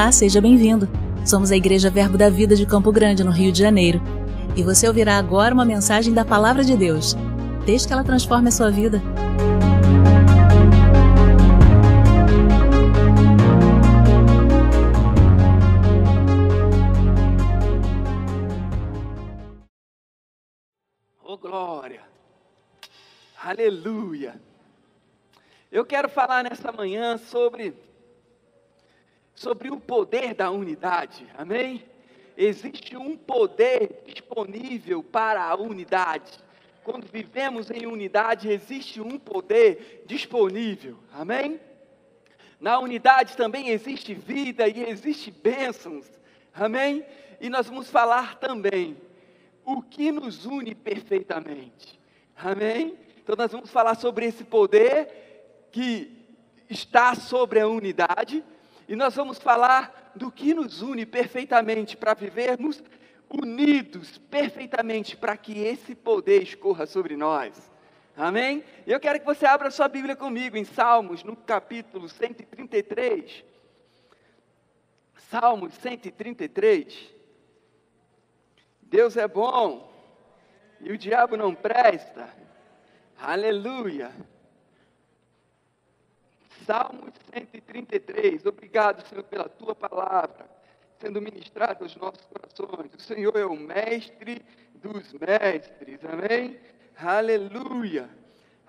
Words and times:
Olá, 0.00 0.10
seja 0.10 0.40
bem-vindo. 0.40 0.88
Somos 1.26 1.52
a 1.52 1.56
Igreja 1.56 1.90
Verbo 1.90 2.16
da 2.16 2.30
Vida 2.30 2.56
de 2.56 2.64
Campo 2.64 2.90
Grande, 2.90 3.22
no 3.22 3.30
Rio 3.30 3.52
de 3.52 3.58
Janeiro. 3.58 4.00
E 4.56 4.62
você 4.62 4.88
ouvirá 4.88 5.18
agora 5.18 5.52
uma 5.52 5.62
mensagem 5.62 6.14
da 6.14 6.24
Palavra 6.24 6.64
de 6.64 6.74
Deus. 6.74 7.14
Desde 7.66 7.86
que 7.86 7.92
ela 7.92 8.02
transforme 8.02 8.48
a 8.48 8.50
sua 8.50 8.70
vida. 8.70 9.02
Oh, 21.22 21.36
glória! 21.36 22.00
Aleluia! 23.44 24.40
Eu 25.70 25.84
quero 25.84 26.08
falar 26.08 26.42
nessa 26.42 26.72
manhã 26.72 27.18
sobre 27.18 27.74
sobre 29.40 29.70
o 29.70 29.80
poder 29.80 30.34
da 30.34 30.50
unidade. 30.50 31.26
Amém? 31.34 31.82
Existe 32.36 32.94
um 32.94 33.16
poder 33.16 34.02
disponível 34.04 35.02
para 35.02 35.42
a 35.42 35.54
unidade. 35.56 36.30
Quando 36.84 37.06
vivemos 37.06 37.70
em 37.70 37.86
unidade, 37.86 38.50
existe 38.50 39.00
um 39.00 39.18
poder 39.18 40.04
disponível. 40.04 40.98
Amém? 41.10 41.58
Na 42.60 42.78
unidade 42.80 43.34
também 43.34 43.70
existe 43.70 44.12
vida 44.12 44.68
e 44.68 44.84
existe 44.90 45.30
bênçãos. 45.30 46.04
Amém? 46.52 47.02
E 47.40 47.48
nós 47.48 47.66
vamos 47.66 47.88
falar 47.88 48.38
também 48.38 48.94
o 49.64 49.80
que 49.80 50.12
nos 50.12 50.44
une 50.44 50.74
perfeitamente. 50.74 51.98
Amém? 52.36 52.94
Então 53.22 53.36
nós 53.36 53.50
vamos 53.50 53.70
falar 53.70 53.94
sobre 53.94 54.26
esse 54.26 54.44
poder 54.44 55.66
que 55.72 56.14
está 56.68 57.14
sobre 57.14 57.58
a 57.58 57.66
unidade 57.66 58.44
e 58.90 58.96
nós 58.96 59.14
vamos 59.14 59.38
falar 59.38 60.10
do 60.16 60.32
que 60.32 60.52
nos 60.52 60.82
une 60.82 61.06
perfeitamente 61.06 61.96
para 61.96 62.12
vivermos 62.12 62.82
unidos 63.32 64.18
perfeitamente 64.18 65.16
para 65.16 65.36
que 65.36 65.60
esse 65.60 65.94
poder 65.94 66.42
escorra 66.42 66.86
sobre 66.86 67.16
nós. 67.16 67.70
Amém? 68.16 68.64
Eu 68.88 68.98
quero 68.98 69.20
que 69.20 69.24
você 69.24 69.46
abra 69.46 69.70
sua 69.70 69.86
Bíblia 69.86 70.16
comigo 70.16 70.56
em 70.56 70.64
Salmos, 70.64 71.22
no 71.22 71.36
capítulo 71.36 72.08
133. 72.08 73.44
Salmos 75.30 75.72
133. 75.74 77.14
Deus 78.82 79.16
é 79.16 79.28
bom 79.28 79.88
e 80.80 80.90
o 80.90 80.98
diabo 80.98 81.36
não 81.36 81.54
presta. 81.54 82.28
Aleluia. 83.16 84.10
Salmo 86.66 87.08
133. 87.32 88.46
Obrigado, 88.46 89.06
Senhor, 89.06 89.24
pela 89.24 89.48
tua 89.48 89.74
palavra 89.74 90.60
sendo 91.00 91.20
ministrada 91.20 91.82
aos 91.82 91.96
nossos 91.96 92.26
corações. 92.26 92.94
O 92.94 93.00
Senhor 93.00 93.34
é 93.34 93.44
o 93.44 93.56
mestre 93.56 94.42
dos 94.74 95.12
mestres. 95.14 95.98
Amém? 96.04 96.60
Aleluia. 96.96 98.08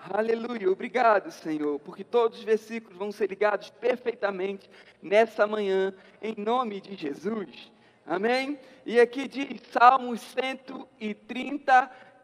Aleluia. 0.10 0.72
Obrigado, 0.72 1.30
Senhor, 1.30 1.78
porque 1.80 2.04
todos 2.04 2.40
os 2.40 2.44
versículos 2.44 2.98
vão 2.98 3.12
ser 3.12 3.30
ligados 3.30 3.70
perfeitamente 3.70 4.70
nessa 5.02 5.46
manhã, 5.46 5.94
em 6.22 6.34
nome 6.38 6.80
de 6.80 6.96
Jesus. 6.96 7.72
Amém? 8.06 8.58
E 8.86 9.00
aqui 9.00 9.28
diz 9.28 9.62
Salmo 9.70 10.18
133 10.18 11.62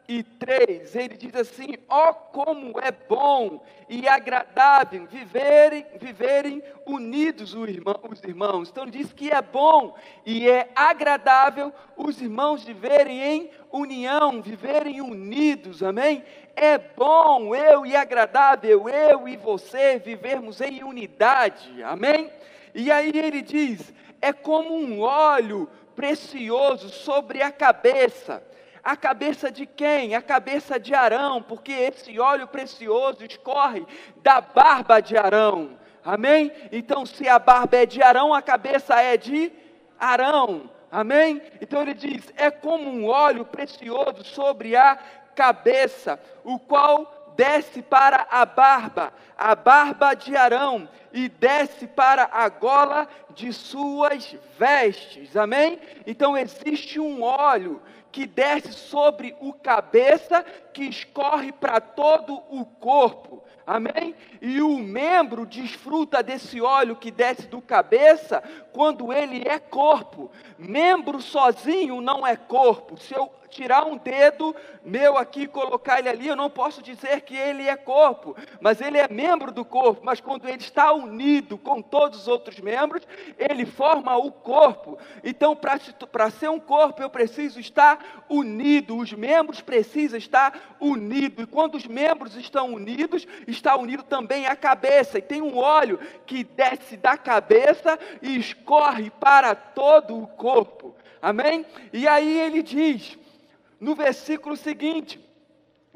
e 0.07 0.23
3, 0.23 0.95
ele 0.95 1.17
diz 1.17 1.35
assim: 1.35 1.75
ó 1.89 2.09
oh, 2.09 2.13
como 2.13 2.79
é 2.79 2.91
bom 2.91 3.61
e 3.89 4.07
agradável 4.07 5.05
viverem, 5.05 5.85
viverem 5.99 6.63
unidos 6.85 7.53
os 7.53 8.23
irmãos. 8.23 8.69
Então, 8.69 8.85
diz 8.85 9.11
que 9.11 9.29
é 9.29 9.41
bom 9.41 9.95
e 10.25 10.49
é 10.49 10.69
agradável 10.73 11.73
os 11.97 12.21
irmãos 12.21 12.63
viverem 12.63 13.21
em 13.21 13.49
união, 13.69 14.41
viverem 14.41 15.01
unidos, 15.01 15.83
amém? 15.83 16.23
É 16.55 16.77
bom, 16.77 17.53
eu 17.53 17.85
e 17.85 17.95
agradável, 17.95 18.87
eu 18.87 19.27
e 19.27 19.35
você 19.35 19.99
vivermos 19.99 20.61
em 20.61 20.83
unidade, 20.83 21.83
amém? 21.83 22.31
E 22.73 22.89
aí 22.89 23.11
ele 23.13 23.41
diz: 23.41 23.93
é 24.21 24.31
como 24.31 24.73
um 24.73 25.01
óleo 25.01 25.69
precioso 25.93 26.89
sobre 26.89 27.41
a 27.41 27.51
cabeça 27.51 28.41
a 28.83 28.95
cabeça 28.95 29.51
de 29.51 29.65
quem? 29.65 30.15
A 30.15 30.21
cabeça 30.21 30.79
de 30.79 30.93
Arão, 30.93 31.41
porque 31.41 31.71
esse 31.71 32.19
óleo 32.19 32.47
precioso 32.47 33.23
escorre 33.23 33.85
da 34.17 34.41
barba 34.41 34.99
de 34.99 35.17
Arão. 35.17 35.77
Amém? 36.03 36.51
Então, 36.71 37.05
se 37.05 37.27
a 37.27 37.37
barba 37.37 37.77
é 37.77 37.85
de 37.85 38.01
Arão, 38.01 38.33
a 38.33 38.41
cabeça 38.41 39.01
é 39.01 39.17
de 39.17 39.51
Arão. 39.99 40.69
Amém? 40.91 41.41
Então 41.61 41.81
ele 41.81 41.93
diz: 41.93 42.31
é 42.35 42.49
como 42.49 42.89
um 42.89 43.07
óleo 43.07 43.45
precioso 43.45 44.23
sobre 44.23 44.75
a 44.75 44.97
cabeça, 45.35 46.19
o 46.43 46.57
qual 46.57 47.33
desce 47.35 47.81
para 47.81 48.25
a 48.31 48.45
barba, 48.45 49.13
a 49.37 49.53
barba 49.53 50.13
de 50.15 50.35
Arão, 50.35 50.89
e 51.13 51.29
desce 51.29 51.85
para 51.87 52.29
a 52.31 52.49
gola 52.49 53.07
de 53.35 53.53
suas 53.53 54.35
vestes. 54.57 55.35
Amém? 55.35 55.79
Então 56.05 56.35
existe 56.35 56.99
um 56.99 57.21
óleo 57.21 57.81
que 58.17 58.25
desce 58.25 58.73
sobre 58.73 59.35
o 59.39 59.53
cabeça, 59.53 60.43
que 60.73 60.85
escorre 60.85 61.51
para 61.51 61.79
todo 61.79 62.41
o 62.49 62.65
corpo. 62.65 63.43
Amém? 63.63 64.15
E 64.41 64.59
o 64.59 64.79
membro 64.79 65.45
desfruta 65.45 66.23
desse 66.23 66.59
óleo 66.59 66.95
que 66.95 67.11
desce 67.11 67.45
do 67.45 67.61
cabeça 67.61 68.41
quando 68.73 69.13
ele 69.13 69.47
é 69.47 69.59
corpo. 69.59 70.31
Membro 70.57 71.21
sozinho 71.21 72.01
não 72.01 72.25
é 72.25 72.35
corpo. 72.35 72.97
Se 72.97 73.13
eu 73.13 73.31
tirar 73.57 73.87
um 73.87 73.97
dedo 73.97 74.55
meu 74.85 75.17
aqui 75.17 75.41
e 75.41 75.47
colocar 75.47 75.97
ele 75.97 76.09
ali, 76.09 76.27
eu 76.27 76.35
não 76.35 76.49
posso 76.49 76.81
dizer 76.81 77.21
que 77.21 77.35
ele 77.35 77.67
é 77.67 77.75
corpo, 77.75 78.35
mas 78.61 78.79
ele 78.79 78.99
é 78.99 79.07
membro 79.07 79.51
do 79.51 79.65
corpo. 79.65 80.01
Mas 80.03 80.21
quando 80.21 80.47
ele 80.47 80.59
está 80.59 80.93
unido 80.93 81.57
com 81.57 81.81
todos 81.81 82.21
os 82.21 82.27
outros 82.27 82.59
membros, 82.59 83.01
ele 83.37 83.65
forma 83.65 84.15
o 84.15 84.31
corpo. 84.31 84.99
Então, 85.23 85.55
para 85.55 86.29
ser 86.29 86.49
um 86.49 86.59
corpo, 86.59 87.01
eu 87.01 87.09
preciso 87.09 87.59
estar 87.59 88.25
unido, 88.29 88.95
os 88.95 89.11
membros 89.11 89.59
precisam 89.59 90.19
estar 90.19 90.77
unidos. 90.79 91.43
E 91.43 91.47
quando 91.47 91.75
os 91.75 91.87
membros 91.87 92.35
estão 92.35 92.71
unidos, 92.73 93.25
está 93.47 93.75
unido 93.75 94.03
também 94.03 94.45
a 94.45 94.55
cabeça. 94.55 95.17
E 95.17 95.21
tem 95.21 95.41
um 95.41 95.57
óleo 95.57 95.99
que 96.27 96.43
desce 96.43 96.95
da 96.95 97.17
cabeça 97.17 97.97
e 98.21 98.37
escorre 98.37 99.09
para 99.09 99.55
todo 99.55 100.15
o 100.15 100.27
corpo. 100.27 100.95
Amém? 101.21 101.65
E 101.91 102.07
aí 102.07 102.39
ele 102.39 102.61
diz: 102.61 103.17
no 103.79 103.95
versículo 103.95 104.55
seguinte. 104.55 105.27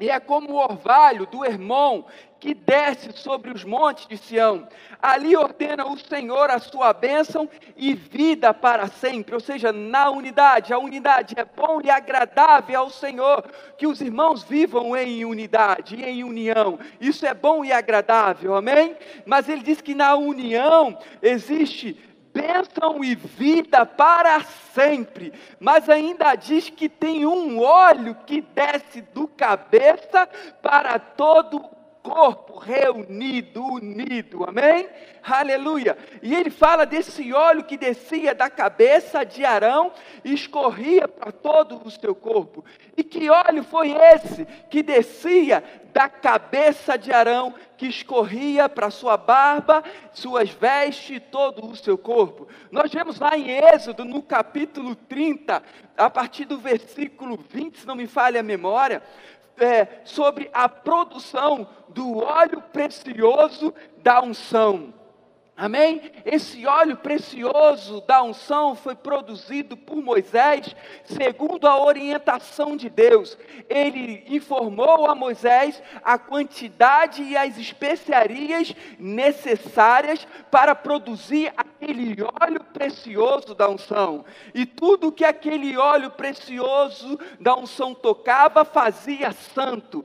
E 0.02 0.10
é 0.10 0.18
como 0.18 0.52
o 0.52 0.56
orvalho 0.56 1.26
do 1.26 1.44
irmão 1.44 2.06
que 2.40 2.54
desce 2.54 3.12
sobre 3.12 3.52
os 3.52 3.62
montes 3.62 4.08
de 4.08 4.16
Sião. 4.16 4.66
Ali 5.00 5.36
ordena 5.36 5.86
o 5.86 5.96
Senhor 5.96 6.50
a 6.50 6.58
sua 6.58 6.92
bênção 6.92 7.48
e 7.76 7.94
vida 7.94 8.52
para 8.52 8.88
sempre. 8.88 9.32
Ou 9.32 9.40
seja, 9.40 9.70
na 9.70 10.10
unidade. 10.10 10.72
A 10.72 10.78
unidade 10.78 11.36
é 11.38 11.44
bom 11.44 11.80
e 11.80 11.88
agradável 11.88 12.80
ao 12.80 12.90
Senhor. 12.90 13.44
Que 13.78 13.86
os 13.86 14.00
irmãos 14.00 14.42
vivam 14.42 14.96
em 14.96 15.24
unidade, 15.24 16.02
em 16.02 16.24
união. 16.24 16.80
Isso 17.00 17.24
é 17.24 17.32
bom 17.32 17.64
e 17.64 17.70
agradável, 17.70 18.56
amém? 18.56 18.96
Mas 19.24 19.48
ele 19.48 19.62
diz 19.62 19.80
que 19.80 19.94
na 19.94 20.16
união 20.16 20.98
existe 21.22 21.96
bênção 22.32 23.04
e 23.04 23.14
vida 23.14 23.84
para 23.84 24.40
sempre, 24.74 25.32
mas 25.60 25.88
ainda 25.88 26.34
diz 26.34 26.70
que 26.70 26.88
tem 26.88 27.26
um 27.26 27.60
óleo 27.60 28.16
que 28.26 28.40
desce 28.40 29.02
do 29.12 29.28
cabeça 29.28 30.28
para 30.62 30.98
todo 30.98 31.71
corpo 32.02 32.58
reunido, 32.58 33.64
unido, 33.64 34.44
amém? 34.44 34.88
Aleluia. 35.22 35.96
E 36.20 36.34
ele 36.34 36.50
fala 36.50 36.84
desse 36.84 37.32
óleo 37.32 37.64
que 37.64 37.76
descia 37.76 38.34
da 38.34 38.50
cabeça 38.50 39.24
de 39.24 39.44
Arão 39.44 39.92
e 40.24 40.34
escorria 40.34 41.06
para 41.06 41.30
todo 41.30 41.80
o 41.84 41.90
seu 41.90 42.14
corpo. 42.14 42.64
E 42.96 43.04
que 43.04 43.30
óleo 43.30 43.62
foi 43.62 43.92
esse 43.92 44.44
que 44.68 44.82
descia 44.82 45.62
da 45.92 46.08
cabeça 46.08 46.96
de 46.96 47.12
Arão, 47.12 47.54
que 47.76 47.86
escorria 47.86 48.68
para 48.68 48.90
sua 48.90 49.16
barba, 49.16 49.84
suas 50.12 50.50
vestes 50.50 51.16
e 51.16 51.20
todo 51.20 51.64
o 51.66 51.76
seu 51.76 51.96
corpo? 51.96 52.48
Nós 52.70 52.90
vemos 52.90 53.20
lá 53.20 53.36
em 53.36 53.48
Êxodo, 53.50 54.04
no 54.04 54.22
capítulo 54.22 54.96
30, 54.96 55.62
a 55.96 56.10
partir 56.10 56.46
do 56.46 56.58
versículo 56.58 57.38
20, 57.48 57.80
se 57.80 57.86
não 57.86 57.94
me 57.94 58.06
falha 58.06 58.40
a 58.40 58.42
memória, 58.42 59.02
é, 59.62 60.00
sobre 60.04 60.50
a 60.52 60.68
produção 60.68 61.66
do 61.88 62.18
óleo 62.18 62.62
precioso 62.72 63.72
da 63.98 64.20
unção. 64.22 64.92
Amém? 65.54 66.10
Esse 66.24 66.66
óleo 66.66 66.96
precioso 66.96 68.00
da 68.00 68.22
unção 68.22 68.74
foi 68.74 68.96
produzido 68.96 69.76
por 69.76 69.96
Moisés 70.02 70.74
segundo 71.04 71.68
a 71.68 71.80
orientação 71.80 72.74
de 72.74 72.88
Deus. 72.88 73.36
Ele 73.68 74.24
informou 74.26 75.06
a 75.06 75.14
Moisés 75.14 75.80
a 76.02 76.18
quantidade 76.18 77.22
e 77.22 77.36
as 77.36 77.58
especiarias 77.58 78.74
necessárias 78.98 80.26
para 80.50 80.74
produzir 80.74 81.52
aquele 81.82 82.16
óleo 82.40 82.60
precioso 82.72 83.54
da 83.54 83.68
unção. 83.68 84.24
E 84.54 84.64
tudo 84.64 85.10
que 85.10 85.24
aquele 85.24 85.76
óleo 85.76 86.10
precioso 86.10 87.18
da 87.40 87.56
unção 87.56 87.92
tocava 87.92 88.64
fazia 88.64 89.32
santo, 89.32 90.04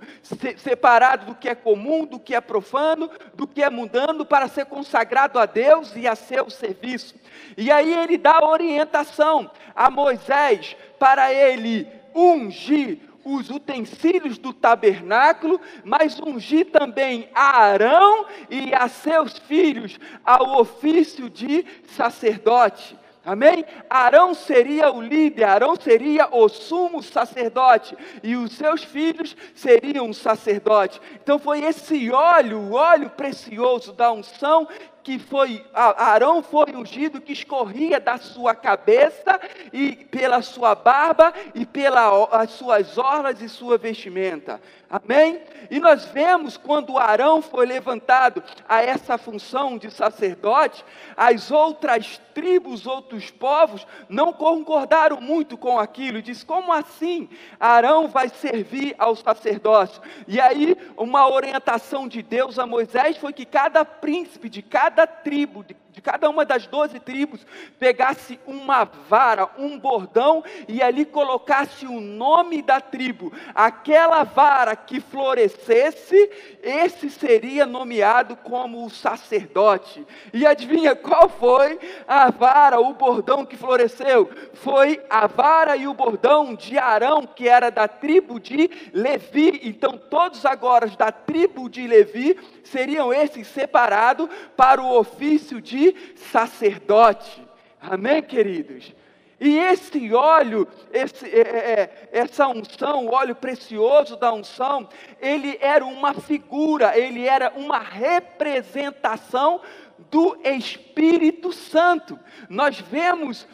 separado 0.57 1.27
do 1.27 1.35
que 1.35 1.47
é 1.47 1.53
comum, 1.53 2.05
do 2.05 2.19
que 2.19 2.33
é 2.33 2.41
profano, 2.41 3.09
do 3.35 3.47
que 3.47 3.61
é 3.61 3.69
mundano, 3.69 4.25
para 4.25 4.47
ser 4.47 4.65
consagrado 4.65 5.37
a 5.37 5.45
Deus 5.45 5.95
e 5.95 6.07
a 6.07 6.15
seu 6.15 6.49
serviço. 6.49 7.15
E 7.55 7.71
aí 7.71 7.93
ele 7.93 8.17
dá 8.17 8.43
orientação 8.43 9.49
a 9.75 9.91
Moisés 9.91 10.75
para 10.97 11.31
ele 11.31 11.87
ungir 12.15 12.99
os 13.35 13.49
utensílios 13.49 14.37
do 14.37 14.53
tabernáculo, 14.53 15.59
mas 15.83 16.17
ungir 16.19 16.71
também 16.71 17.29
a 17.35 17.57
Arão 17.57 18.25
e 18.49 18.73
a 18.73 18.87
seus 18.87 19.37
filhos 19.37 19.99
ao 20.23 20.59
ofício 20.59 21.29
de 21.29 21.65
sacerdote. 21.87 22.97
Amém? 23.27 23.65
Arão 23.89 24.33
seria 24.33 24.89
o 24.89 25.01
líder, 25.01 25.43
Arão 25.43 25.75
seria 25.75 26.29
o 26.31 26.47
sumo 26.47 27.03
sacerdote, 27.03 27.93
e 28.23 28.37
os 28.37 28.53
seus 28.53 28.85
filhos 28.85 29.35
seriam 29.53 30.13
sacerdote. 30.13 31.01
Então 31.21 31.37
foi 31.37 31.65
esse 31.65 32.09
óleo, 32.09 32.57
o 32.57 32.75
óleo 32.75 33.09
precioso 33.09 33.91
da 33.91 34.13
unção, 34.13 34.65
que 35.07 35.17
foi, 35.17 35.65
Arão 35.73 36.43
foi 36.43 36.75
ungido, 36.75 37.21
que 37.21 37.31
escorria 37.31 37.97
da 37.97 38.17
sua 38.17 38.53
cabeça 38.53 39.39
e 39.71 39.95
pela 39.95 40.41
sua 40.41 40.75
barba 40.75 41.33
e 41.55 41.65
pelas 41.65 42.51
suas 42.51 42.97
orlas 42.97 43.41
e 43.41 43.47
sua 43.47 43.77
vestimenta. 43.77 44.59
Amém? 44.89 45.41
E 45.69 45.79
nós 45.79 46.05
vemos 46.05 46.55
quando 46.55 46.97
Arão 46.97 47.41
foi 47.41 47.65
levantado 47.65 48.41
a 48.67 48.81
essa 48.81 49.17
função 49.17 49.77
de 49.77 49.91
sacerdote, 49.91 50.83
as 51.15 51.51
outras 51.51 52.21
tribos, 52.33 52.87
outros 52.87 53.29
povos, 53.29 53.85
não 54.07 54.31
concordaram 54.31 55.19
muito 55.19 55.57
com 55.57 55.77
aquilo. 55.77 56.21
Diz: 56.21 56.41
como 56.41 56.71
assim 56.71 57.27
Arão 57.59 58.07
vai 58.07 58.29
servir 58.29 58.95
ao 58.97 59.13
sacerdócio? 59.13 60.01
E 60.25 60.39
aí, 60.39 60.77
uma 60.95 61.29
orientação 61.29 62.07
de 62.07 62.21
Deus 62.21 62.57
a 62.57 62.65
Moisés 62.65 63.17
foi 63.17 63.33
que 63.33 63.45
cada 63.45 63.83
príncipe 63.83 64.47
de 64.47 64.61
cada 64.61 64.96
tribo, 65.05 65.63
de 65.63 65.75
de 65.97 66.01
cada 66.01 66.29
uma 66.29 66.45
das 66.45 66.67
doze 66.67 66.99
tribos, 66.99 67.43
pegasse 67.79 68.39
uma 68.45 68.83
vara, 68.83 69.49
um 69.57 69.79
bordão, 69.79 70.43
e 70.67 70.79
ali 70.79 71.03
colocasse 71.03 71.87
o 71.87 71.99
nome 71.99 72.61
da 72.61 72.79
tribo. 72.79 73.33
Aquela 73.55 74.23
vara 74.23 74.75
que 74.75 74.99
florescesse, 74.99 76.29
esse 76.61 77.09
seria 77.09 77.65
nomeado 77.65 78.35
como 78.35 78.85
o 78.85 78.91
sacerdote. 78.91 80.05
E 80.31 80.45
adivinha 80.45 80.95
qual 80.95 81.27
foi 81.27 81.79
a 82.07 82.29
vara, 82.29 82.79
o 82.79 82.93
bordão 82.93 83.43
que 83.43 83.57
floresceu? 83.57 84.29
Foi 84.53 85.01
a 85.09 85.25
vara 85.25 85.75
e 85.75 85.87
o 85.87 85.95
bordão 85.95 86.53
de 86.53 86.77
Arão, 86.77 87.25
que 87.25 87.49
era 87.49 87.71
da 87.71 87.87
tribo 87.87 88.39
de 88.39 88.69
Levi. 88.93 89.61
Então, 89.63 89.97
todos 89.97 90.45
agora 90.45 90.85
da 90.89 91.11
tribo 91.11 91.67
de 91.67 91.87
Levi 91.87 92.37
seriam 92.63 93.11
esses 93.11 93.47
separados 93.47 94.29
para 94.55 94.79
o 94.79 94.95
ofício 94.95 95.59
de 95.59 95.86
sacerdote. 96.15 97.41
Amém, 97.79 98.21
queridos? 98.21 98.93
E 99.39 99.55
esse 99.59 100.13
óleo, 100.13 100.67
esse, 100.91 101.25
é, 101.27 101.39
é, 101.39 101.41
é, 101.41 102.09
essa 102.11 102.47
unção, 102.47 103.05
o 103.05 103.13
óleo 103.13 103.35
precioso 103.35 104.15
da 104.15 104.33
unção, 104.33 104.89
ele 105.21 105.57
era 105.61 105.85
uma 105.85 106.15
figura, 106.15 106.97
ele 106.97 107.27
era 107.27 107.53
uma 107.55 107.77
representação 107.77 109.61
do 110.09 110.37
Espírito 110.43 111.51
Santo. 111.53 112.17
Nós 112.49 112.79
vemos 112.79 113.47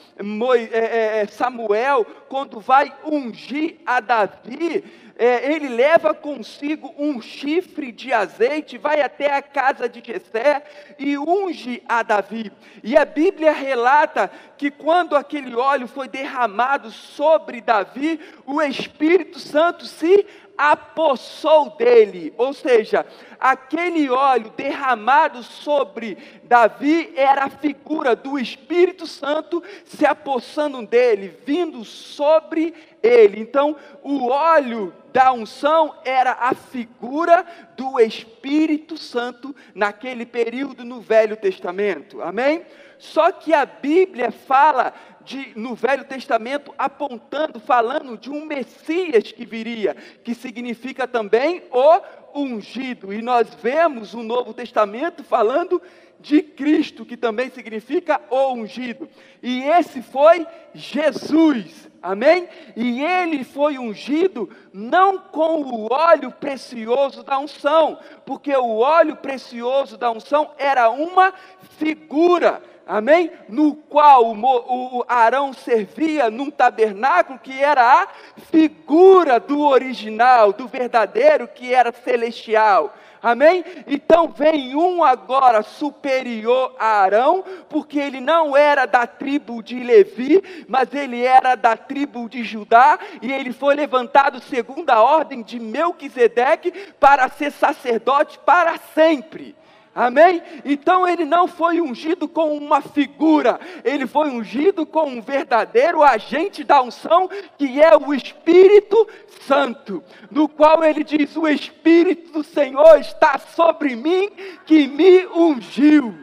é, 0.71 1.25
Samuel, 1.27 2.05
quando 2.29 2.61
vai 2.61 2.93
ungir 3.03 3.79
a 3.85 3.99
Davi, 3.99 4.85
é, 5.17 5.53
ele 5.53 5.69
leva 5.69 6.13
consigo 6.13 6.93
um 6.97 7.21
chifre 7.21 7.91
de 7.91 8.11
azeite, 8.11 8.77
vai 8.77 9.01
até 9.01 9.35
a 9.35 9.41
casa 9.41 9.87
de 9.87 10.01
Jessé 10.03 10.63
e 10.97 11.17
unge 11.17 11.83
a 11.87 12.01
Davi. 12.01 12.51
E 12.83 12.97
a 12.97 13.05
Bíblia 13.05 13.51
relata 13.51 14.31
que 14.57 14.71
quando 14.71 15.15
aquele 15.15 15.55
óleo 15.55 15.87
foi 15.87 16.07
derramado 16.07 16.89
sobre 16.89 17.61
Davi, 17.61 18.19
o 18.45 18.61
Espírito 18.61 19.39
Santo 19.39 19.85
se 19.85 20.25
apossou 20.57 21.71
dele, 21.71 22.33
ou 22.37 22.53
seja, 22.53 23.05
aquele 23.39 24.09
óleo 24.09 24.51
derramado 24.55 25.43
sobre 25.43 26.17
Davi 26.43 27.11
era 27.15 27.45
a 27.45 27.49
figura 27.49 28.15
do 28.15 28.37
Espírito 28.37 29.07
Santo 29.07 29.63
se 29.83 30.05
apossando 30.05 30.85
dele, 30.85 31.35
vindo 31.45 31.83
sobre 31.83 32.73
ele. 33.01 33.39
Então, 33.39 33.75
o 34.01 34.27
óleo 34.29 34.93
da 35.11 35.31
unção 35.31 35.95
era 36.05 36.31
a 36.39 36.53
figura 36.53 37.45
do 37.75 37.99
Espírito 37.99 38.97
Santo 38.97 39.55
naquele 39.75 40.25
período 40.25 40.83
no 40.83 41.01
Velho 41.01 41.35
Testamento. 41.35 42.21
Amém? 42.21 42.65
Só 43.03 43.33
que 43.33 43.53
a 43.53 43.65
Bíblia 43.65 44.31
fala 44.31 44.93
de, 45.25 45.51
no 45.57 45.75
Velho 45.75 46.05
Testamento 46.05 46.73
apontando, 46.77 47.59
falando 47.59 48.17
de 48.17 48.31
um 48.31 48.45
Messias 48.45 49.29
que 49.29 49.45
viria, 49.45 49.93
que 50.23 50.33
significa 50.33 51.05
também 51.05 51.63
o 51.69 51.99
ungido. 52.33 53.13
E 53.13 53.21
nós 53.21 53.53
vemos 53.55 54.13
o 54.13 54.23
Novo 54.23 54.53
Testamento 54.53 55.21
falando 55.21 55.81
de 56.17 56.41
Cristo, 56.41 57.05
que 57.05 57.17
também 57.17 57.49
significa 57.49 58.21
o 58.29 58.53
ungido. 58.53 59.09
E 59.41 59.63
esse 59.63 60.01
foi 60.01 60.47
Jesus. 60.73 61.89
Amém? 62.01 62.47
E 62.73 63.01
ele 63.01 63.43
foi 63.43 63.77
ungido 63.77 64.49
não 64.71 65.17
com 65.17 65.61
o 65.61 65.91
óleo 65.91 66.31
precioso 66.31 67.21
da 67.21 67.37
unção, 67.37 67.99
porque 68.25 68.55
o 68.55 68.77
óleo 68.77 69.17
precioso 69.17 69.97
da 69.97 70.09
unção 70.09 70.51
era 70.57 70.89
uma 70.89 71.33
figura 71.77 72.63
amém? 72.87 73.31
No 73.47 73.75
qual 73.75 74.33
o, 74.33 74.99
o 74.99 75.05
Arão 75.07 75.53
servia 75.53 76.29
num 76.29 76.51
tabernáculo 76.51 77.39
que 77.39 77.63
era 77.63 78.03
a 78.03 78.07
figura 78.51 79.39
do 79.39 79.61
original, 79.61 80.53
do 80.53 80.67
verdadeiro, 80.67 81.47
que 81.47 81.73
era 81.73 81.91
celestial. 81.91 82.93
Amém? 83.23 83.63
Então 83.87 84.27
vem 84.27 84.75
um 84.75 85.01
agora 85.01 85.63
superior 85.63 86.75
a 86.77 87.03
Arão, 87.03 87.41
porque 87.69 87.97
ele 87.97 88.19
não 88.19 88.55
era 88.55 88.85
da 88.85 89.07
tribo 89.07 89.63
de 89.63 89.79
Levi, 89.79 90.43
mas 90.67 90.93
ele 90.93 91.23
era 91.23 91.55
da 91.55 91.77
tribo 91.77 92.27
de 92.27 92.43
Judá, 92.43 92.99
e 93.21 93.31
ele 93.31 93.53
foi 93.53 93.75
levantado 93.75 94.41
segundo 94.41 94.89
a 94.89 95.01
ordem 95.01 95.41
de 95.41 95.57
Melquisedeque 95.57 96.71
para 96.99 97.29
ser 97.29 97.53
sacerdote 97.53 98.37
para 98.39 98.77
sempre. 98.93 99.55
Amém? 99.95 100.41
Então 100.65 101.07
ele 101.07 101.23
não 101.23 101.47
foi 101.47 101.79
ungido 101.79 102.27
com 102.27 102.57
uma 102.57 102.81
figura, 102.81 103.59
ele 103.83 104.07
foi 104.07 104.29
ungido 104.29 104.87
com 104.87 105.07
um 105.07 105.21
verdadeiro 105.21 106.01
agente 106.01 106.63
da 106.63 106.81
unção, 106.81 107.29
que 107.59 107.79
é 107.79 107.95
o 107.95 108.11
Espírito 108.11 109.07
Santo, 109.41 110.03
no 110.31 110.49
qual 110.49 110.83
ele 110.83 111.03
diz: 111.03 111.35
O 111.37 111.47
Espírito 111.47 112.31
do 112.31 112.43
Senhor 112.43 112.99
está 112.99 113.37
sobre 113.37 113.95
mim, 113.95 114.31
que 114.65 114.87
me 114.87 115.27
ungiu. 115.27 116.15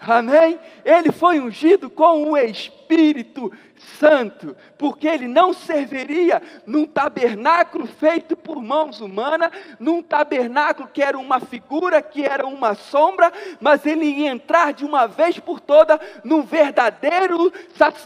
Amém? 0.00 0.60
Ele 0.84 1.10
foi 1.10 1.40
ungido 1.40 1.90
com 1.90 2.30
o 2.30 2.36
Espírito 2.36 2.77
Santo, 3.98 4.56
porque 4.76 5.06
ele 5.06 5.28
não 5.28 5.52
serviria 5.52 6.42
num 6.66 6.84
tabernáculo 6.84 7.86
feito 7.86 8.36
por 8.36 8.60
mãos 8.62 9.00
humanas, 9.00 9.50
num 9.78 10.02
tabernáculo 10.02 10.88
que 10.88 11.02
era 11.02 11.18
uma 11.18 11.40
figura, 11.40 12.02
que 12.02 12.24
era 12.24 12.46
uma 12.46 12.74
sombra, 12.74 13.32
mas 13.60 13.86
ele 13.86 14.04
ia 14.04 14.30
entrar 14.30 14.72
de 14.72 14.84
uma 14.84 15.06
vez 15.06 15.38
por 15.38 15.60
toda 15.60 16.00
num 16.24 16.42
verdadeiro, 16.42 17.52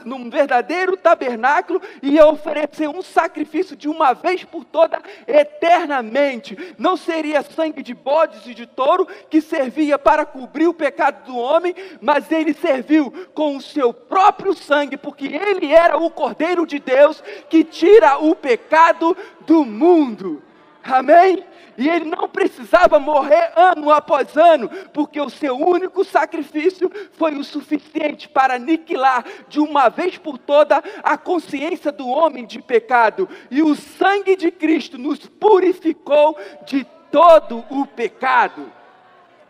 num 0.05 0.31
verdadeiro 0.31 0.97
tabernáculo 0.97 1.81
e 2.03 2.13
ia 2.13 2.27
oferecer 2.27 2.89
um 2.89 3.03
sacrifício 3.03 3.77
de 3.77 3.89
uma 3.89 4.13
vez 4.13 4.45
por 4.45 4.65
toda 4.65 5.01
eternamente. 5.27 6.75
Não 6.79 6.97
seria 6.97 7.43
sangue 7.43 7.83
de 7.83 7.95
bodes 7.95 8.47
e 8.47 8.55
de 8.55 8.67
touro 8.67 9.07
que 9.31 9.41
servia 9.41 9.99
para 9.99 10.25
cobrir 10.25 10.67
o 10.67 10.75
pecado 10.75 11.25
do 11.25 11.37
homem, 11.37 11.75
mas 12.01 12.31
ele 12.31 12.53
serviu 12.53 13.13
com 13.35 13.57
o 13.57 13.61
seu 13.61 13.93
próprio 13.93 14.55
sangue, 14.55 14.72
porque 14.97 15.27
ele 15.27 15.73
era 15.73 15.97
o 15.97 16.11
Cordeiro 16.11 16.67
de 16.67 16.79
Deus 16.79 17.23
que 17.49 17.63
tira 17.65 18.19
o 18.19 18.35
pecado 18.35 19.17
do 19.47 19.65
mundo. 19.65 20.43
Amém? 20.83 21.45
E 21.79 21.89
ele 21.89 22.05
não 22.05 22.29
precisava 22.29 22.99
morrer 22.99 23.53
ano 23.57 23.91
após 23.91 24.37
ano, 24.37 24.69
porque 24.93 25.21
o 25.21 25.31
seu 25.31 25.57
único 25.57 26.05
sacrifício 26.05 26.91
foi 27.13 27.35
o 27.35 27.45
suficiente 27.45 28.29
para 28.29 28.55
aniquilar 28.55 29.25
de 29.49 29.59
uma 29.59 29.89
vez 29.89 30.19
por 30.19 30.37
toda 30.37 30.83
a 31.03 31.17
consciência 31.17 31.91
do 31.91 32.07
homem 32.09 32.45
de 32.45 32.61
pecado. 32.61 33.29
E 33.51 33.63
o 33.63 33.75
sangue 33.75 34.37
de 34.37 34.51
Cristo 34.51 34.99
nos 34.99 35.21
purificou 35.27 36.37
de 36.67 36.85
todo 37.11 37.65
o 37.71 37.87
pecado. 37.87 38.71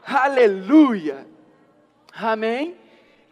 Aleluia. 0.05 1.27
Amém? 2.15 2.77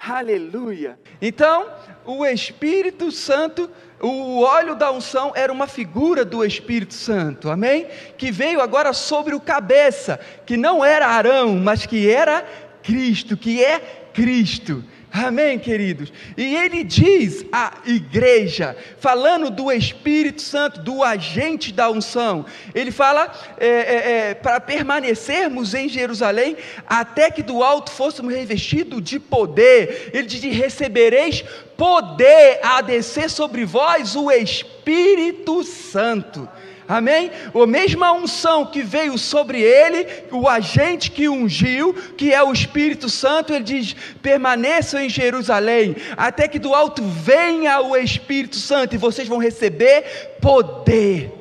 Aleluia. 0.01 0.99
Então, 1.21 1.67
o 2.07 2.25
Espírito 2.25 3.13
Santo, 3.13 3.71
o 4.01 4.41
óleo 4.41 4.75
da 4.75 4.91
unção 4.91 5.31
era 5.35 5.53
uma 5.53 5.67
figura 5.67 6.25
do 6.25 6.43
Espírito 6.43 6.95
Santo, 6.95 7.51
amém? 7.51 7.87
Que 8.17 8.33
veio 8.33 8.63
agora 8.63 8.95
sobre 8.95 9.35
o 9.35 9.41
cabeça, 9.41 10.19
que 10.47 10.57
não 10.57 10.83
era 10.83 11.07
Arão, 11.07 11.57
mas 11.57 11.85
que 11.85 12.11
era 12.11 12.43
Cristo, 12.83 13.37
que 13.37 13.63
é 13.63 13.79
Cristo. 14.15 14.83
Amém, 15.13 15.59
queridos? 15.59 16.13
E 16.37 16.55
ele 16.55 16.85
diz 16.85 17.45
à 17.51 17.79
igreja, 17.85 18.77
falando 18.99 19.51
do 19.51 19.73
Espírito 19.73 20.41
Santo, 20.41 20.81
do 20.81 21.03
agente 21.03 21.73
da 21.73 21.91
unção, 21.91 22.47
ele 22.73 22.93
fala 22.93 23.33
é, 23.59 23.67
é, 23.67 24.13
é, 24.31 24.35
para 24.35 24.61
permanecermos 24.61 25.75
em 25.75 25.89
Jerusalém 25.89 26.57
até 26.87 27.29
que 27.29 27.43
do 27.43 27.65
alto 27.65 27.91
fôssemos 27.91 28.33
revestidos 28.33 29.03
de 29.03 29.19
poder. 29.19 30.11
Ele 30.15 30.29
diz: 30.29 30.43
recebereis 30.57 31.45
poder 31.77 32.61
a 32.63 32.81
descer 32.81 33.29
sobre 33.29 33.65
vós 33.65 34.15
o 34.15 34.31
Espírito 34.31 35.65
Santo. 35.65 36.49
Amém? 36.91 37.31
A 37.55 37.67
mesma 37.69 38.11
unção 38.11 38.67
que 38.67 38.83
veio 38.83 39.17
sobre 39.17 39.63
ele, 39.63 40.09
o 40.33 40.49
agente 40.49 41.09
que 41.09 41.29
ungiu, 41.29 41.95
que 41.95 42.35
é 42.35 42.43
o 42.43 42.53
Espírito 42.53 43.09
Santo, 43.09 43.55
ele 43.55 43.63
diz: 43.63 43.95
permaneçam 44.21 45.01
em 45.01 45.09
Jerusalém, 45.09 45.95
até 46.17 46.49
que 46.49 46.59
do 46.59 46.75
alto 46.75 47.01
venha 47.01 47.81
o 47.81 47.97
Espírito 47.97 48.57
Santo 48.57 48.97
e 48.97 48.99
vocês 48.99 49.29
vão 49.29 49.39
receber 49.39 50.03
poder. 50.43 51.33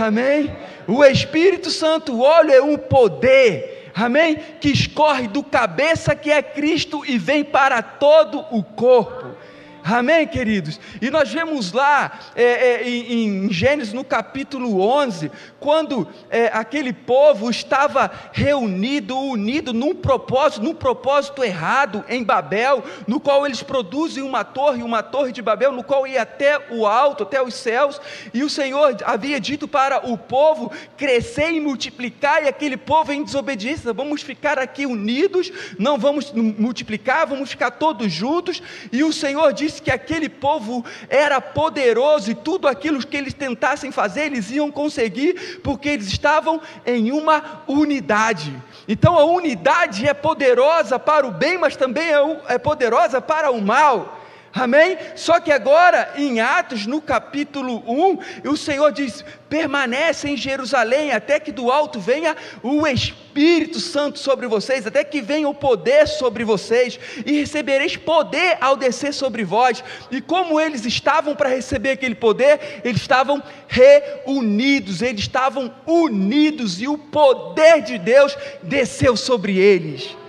Amém? 0.00 0.50
O 0.88 1.04
Espírito 1.04 1.70
Santo, 1.70 2.14
o 2.14 2.22
óleo 2.22 2.52
é 2.52 2.62
um 2.62 2.78
poder. 2.78 3.90
Amém? 3.94 4.38
Que 4.62 4.70
escorre 4.70 5.28
do 5.28 5.42
cabeça 5.42 6.14
que 6.14 6.30
é 6.30 6.40
Cristo 6.40 7.04
e 7.06 7.18
vem 7.18 7.44
para 7.44 7.82
todo 7.82 8.46
o 8.50 8.64
corpo. 8.64 9.36
Amém, 9.84 10.26
queridos? 10.26 10.78
E 11.00 11.10
nós 11.10 11.32
vemos 11.32 11.72
lá 11.72 12.18
é, 12.34 12.42
é, 12.42 12.88
em, 12.88 13.46
em, 13.46 13.52
Gênesis 13.52 13.92
no 13.92 14.04
capítulo 14.04 14.80
11, 14.80 15.30
quando 15.58 16.06
é, 16.28 16.46
aquele 16.46 16.92
povo 16.92 17.50
estava 17.50 18.10
reunido, 18.32 19.18
unido 19.18 19.72
num 19.72 19.94
propósito, 19.94 20.62
num 20.62 20.74
propósito 20.74 21.42
errado 21.42 22.04
em 22.08 22.22
Babel, 22.22 22.84
no 23.06 23.18
qual 23.18 23.46
eles 23.46 23.62
produzem 23.62 24.22
uma 24.22 24.44
torre, 24.44 24.82
uma 24.82 25.02
torre 25.02 25.32
de 25.32 25.42
Babel, 25.42 25.72
no 25.72 25.82
qual 25.82 26.06
ia 26.06 26.22
até 26.22 26.60
o 26.70 26.86
alto, 26.86 27.22
até 27.22 27.42
os 27.42 27.54
céus, 27.54 28.00
e 28.34 28.42
o 28.42 28.50
Senhor 28.50 28.96
havia 29.04 29.40
dito 29.40 29.66
para 29.66 30.08
o 30.10 30.16
povo 30.16 30.70
crescer 30.96 31.50
e 31.52 31.60
multiplicar, 31.60 32.44
e 32.44 32.48
aquele 32.48 32.76
povo 32.76 33.12
em 33.12 33.24
desobediência, 33.24 33.92
vamos 33.92 34.22
ficar 34.22 34.58
aqui 34.58 34.84
unidos, 34.84 35.50
não 35.78 35.98
vamos 35.98 36.32
multiplicar, 36.32 37.26
vamos 37.26 37.50
ficar 37.50 37.70
todos 37.72 38.12
juntos, 38.12 38.62
e 38.92 39.02
o 39.02 39.12
Senhor 39.12 39.52
que 39.78 39.90
aquele 39.90 40.28
povo 40.28 40.84
era 41.08 41.40
poderoso 41.40 42.30
e 42.30 42.34
tudo 42.34 42.66
aquilo 42.66 43.06
que 43.06 43.16
eles 43.16 43.34
tentassem 43.34 43.92
fazer, 43.92 44.22
eles 44.22 44.50
iam 44.50 44.70
conseguir, 44.70 45.60
porque 45.62 45.90
eles 45.90 46.06
estavam 46.06 46.60
em 46.86 47.12
uma 47.12 47.62
unidade. 47.68 48.52
Então 48.88 49.18
a 49.18 49.24
unidade 49.24 50.08
é 50.08 50.14
poderosa 50.14 50.98
para 50.98 51.26
o 51.26 51.30
bem, 51.30 51.58
mas 51.58 51.76
também 51.76 52.08
é, 52.08 52.54
é 52.54 52.58
poderosa 52.58 53.20
para 53.20 53.50
o 53.50 53.60
mal. 53.60 54.19
Amém? 54.52 54.98
Só 55.14 55.38
que 55.38 55.52
agora, 55.52 56.12
em 56.16 56.40
Atos, 56.40 56.84
no 56.84 57.00
capítulo 57.00 57.84
1, 57.86 58.50
o 58.50 58.56
Senhor 58.56 58.90
diz: 58.90 59.24
permanece 59.48 60.28
em 60.28 60.36
Jerusalém, 60.36 61.12
até 61.12 61.38
que 61.38 61.52
do 61.52 61.70
alto 61.70 62.00
venha 62.00 62.36
o 62.62 62.84
Espírito 62.86 63.78
Santo 63.78 64.18
sobre 64.18 64.48
vocês, 64.48 64.86
até 64.86 65.04
que 65.04 65.20
venha 65.20 65.48
o 65.48 65.54
poder 65.54 66.08
sobre 66.08 66.44
vocês, 66.44 66.98
e 67.24 67.32
recebereis 67.38 67.96
poder 67.96 68.58
ao 68.60 68.76
descer 68.76 69.14
sobre 69.14 69.44
vós. 69.44 69.84
E 70.10 70.20
como 70.20 70.60
eles 70.60 70.84
estavam 70.84 71.36
para 71.36 71.48
receber 71.48 71.90
aquele 71.90 72.16
poder, 72.16 72.80
eles 72.84 73.00
estavam 73.00 73.40
reunidos, 73.68 75.00
eles 75.00 75.20
estavam 75.20 75.72
unidos, 75.86 76.82
e 76.82 76.88
o 76.88 76.98
poder 76.98 77.82
de 77.82 77.98
Deus 77.98 78.36
desceu 78.64 79.16
sobre 79.16 79.58
eles. 79.58 80.19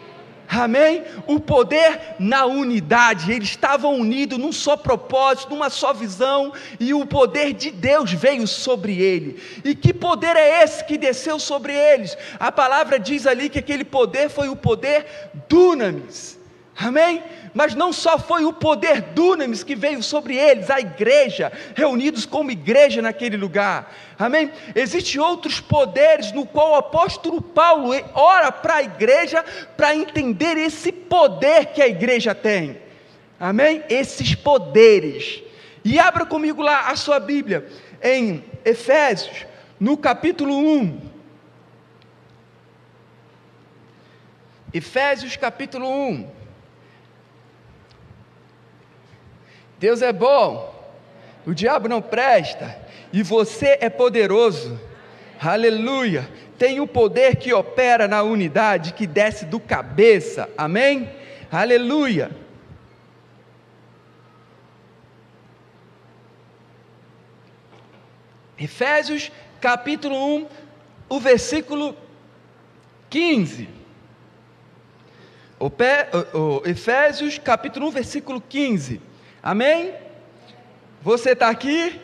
Amém? 0.54 1.06
O 1.28 1.40
poder 1.40 2.16
na 2.20 2.46
unidade, 2.46 3.32
eles 3.32 3.52
estavam 3.52 3.96
unidos 3.96 4.38
num 4.38 4.52
só 4.52 4.76
propósito, 4.76 5.52
numa 5.52 5.70
só 5.70 5.94
visão, 5.94 6.52
e 6.78 6.94
o 6.94 7.06
poder 7.06 7.54
de 7.54 7.72
Deus 7.72 8.12
veio 8.12 8.46
sobre 8.46 9.02
ele. 9.02 9.42
E 9.64 9.74
que 9.74 9.94
poder 9.94 10.36
é 10.36 10.62
esse 10.62 10.84
que 10.84 10.98
desceu 10.98 11.40
sobre 11.40 11.74
eles? 11.74 12.18
A 12.38 12.52
palavra 12.52 13.00
diz 13.00 13.26
ali 13.26 13.48
que 13.48 13.60
aquele 13.60 13.86
poder 13.86 14.30
foi 14.30 14.50
o 14.50 14.56
poder 14.58 15.06
dunamis. 15.48 16.41
Amém? 16.78 17.22
Mas 17.54 17.76
não 17.76 17.92
só 17.92 18.18
foi 18.18 18.46
o 18.46 18.54
poder 18.54 19.02
dunamis 19.02 19.64
que 19.64 19.76
veio 19.76 20.02
sobre 20.02 20.36
eles, 20.36 20.70
a 20.70 20.80
igreja, 20.80 21.52
reunidos 21.76 22.26
como 22.26 22.50
igreja 22.50 23.02
naquele 23.02 23.36
lugar. 23.36 23.94
Amém? 24.18 24.52
Existem 24.74 25.20
outros 25.20 25.60
poderes 25.60 26.32
no 26.32 26.46
qual 26.46 26.72
o 26.72 26.76
apóstolo 26.76 27.42
Paulo 27.42 27.92
ora 28.14 28.52
para 28.52 28.76
a 28.76 28.84
igreja 28.84 29.44
para 29.76 29.96
entender 29.96 30.58
esse 30.58 30.92
poder 30.92 31.68
que 31.68 31.82
a 31.82 31.88
igreja 31.88 32.34
tem. 32.34 32.78
Amém? 33.40 33.84
Esses 33.90 34.34
poderes. 34.34 35.44
E 35.84 36.00
abra 36.00 36.26
comigo 36.26 36.62
lá 36.62 36.90
a 36.90 36.96
sua 36.96 37.20
Bíblia 37.20 37.68
em 38.02 38.44
Efésios, 38.64 39.46
no 39.80 39.98
capítulo 39.98 40.56
1. 40.56 41.12
Efésios 44.74 45.36
capítulo 45.36 45.90
1. 45.90 46.41
Deus 49.82 50.04
é 50.04 50.14
bom, 50.14 50.72
o 51.44 51.56
diabo 51.56 51.90
não 51.90 52.04
presta, 52.04 52.78
e 53.12 53.24
você 53.24 53.80
é 53.82 53.90
poderoso. 53.90 54.80
Aleluia! 55.42 56.30
Tem 56.56 56.80
o 56.80 56.86
poder 56.86 57.38
que 57.38 57.52
opera 57.52 58.08
na 58.08 58.22
unidade, 58.22 58.94
que 58.94 59.08
desce 59.08 59.44
do 59.44 59.60
cabeça. 59.60 60.48
Amém? 60.56 61.10
Aleluia! 61.52 62.30
Efésios 68.60 69.32
capítulo 69.60 70.16
1, 70.16 70.48
o 71.10 71.20
versículo 71.20 71.98
15. 73.10 73.68
O, 75.58 75.72
pé, 75.72 76.08
o, 76.36 76.38
o 76.38 76.62
Efésios 76.68 77.40
capítulo 77.40 77.88
1, 77.88 77.90
versículo 77.90 78.40
15. 78.40 79.10
Amém? 79.44 79.94
Você 81.02 81.32
está 81.32 81.50
aqui? 81.50 82.00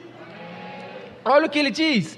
Olha 1.23 1.45
o 1.45 1.49
que 1.49 1.59
ele 1.59 1.69
diz. 1.69 2.17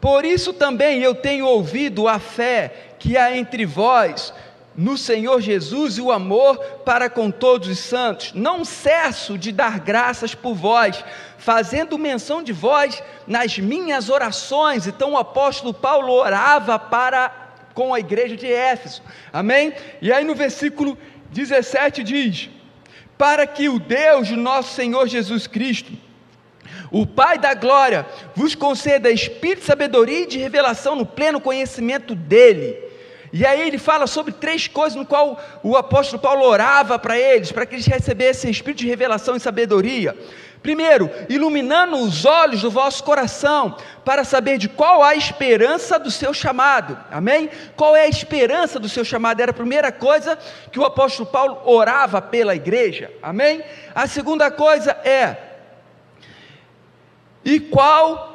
Por 0.00 0.24
isso 0.24 0.52
também 0.52 1.02
eu 1.02 1.14
tenho 1.14 1.46
ouvido 1.46 2.06
a 2.06 2.18
fé 2.18 2.94
que 2.98 3.16
há 3.16 3.36
entre 3.36 3.66
vós 3.66 4.32
no 4.76 4.96
Senhor 4.96 5.40
Jesus 5.40 5.98
e 5.98 6.00
o 6.00 6.12
amor 6.12 6.56
para 6.84 7.10
com 7.10 7.30
todos 7.30 7.68
os 7.68 7.78
santos. 7.78 8.32
Não 8.32 8.64
cesso 8.64 9.36
de 9.36 9.50
dar 9.50 9.80
graças 9.80 10.34
por 10.34 10.54
vós, 10.54 11.04
fazendo 11.36 11.98
menção 11.98 12.42
de 12.42 12.52
vós 12.52 13.02
nas 13.26 13.58
minhas 13.58 14.08
orações. 14.08 14.86
Então 14.86 15.12
o 15.12 15.18
apóstolo 15.18 15.74
Paulo 15.74 16.12
orava 16.12 16.78
para 16.78 17.50
com 17.74 17.92
a 17.92 18.00
igreja 18.00 18.36
de 18.36 18.46
Éfeso. 18.50 19.02
Amém? 19.32 19.74
E 20.00 20.12
aí 20.12 20.24
no 20.24 20.34
versículo 20.34 20.96
17 21.30 22.02
diz: 22.02 22.50
para 23.20 23.46
que 23.46 23.68
o 23.68 23.78
Deus 23.78 24.28
de 24.28 24.34
nosso 24.34 24.72
Senhor 24.74 25.06
Jesus 25.06 25.46
Cristo, 25.46 25.92
o 26.90 27.04
Pai 27.04 27.36
da 27.36 27.52
glória, 27.52 28.06
vos 28.34 28.54
conceda 28.54 29.10
espírito 29.10 29.60
de 29.60 29.66
sabedoria 29.66 30.20
e 30.20 30.26
de 30.26 30.38
revelação 30.38 30.96
no 30.96 31.04
pleno 31.04 31.38
conhecimento 31.38 32.14
dele. 32.14 32.78
E 33.30 33.44
aí 33.44 33.60
ele 33.60 33.76
fala 33.76 34.06
sobre 34.06 34.32
três 34.32 34.66
coisas 34.68 34.96
no 34.96 35.04
qual 35.04 35.38
o 35.62 35.76
apóstolo 35.76 36.22
Paulo 36.22 36.46
orava 36.46 36.98
para 36.98 37.18
eles, 37.18 37.52
para 37.52 37.66
que 37.66 37.74
eles 37.74 37.84
recebessem 37.84 38.50
espírito 38.50 38.78
de 38.78 38.88
revelação 38.88 39.36
e 39.36 39.40
sabedoria. 39.40 40.16
Primeiro, 40.62 41.10
iluminando 41.28 41.96
os 41.96 42.24
olhos 42.26 42.60
do 42.60 42.70
vosso 42.70 43.02
coração, 43.02 43.76
para 44.04 44.24
saber 44.24 44.58
de 44.58 44.68
qual 44.68 45.02
a 45.02 45.14
esperança 45.14 45.98
do 45.98 46.10
seu 46.10 46.34
chamado. 46.34 46.98
Amém? 47.10 47.48
Qual 47.76 47.96
é 47.96 48.02
a 48.02 48.08
esperança 48.08 48.78
do 48.78 48.88
seu 48.88 49.04
chamado? 49.04 49.40
Era 49.40 49.52
a 49.52 49.54
primeira 49.54 49.90
coisa 49.90 50.38
que 50.70 50.78
o 50.78 50.84
apóstolo 50.84 51.30
Paulo 51.30 51.62
orava 51.64 52.20
pela 52.20 52.54
igreja. 52.54 53.10
Amém? 53.22 53.62
A 53.94 54.06
segunda 54.06 54.50
coisa 54.50 54.90
é 55.04 55.36
e 57.44 57.58
qual 57.58 58.28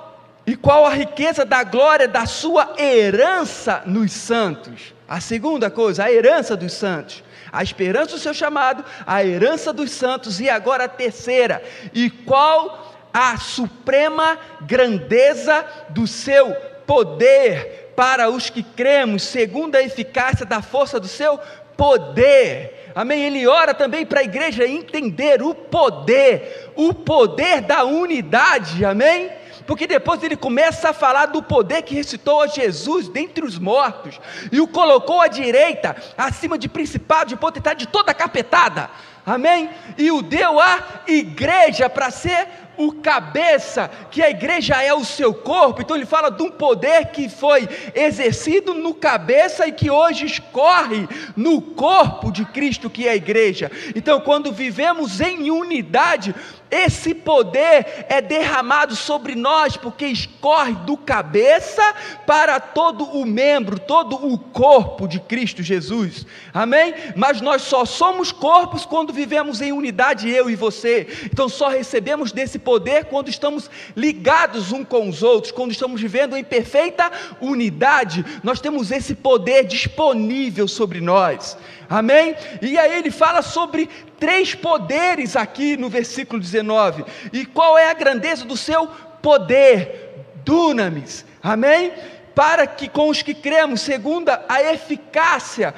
e 0.48 0.56
qual 0.56 0.86
a 0.86 0.92
riqueza 0.92 1.44
da 1.44 1.64
glória 1.64 2.08
da 2.08 2.28
sua 2.28 2.76
herança 2.78 3.82
nos 3.86 4.12
santos? 4.12 4.94
A 5.08 5.20
segunda 5.20 5.72
coisa, 5.72 6.04
a 6.04 6.12
herança 6.12 6.56
dos 6.56 6.74
santos 6.74 7.24
a 7.56 7.64
esperança 7.64 8.12
do 8.12 8.20
seu 8.20 8.34
chamado, 8.34 8.84
a 9.06 9.24
herança 9.24 9.72
dos 9.72 9.92
santos, 9.92 10.40
e 10.40 10.50
agora 10.50 10.86
a 10.86 10.90
terceira, 10.90 11.64
e 11.94 12.10
qual 12.10 12.96
a 13.14 13.38
suprema 13.38 14.38
grandeza 14.62 15.66
do 15.90 16.06
seu 16.06 16.54
poder 16.86 17.94
para 17.96 18.30
os 18.30 18.50
que 18.50 18.62
cremos, 18.62 19.24
segundo 19.24 19.76
a 19.76 19.82
eficácia 19.82 20.46
da 20.46 20.62
força 20.62 21.00
do 21.00 21.08
seu 21.08 21.40
poder. 21.78 22.92
Amém? 22.94 23.24
Ele 23.24 23.48
ora 23.48 23.74
também 23.74 24.06
para 24.06 24.22
a 24.22 24.24
igreja 24.24 24.68
entender 24.68 25.42
o 25.42 25.54
poder, 25.54 26.72
o 26.76 26.94
poder 26.94 27.62
da 27.62 27.84
unidade. 27.84 28.84
Amém? 28.84 29.30
Porque 29.66 29.88
depois 29.88 30.24
ele 30.24 30.36
começa 30.36 30.90
a 30.90 30.94
falar 30.94 31.28
do 31.28 31.42
poder 31.42 31.82
que 31.82 31.96
ressuscitou 31.96 32.42
a 32.42 32.48
Jesus 32.48 33.08
dentre 33.08 33.46
os 33.46 33.58
mortos 33.58 34.20
e 34.52 34.60
o 34.60 34.68
colocou 34.68 35.22
à 35.22 35.28
direita, 35.28 35.96
acima 36.18 36.58
de 36.58 36.70
principado, 36.70 37.30
de 37.30 37.36
potestade, 37.36 37.86
de 37.86 37.88
toda 37.88 38.12
a 38.12 38.16
capetada, 38.16 38.90
amém? 39.26 39.70
E 39.98 40.12
o 40.12 40.22
deu 40.22 40.60
à 40.60 40.84
igreja 41.08 41.90
para 41.90 42.12
ser 42.12 42.48
o 42.78 42.92
cabeça, 42.92 43.90
que 44.12 44.22
a 44.22 44.30
igreja 44.30 44.82
é 44.82 44.94
o 44.94 45.06
seu 45.06 45.34
corpo, 45.34 45.82
então 45.82 45.96
ele 45.96 46.06
fala 46.06 46.30
de 46.30 46.44
um 46.44 46.52
poder 46.52 47.08
que 47.08 47.30
foi 47.30 47.68
exercido 47.94 48.74
no 48.74 48.94
cabeça 48.94 49.68
e 49.68 49.72
que 49.72 49.90
hoje 49.90 50.26
escorre 50.26 51.08
no 51.36 51.62
corpo 51.62 52.32
de 52.32 52.46
Cristo, 52.46 52.90
que 52.90 53.08
é 53.08 53.12
a 53.12 53.16
igreja. 53.16 53.72
Então, 53.96 54.20
quando 54.20 54.52
vivemos 54.52 55.22
em 55.22 55.50
unidade, 55.52 56.36
esse 56.70 57.14
poder 57.14 58.06
é 58.10 58.22
derramado 58.22 58.96
sobre 58.96 59.36
nós, 59.36 59.78
porque 59.78 60.06
escorre 60.06 60.74
do 60.74 60.98
cabeça 60.98 61.84
para 62.26 62.60
todo 62.60 63.04
o 63.04 63.26
membro, 63.26 63.80
todo 63.80 64.16
o 64.16 64.38
corpo 64.38 65.08
de 65.08 65.20
Cristo 65.20 65.62
Jesus. 65.62 66.26
Amém? 66.54 66.94
Mas 67.16 67.42
nós 67.42 67.62
só 67.62 67.86
somos 67.86 68.32
corpos 68.32 68.86
quando 68.86 69.14
vivemos 69.14 69.62
em 69.62 69.72
unidade, 69.72 70.30
eu 70.30 70.50
e 70.50 70.56
você. 70.56 71.08
Então 71.26 71.50
só 71.50 71.68
recebemos 71.68 72.32
desse 72.32 72.58
poder 72.58 73.06
quando 73.06 73.30
estamos 73.30 73.70
ligados 73.96 74.72
uns 74.72 74.86
com 74.88 75.10
os 75.10 75.24
outros, 75.24 75.52
quando 75.52 75.72
estamos 75.72 76.02
vivendo 76.02 76.36
em 76.38 76.44
perfeita 76.44 77.12
unidade. 77.42 78.26
Nós 78.44 78.60
temos 78.60 78.92
esse 78.92 79.16
poder 79.16 79.66
disponível 79.66 80.68
sobre 80.68 81.02
nós. 81.02 81.58
Amém? 81.90 82.36
E 82.62 82.78
aí 82.78 82.98
ele 82.98 83.12
fala 83.12 83.42
sobre 83.42 83.90
três 84.20 84.56
poderes 84.56 85.36
aqui 85.36 85.78
no 85.78 85.90
versículo 85.90 86.42
19. 86.42 87.06
E 87.32 87.46
qual 87.46 87.78
é 87.78 87.90
a 87.90 87.94
grandeza 87.94 88.46
do 88.46 88.58
seu 88.58 88.88
poder? 89.22 90.04
Dunamis. 90.44 91.26
Amém? 91.42 91.92
Para 92.34 92.68
que 92.68 92.88
com 92.88 93.10
os 93.10 93.22
que 93.22 93.34
cremos, 93.34 93.82
segundo 93.82 94.30
a 94.30 94.62
eficácia 94.62 95.74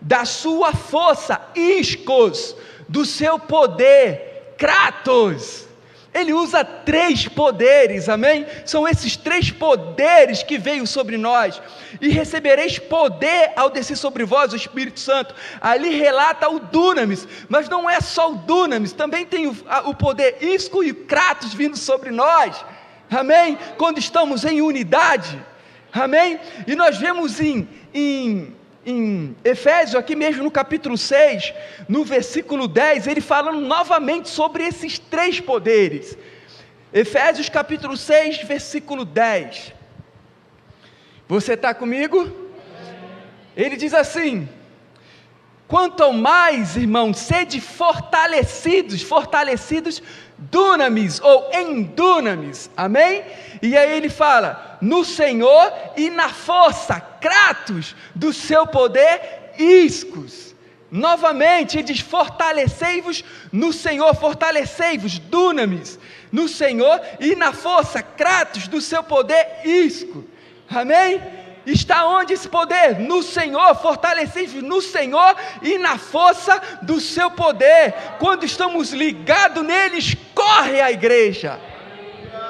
da 0.00 0.24
sua 0.24 0.72
força, 0.72 1.40
iscos, 1.54 2.56
do 2.88 3.04
seu 3.04 3.38
poder, 3.38 4.54
kratos. 4.58 5.66
Ele 6.14 6.34
usa 6.34 6.62
três 6.62 7.26
poderes, 7.26 8.06
amém? 8.06 8.46
São 8.66 8.86
esses 8.86 9.16
três 9.16 9.50
poderes 9.50 10.42
que 10.42 10.58
veio 10.58 10.86
sobre 10.86 11.16
nós. 11.16 11.60
E 12.00 12.08
recebereis 12.08 12.78
poder 12.78 13.52
ao 13.56 13.70
descer 13.70 13.96
sobre 13.96 14.24
vós 14.24 14.52
o 14.52 14.56
Espírito 14.56 15.00
Santo. 15.00 15.34
Ali 15.58 15.98
relata 15.98 16.50
o 16.50 16.60
dunamis, 16.60 17.26
mas 17.48 17.66
não 17.66 17.88
é 17.88 18.00
só 18.00 18.30
o 18.30 18.36
dunamis, 18.36 18.92
também 18.92 19.24
tem 19.24 19.46
o, 19.46 19.56
o 19.86 19.94
poder 19.94 20.36
isco 20.42 20.84
e 20.84 20.92
kratos 20.92 21.54
vindo 21.54 21.78
sobre 21.78 22.10
nós. 22.10 22.62
Amém? 23.10 23.58
Quando 23.78 23.98
estamos 23.98 24.44
em 24.44 24.60
unidade. 24.60 25.42
Amém? 25.92 26.38
E 26.66 26.74
nós 26.74 26.98
vemos 26.98 27.40
em, 27.40 27.68
em 27.92 28.54
em 28.84 29.36
Efésios, 29.44 29.94
aqui 29.94 30.16
mesmo 30.16 30.42
no 30.42 30.50
capítulo 30.50 30.98
6, 30.98 31.52
no 31.88 32.04
versículo 32.04 32.66
10, 32.66 33.06
ele 33.06 33.20
falando 33.20 33.60
novamente 33.60 34.28
sobre 34.28 34.64
esses 34.64 34.98
três 34.98 35.40
poderes. 35.40 36.16
Efésios 36.92 37.48
capítulo 37.48 37.96
6, 37.96 38.42
versículo 38.42 39.04
10. 39.04 39.72
Você 41.28 41.54
está 41.54 41.72
comigo? 41.72 42.30
Ele 43.56 43.76
diz 43.76 43.94
assim: 43.94 44.48
Quanto 45.68 46.12
mais, 46.12 46.76
irmãos, 46.76 47.16
sede 47.18 47.60
fortalecidos, 47.60 49.00
fortalecidos 49.00 50.02
dunamis 50.50 51.20
ou 51.20 51.50
em 51.52 51.82
dunamis, 51.82 52.70
amém? 52.76 53.24
E 53.60 53.76
aí 53.76 53.96
ele 53.96 54.08
fala: 54.08 54.78
no 54.80 55.04
Senhor 55.04 55.72
e 55.96 56.10
na 56.10 56.28
força, 56.28 57.00
kratos, 57.20 57.94
do 58.14 58.32
seu 58.32 58.66
poder, 58.66 59.54
iscos. 59.58 60.54
Novamente, 60.90 61.78
ele 61.78 61.84
diz: 61.84 62.00
fortalecei-vos 62.00 63.24
no 63.52 63.72
Senhor, 63.72 64.14
fortalecei-vos, 64.14 65.18
dunamis, 65.18 65.98
no 66.30 66.48
Senhor 66.48 67.00
e 67.20 67.34
na 67.36 67.52
força, 67.52 68.02
kratos, 68.02 68.68
do 68.68 68.80
seu 68.80 69.02
poder, 69.02 69.60
isco. 69.64 70.24
Amém? 70.68 71.20
Está 71.64 72.06
onde 72.06 72.32
esse 72.32 72.48
poder? 72.48 72.98
No 72.98 73.22
Senhor, 73.22 73.74
fortalecidos 73.76 74.62
no 74.62 74.80
Senhor 74.82 75.36
e 75.62 75.78
na 75.78 75.96
força 75.98 76.60
do 76.82 77.00
seu 77.00 77.30
poder. 77.30 77.94
Quando 78.18 78.44
estamos 78.44 78.92
ligados 78.92 79.64
neles, 79.64 80.16
corre 80.34 80.80
a 80.80 80.90
igreja. 80.90 81.60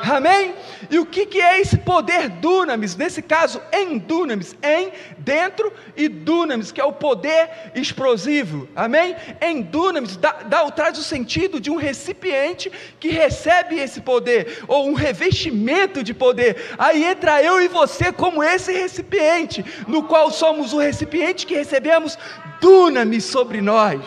Amém? 0.02 0.54
E 0.92 0.98
o 0.98 1.06
que, 1.06 1.24
que 1.24 1.40
é 1.40 1.58
esse 1.58 1.78
poder 1.78 2.28
dunamis? 2.28 2.94
Nesse 2.94 3.22
caso, 3.22 3.62
em 3.72 3.96
dunamis, 3.96 4.54
em, 4.62 4.92
dentro 5.16 5.72
e 5.96 6.06
dunamis, 6.06 6.70
que 6.70 6.82
é 6.82 6.84
o 6.84 6.92
poder 6.92 7.48
explosivo. 7.74 8.68
Amém? 8.76 9.16
Em 9.40 9.62
dunamis, 9.62 10.18
dá, 10.18 10.32
dá, 10.44 10.70
traz 10.70 10.98
o 10.98 11.02
sentido 11.02 11.58
de 11.58 11.70
um 11.70 11.76
recipiente 11.76 12.70
que 13.00 13.08
recebe 13.08 13.78
esse 13.78 14.02
poder, 14.02 14.64
ou 14.68 14.86
um 14.86 14.92
revestimento 14.92 16.02
de 16.02 16.12
poder. 16.12 16.74
Aí 16.76 17.02
entra 17.02 17.42
eu 17.42 17.58
e 17.58 17.68
você 17.68 18.12
como 18.12 18.44
esse 18.44 18.70
recipiente, 18.70 19.64
no 19.88 20.02
qual 20.02 20.30
somos 20.30 20.74
o 20.74 20.78
recipiente 20.78 21.46
que 21.46 21.54
recebemos 21.54 22.18
dunamis 22.60 23.24
sobre 23.24 23.62
nós. 23.62 24.02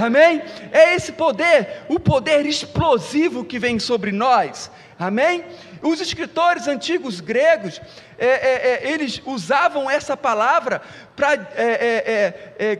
Amém? 0.00 0.42
É 0.72 0.94
esse 0.94 1.12
poder, 1.12 1.84
o 1.88 2.00
poder 2.00 2.46
explosivo 2.46 3.44
que 3.44 3.58
vem 3.58 3.78
sobre 3.78 4.10
nós. 4.10 4.70
Amém? 4.98 5.44
Os 5.82 6.00
escritores 6.00 6.68
antigos 6.68 7.20
gregos, 7.20 7.80
é, 8.18 8.26
é, 8.26 8.88
é, 8.88 8.92
eles 8.92 9.22
usavam 9.24 9.90
essa 9.90 10.16
palavra 10.16 10.82
para 11.16 11.34
é, 11.54 12.54
é, 12.58 12.78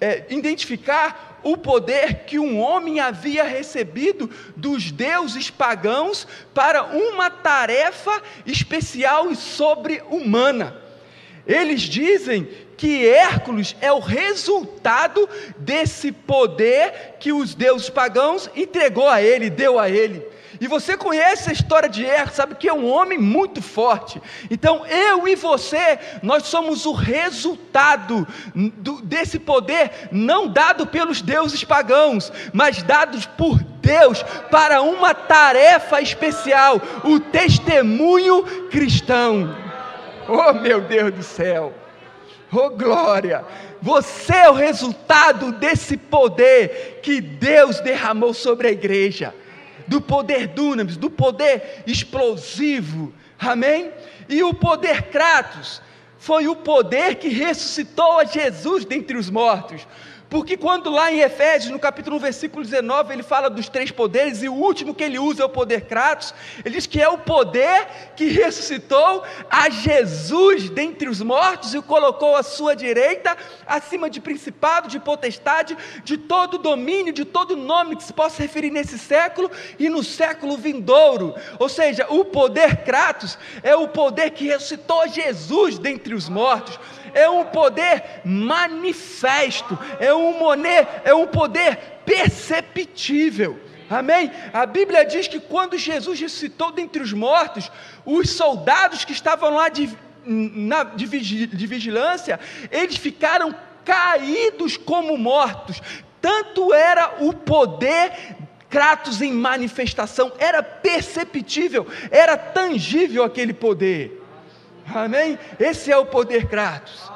é, 0.00 0.26
identificar 0.30 1.40
o 1.42 1.56
poder 1.56 2.24
que 2.24 2.38
um 2.38 2.60
homem 2.60 3.00
havia 3.00 3.44
recebido 3.44 4.28
dos 4.56 4.90
deuses 4.90 5.48
pagãos 5.48 6.26
para 6.52 6.84
uma 6.84 7.30
tarefa 7.30 8.20
especial 8.44 9.30
e 9.30 9.36
sobre-humana. 9.36 10.76
Eles 11.46 11.82
dizem 11.82 12.48
que 12.80 13.06
Hércules 13.06 13.76
é 13.78 13.92
o 13.92 13.98
resultado 13.98 15.28
desse 15.58 16.10
poder 16.10 17.16
que 17.20 17.30
os 17.30 17.54
deuses 17.54 17.90
pagãos 17.90 18.48
entregou 18.56 19.06
a 19.06 19.20
ele, 19.20 19.50
deu 19.50 19.78
a 19.78 19.90
ele. 19.90 20.26
E 20.58 20.66
você 20.66 20.96
conhece 20.96 21.50
a 21.50 21.52
história 21.52 21.90
de 21.90 22.06
Er, 22.06 22.32
sabe 22.32 22.54
que 22.54 22.66
é 22.66 22.72
um 22.72 22.90
homem 22.90 23.18
muito 23.18 23.60
forte. 23.60 24.18
Então 24.50 24.86
eu 24.86 25.28
e 25.28 25.36
você, 25.36 25.98
nós 26.22 26.44
somos 26.44 26.86
o 26.86 26.92
resultado 26.92 28.26
do, 28.54 29.02
desse 29.02 29.38
poder, 29.38 30.08
não 30.10 30.48
dado 30.48 30.86
pelos 30.86 31.20
deuses 31.20 31.62
pagãos, 31.62 32.32
mas 32.50 32.82
dados 32.82 33.26
por 33.26 33.62
Deus 33.62 34.22
para 34.50 34.80
uma 34.80 35.12
tarefa 35.12 36.00
especial, 36.00 36.80
o 37.04 37.20
testemunho 37.20 38.42
cristão. 38.70 39.54
Oh 40.26 40.54
meu 40.54 40.80
Deus 40.80 41.12
do 41.12 41.22
céu! 41.22 41.74
Oh 42.52 42.70
glória! 42.70 43.44
Você 43.80 44.34
é 44.34 44.50
o 44.50 44.54
resultado 44.54 45.52
desse 45.52 45.96
poder 45.96 47.00
que 47.02 47.20
Deus 47.20 47.80
derramou 47.80 48.34
sobre 48.34 48.68
a 48.68 48.72
igreja 48.72 49.34
do 49.86 50.00
poder 50.00 50.46
dunamis, 50.48 50.96
do 50.96 51.10
poder 51.10 51.82
explosivo, 51.86 53.12
amém? 53.38 53.90
E 54.28 54.42
o 54.42 54.54
poder 54.54 55.02
Kratos 55.10 55.82
foi 56.18 56.46
o 56.46 56.54
poder 56.54 57.16
que 57.16 57.28
ressuscitou 57.28 58.18
a 58.18 58.24
Jesus 58.24 58.84
dentre 58.84 59.16
os 59.16 59.30
mortos. 59.30 59.86
Porque 60.30 60.56
quando 60.56 60.90
lá 60.90 61.10
em 61.10 61.18
Efésios, 61.18 61.72
no 61.72 61.78
capítulo 61.80 62.16
1, 62.16 62.18
versículo 62.20 62.64
19, 62.64 63.12
ele 63.12 63.22
fala 63.24 63.50
dos 63.50 63.68
três 63.68 63.90
poderes, 63.90 64.44
e 64.44 64.48
o 64.48 64.54
último 64.54 64.94
que 64.94 65.02
ele 65.02 65.18
usa 65.18 65.42
é 65.42 65.44
o 65.44 65.48
poder 65.48 65.86
Kratos, 65.86 66.32
ele 66.64 66.76
diz 66.76 66.86
que 66.86 67.02
é 67.02 67.08
o 67.08 67.18
poder 67.18 67.88
que 68.14 68.28
ressuscitou 68.28 69.24
a 69.50 69.68
Jesus 69.68 70.70
dentre 70.70 71.08
os 71.08 71.20
mortos 71.20 71.74
e 71.74 71.78
o 71.78 71.82
colocou 71.82 72.36
à 72.36 72.44
sua 72.44 72.76
direita, 72.76 73.36
acima 73.66 74.08
de 74.08 74.20
principado, 74.20 74.86
de 74.86 75.00
potestade, 75.00 75.76
de 76.04 76.16
todo 76.16 76.58
domínio, 76.58 77.12
de 77.12 77.24
todo 77.24 77.56
nome 77.56 77.96
que 77.96 78.04
se 78.04 78.12
possa 78.12 78.40
referir 78.40 78.70
nesse 78.70 79.00
século 79.00 79.50
e 79.80 79.88
no 79.88 80.04
século 80.04 80.56
vindouro. 80.56 81.34
Ou 81.58 81.68
seja, 81.68 82.06
o 82.08 82.24
poder 82.24 82.84
Kratos 82.84 83.36
é 83.64 83.74
o 83.74 83.88
poder 83.88 84.30
que 84.30 84.46
ressuscitou 84.46 85.08
Jesus 85.08 85.76
dentre 85.76 86.14
os 86.14 86.28
mortos 86.28 86.78
é 87.14 87.28
um 87.28 87.44
poder 87.44 88.02
manifesto, 88.24 89.78
é 89.98 90.12
um, 90.14 90.38
moné, 90.38 90.86
é 91.04 91.14
um 91.14 91.26
poder 91.26 91.76
perceptível. 92.04 93.58
Amém? 93.88 94.30
A 94.52 94.64
Bíblia 94.66 95.04
diz 95.04 95.26
que 95.26 95.40
quando 95.40 95.76
Jesus 95.76 96.20
ressuscitou 96.20 96.70
dentre 96.70 97.02
os 97.02 97.12
mortos, 97.12 97.70
os 98.04 98.30
soldados 98.30 99.04
que 99.04 99.12
estavam 99.12 99.50
lá 99.50 99.68
de, 99.68 99.90
na, 100.24 100.84
de, 100.84 101.06
vigilância, 101.06 102.38
eles 102.70 102.96
ficaram 102.96 103.54
caídos 103.84 104.76
como 104.76 105.16
mortos. 105.18 105.82
Tanto 106.20 106.72
era 106.72 107.16
o 107.20 107.32
poder 107.32 108.12
Kratos 108.70 109.20
em 109.20 109.32
manifestação, 109.32 110.32
era 110.38 110.62
perceptível, 110.62 111.88
era 112.08 112.36
tangível 112.38 113.24
aquele 113.24 113.52
poder. 113.52 114.19
Amém? 114.94 115.38
Esse 115.58 115.90
é 115.90 115.96
o 115.96 116.06
poder 116.06 116.46
Kratos. 116.46 117.10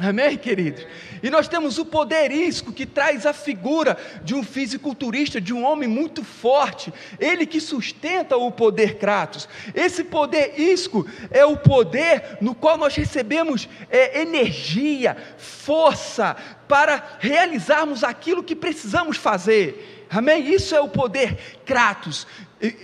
Amém, 0.00 0.36
queridos? 0.36 0.86
E 1.22 1.28
nós 1.28 1.48
temos 1.48 1.76
o 1.76 1.84
poder 1.84 2.30
isco 2.30 2.72
que 2.72 2.86
traz 2.86 3.26
a 3.26 3.32
figura 3.32 3.96
de 4.22 4.34
um 4.34 4.44
fisiculturista, 4.44 5.40
de 5.40 5.52
um 5.52 5.64
homem 5.64 5.88
muito 5.88 6.22
forte, 6.22 6.92
ele 7.18 7.44
que 7.44 7.60
sustenta 7.60 8.36
o 8.36 8.52
poder 8.52 8.98
Kratos. 8.98 9.48
Esse 9.74 10.04
poder 10.04 10.58
isco 10.58 11.04
é 11.30 11.44
o 11.44 11.56
poder 11.56 12.38
no 12.40 12.54
qual 12.54 12.78
nós 12.78 12.94
recebemos 12.94 13.68
é, 13.90 14.22
energia, 14.22 15.16
força 15.36 16.36
para 16.68 17.16
realizarmos 17.18 18.04
aquilo 18.04 18.42
que 18.42 18.54
precisamos 18.54 19.16
fazer. 19.16 20.06
Amém? 20.10 20.54
Isso 20.54 20.74
é 20.74 20.80
o 20.80 20.88
poder 20.88 21.58
Kratos, 21.66 22.26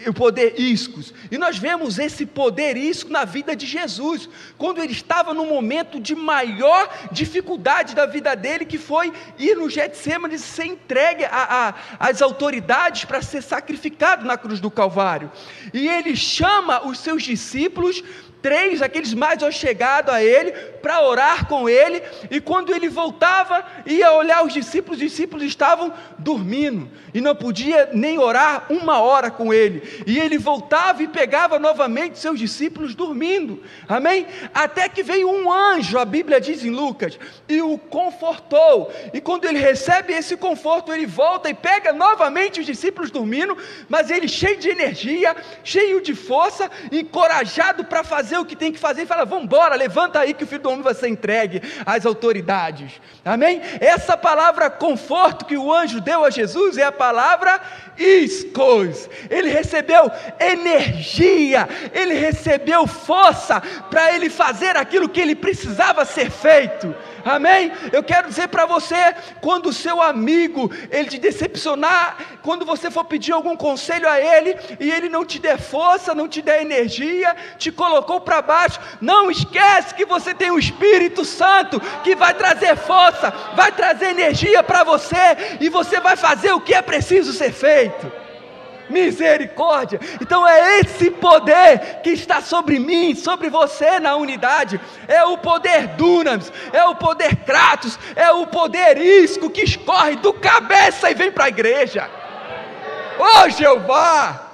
o 0.06 0.14
poder 0.14 0.54
iscos. 0.58 1.12
E 1.30 1.36
nós 1.36 1.58
vemos 1.58 1.98
esse 1.98 2.24
poder 2.24 2.76
isco 2.76 3.10
na 3.10 3.24
vida 3.24 3.56
de 3.56 3.66
Jesus, 3.66 4.28
quando 4.56 4.80
ele 4.80 4.92
estava 4.92 5.34
no 5.34 5.46
momento 5.46 5.98
de 5.98 6.14
maior 6.14 6.88
dificuldade 7.10 7.94
da 7.94 8.06
vida 8.06 8.36
dele, 8.36 8.64
que 8.64 8.78
foi 8.78 9.12
ir 9.38 9.56
no 9.56 9.68
Getsemane 9.68 10.36
e 10.36 10.38
ser 10.38 10.66
entregue 10.66 11.24
às 11.98 12.22
autoridades 12.22 13.04
para 13.04 13.20
ser 13.20 13.42
sacrificado 13.42 14.24
na 14.24 14.36
cruz 14.36 14.60
do 14.60 14.70
Calvário. 14.70 15.30
E 15.72 15.88
ele 15.88 16.14
chama 16.14 16.86
os 16.86 16.98
seus 16.98 17.22
discípulos 17.22 18.02
três, 18.44 18.82
aqueles 18.82 19.14
mais 19.14 19.42
chegados 19.54 20.12
a 20.12 20.22
ele, 20.22 20.52
para 20.82 21.00
orar 21.00 21.46
com 21.46 21.66
ele, 21.66 22.02
e 22.30 22.42
quando 22.42 22.74
ele 22.74 22.90
voltava, 22.90 23.64
ia 23.86 24.12
olhar 24.12 24.44
os 24.44 24.52
discípulos, 24.52 25.00
os 25.00 25.10
discípulos 25.10 25.42
estavam 25.42 25.90
dormindo, 26.18 26.90
e 27.14 27.22
não 27.22 27.34
podia 27.34 27.88
nem 27.94 28.18
orar 28.18 28.66
uma 28.68 29.00
hora 29.00 29.30
com 29.30 29.54
ele, 29.54 30.04
e 30.06 30.20
ele 30.20 30.36
voltava 30.36 31.02
e 31.02 31.08
pegava 31.08 31.58
novamente 31.58 32.18
seus 32.18 32.38
discípulos 32.38 32.94
dormindo, 32.94 33.62
amém? 33.88 34.26
Até 34.52 34.90
que 34.90 35.02
veio 35.02 35.30
um 35.30 35.50
anjo, 35.50 35.98
a 35.98 36.04
Bíblia 36.04 36.38
diz 36.38 36.62
em 36.66 36.70
Lucas, 36.70 37.18
e 37.48 37.62
o 37.62 37.78
confortou, 37.78 38.92
e 39.14 39.22
quando 39.22 39.46
ele 39.46 39.58
recebe 39.58 40.12
esse 40.12 40.36
conforto, 40.36 40.92
ele 40.92 41.06
volta 41.06 41.48
e 41.48 41.54
pega 41.54 41.94
novamente 41.94 42.60
os 42.60 42.66
discípulos 42.66 43.10
dormindo, 43.10 43.56
mas 43.88 44.10
ele 44.10 44.28
cheio 44.28 44.58
de 44.58 44.68
energia, 44.68 45.34
cheio 45.62 46.02
de 46.02 46.14
força, 46.14 46.70
encorajado 46.92 47.86
para 47.86 48.04
fazer 48.04 48.33
fazer 48.34 48.38
o 48.38 48.44
que 48.44 48.56
tem 48.56 48.72
que 48.72 48.78
fazer 48.78 49.02
e 49.02 49.06
fala: 49.06 49.24
vamos 49.24 49.44
embora, 49.44 49.76
levanta 49.76 50.20
aí 50.20 50.34
que 50.34 50.44
o 50.44 50.46
filho 50.46 50.62
do 50.62 50.70
homem 50.70 50.82
vai 50.82 50.94
ser 50.94 51.08
entregue 51.08 51.62
às 51.86 52.04
autoridades. 52.04 53.00
Amém? 53.24 53.60
Essa 53.80 54.16
palavra 54.16 54.68
conforto 54.68 55.44
que 55.44 55.56
o 55.56 55.72
anjo 55.72 56.00
deu 56.00 56.24
a 56.24 56.30
Jesus 56.30 56.76
é 56.76 56.84
a 56.84 56.92
palavra 56.92 57.60
iscos. 57.96 59.08
Ele 59.30 59.48
recebeu 59.48 60.10
energia, 60.40 61.68
ele 61.92 62.14
recebeu 62.14 62.86
força 62.86 63.60
para 63.90 64.14
ele 64.14 64.28
fazer 64.28 64.76
aquilo 64.76 65.08
que 65.08 65.20
ele 65.20 65.34
precisava 65.34 66.04
ser 66.04 66.30
feito. 66.30 66.94
Amém? 67.24 67.72
Eu 67.92 68.02
quero 68.02 68.28
dizer 68.28 68.48
para 68.48 68.66
você, 68.66 69.14
quando 69.40 69.66
o 69.66 69.72
seu 69.72 70.02
amigo 70.02 70.70
ele 70.90 71.08
te 71.08 71.18
decepcionar, 71.18 72.16
quando 72.42 72.66
você 72.66 72.90
for 72.90 73.04
pedir 73.04 73.32
algum 73.32 73.56
conselho 73.56 74.08
a 74.08 74.20
ele 74.20 74.56
e 74.78 74.90
ele 74.90 75.08
não 75.08 75.24
te 75.24 75.38
der 75.38 75.58
força, 75.58 76.14
não 76.14 76.28
te 76.28 76.42
der 76.42 76.60
energia, 76.60 77.34
te 77.56 77.72
colocou 77.72 78.20
para 78.20 78.42
baixo, 78.42 78.78
não 79.00 79.30
esquece 79.30 79.94
que 79.94 80.04
você 80.04 80.34
tem 80.34 80.50
o 80.50 80.58
Espírito 80.58 81.24
Santo 81.24 81.80
que 82.02 82.14
vai 82.14 82.34
trazer 82.34 82.76
força, 82.76 83.32
vai 83.54 83.72
trazer 83.72 84.10
energia 84.10 84.62
para 84.62 84.84
você 84.84 85.56
e 85.60 85.68
você 85.68 86.00
vai 86.00 86.16
fazer 86.16 86.52
o 86.52 86.60
que 86.60 86.74
é 86.74 86.82
preciso 86.82 87.32
ser 87.32 87.52
feito 87.52 88.23
misericórdia. 88.88 90.00
Então 90.20 90.46
é 90.46 90.80
esse 90.80 91.10
poder 91.10 92.00
que 92.02 92.10
está 92.10 92.40
sobre 92.40 92.78
mim, 92.78 93.14
sobre 93.14 93.48
você 93.48 93.98
na 94.00 94.16
unidade. 94.16 94.80
É 95.08 95.24
o 95.24 95.38
poder 95.38 95.88
Dunamis, 95.88 96.52
é 96.72 96.84
o 96.84 96.94
poder 96.94 97.36
Kratos, 97.36 97.98
é 98.14 98.30
o 98.30 98.46
poder 98.46 98.98
Isco 98.98 99.50
que 99.50 99.62
escorre 99.62 100.16
do 100.16 100.32
cabeça 100.32 101.10
e 101.10 101.14
vem 101.14 101.30
para 101.30 101.44
a 101.44 101.48
igreja. 101.48 102.08
Ô 103.18 103.44
oh, 103.44 103.48
Jeová, 103.48 104.50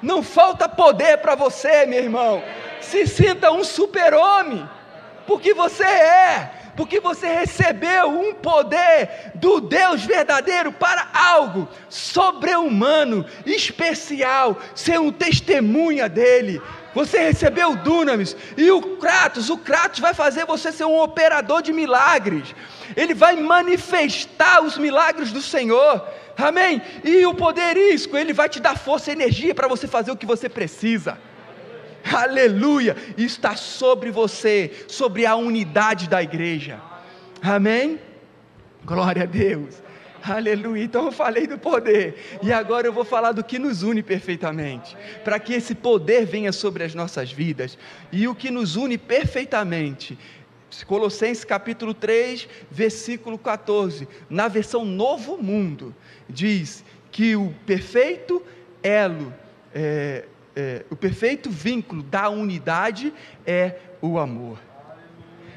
não 0.00 0.22
falta 0.22 0.68
poder 0.68 1.18
para 1.18 1.34
você, 1.34 1.86
meu 1.86 1.98
irmão. 1.98 2.42
Se 2.80 3.06
sinta 3.06 3.50
um 3.50 3.64
super-homem, 3.64 4.68
porque 5.26 5.54
você 5.54 5.84
é 5.84 6.63
porque 6.76 7.00
você 7.00 7.26
recebeu 7.26 8.08
um 8.08 8.34
poder 8.34 9.32
do 9.34 9.60
Deus 9.60 10.04
verdadeiro 10.04 10.72
para 10.72 11.08
algo 11.12 11.68
sobre-humano, 11.88 13.24
especial, 13.46 14.58
ser 14.74 14.98
um 14.98 15.12
testemunha 15.12 16.08
dele. 16.08 16.60
Você 16.94 17.18
recebeu 17.18 17.72
o 17.72 17.76
Dunamis 17.76 18.36
e 18.56 18.70
o 18.70 18.96
Kratos, 18.98 19.50
o 19.50 19.58
Kratos 19.58 20.00
vai 20.00 20.14
fazer 20.14 20.46
você 20.46 20.70
ser 20.70 20.84
um 20.84 21.00
operador 21.00 21.62
de 21.62 21.72
milagres. 21.72 22.54
Ele 22.96 23.14
vai 23.14 23.36
manifestar 23.36 24.62
os 24.62 24.78
milagres 24.78 25.32
do 25.32 25.42
Senhor. 25.42 26.06
Amém? 26.36 26.82
E 27.02 27.24
o 27.26 27.34
poder 27.34 27.76
isco, 27.76 28.16
ele 28.16 28.32
vai 28.32 28.48
te 28.48 28.60
dar 28.60 28.76
força 28.76 29.10
e 29.10 29.12
energia 29.12 29.54
para 29.54 29.68
você 29.68 29.86
fazer 29.86 30.10
o 30.10 30.16
que 30.16 30.26
você 30.26 30.48
precisa 30.48 31.18
aleluia, 32.12 32.96
está 33.16 33.56
sobre 33.56 34.10
você, 34.10 34.84
sobre 34.88 35.26
a 35.26 35.36
unidade 35.36 36.08
da 36.08 36.22
igreja, 36.22 36.80
amém? 37.42 37.98
Glória 38.84 39.22
a 39.22 39.26
Deus, 39.26 39.82
aleluia. 40.22 40.84
Então 40.84 41.06
eu 41.06 41.12
falei 41.12 41.46
do 41.46 41.58
poder, 41.58 42.38
e 42.42 42.52
agora 42.52 42.86
eu 42.86 42.92
vou 42.92 43.04
falar 43.04 43.32
do 43.32 43.42
que 43.42 43.58
nos 43.58 43.82
une 43.82 44.02
perfeitamente, 44.02 44.96
para 45.24 45.38
que 45.38 45.54
esse 45.54 45.74
poder 45.74 46.26
venha 46.26 46.52
sobre 46.52 46.84
as 46.84 46.94
nossas 46.94 47.32
vidas, 47.32 47.78
e 48.12 48.28
o 48.28 48.34
que 48.34 48.50
nos 48.50 48.76
une 48.76 48.98
perfeitamente 48.98 50.18
Colossenses 50.82 51.44
capítulo 51.44 51.94
3, 51.94 52.48
versículo 52.70 53.38
14, 53.38 54.08
na 54.28 54.48
versão 54.48 54.84
Novo 54.84 55.36
Mundo, 55.36 55.94
diz 56.28 56.82
que 57.12 57.36
o 57.36 57.54
perfeito 57.64 58.42
elo 58.82 59.32
é, 59.72 60.24
é, 60.56 60.84
o 60.90 60.96
perfeito 60.96 61.50
vínculo 61.50 62.02
da 62.02 62.28
unidade 62.28 63.12
é 63.46 63.76
o 64.00 64.18
amor. 64.18 64.58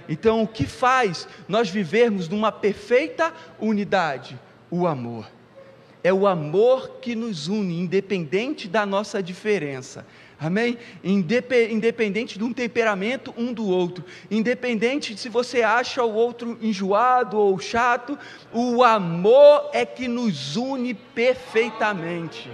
Então, 0.10 0.42
o 0.42 0.48
que 0.48 0.66
faz 0.66 1.28
nós 1.48 1.70
vivermos 1.70 2.30
numa 2.30 2.52
perfeita 2.52 3.34
unidade? 3.60 4.40
O 4.72 4.88
amor. 4.88 5.30
É 6.04 6.14
o 6.14 6.26
amor 6.26 7.00
que 7.02 7.16
nos 7.16 7.48
une, 7.48 7.80
independente 7.80 8.68
da 8.68 8.86
nossa 8.86 9.22
diferença. 9.22 10.06
Amém? 10.40 10.78
Independente 11.04 12.38
de 12.38 12.44
um 12.44 12.54
temperamento 12.54 13.34
um 13.36 13.52
do 13.52 13.68
outro, 13.68 14.06
independente 14.30 15.16
de 15.16 15.20
se 15.20 15.30
você 15.30 15.64
acha 15.64 16.04
o 16.04 16.14
outro 16.14 16.58
enjoado 16.62 17.38
ou 17.38 17.58
chato, 17.60 18.18
o 18.54 18.84
amor 18.84 19.72
é 19.74 19.84
que 19.84 20.08
nos 20.08 20.56
une 20.56 20.94
perfeitamente. 20.94 22.50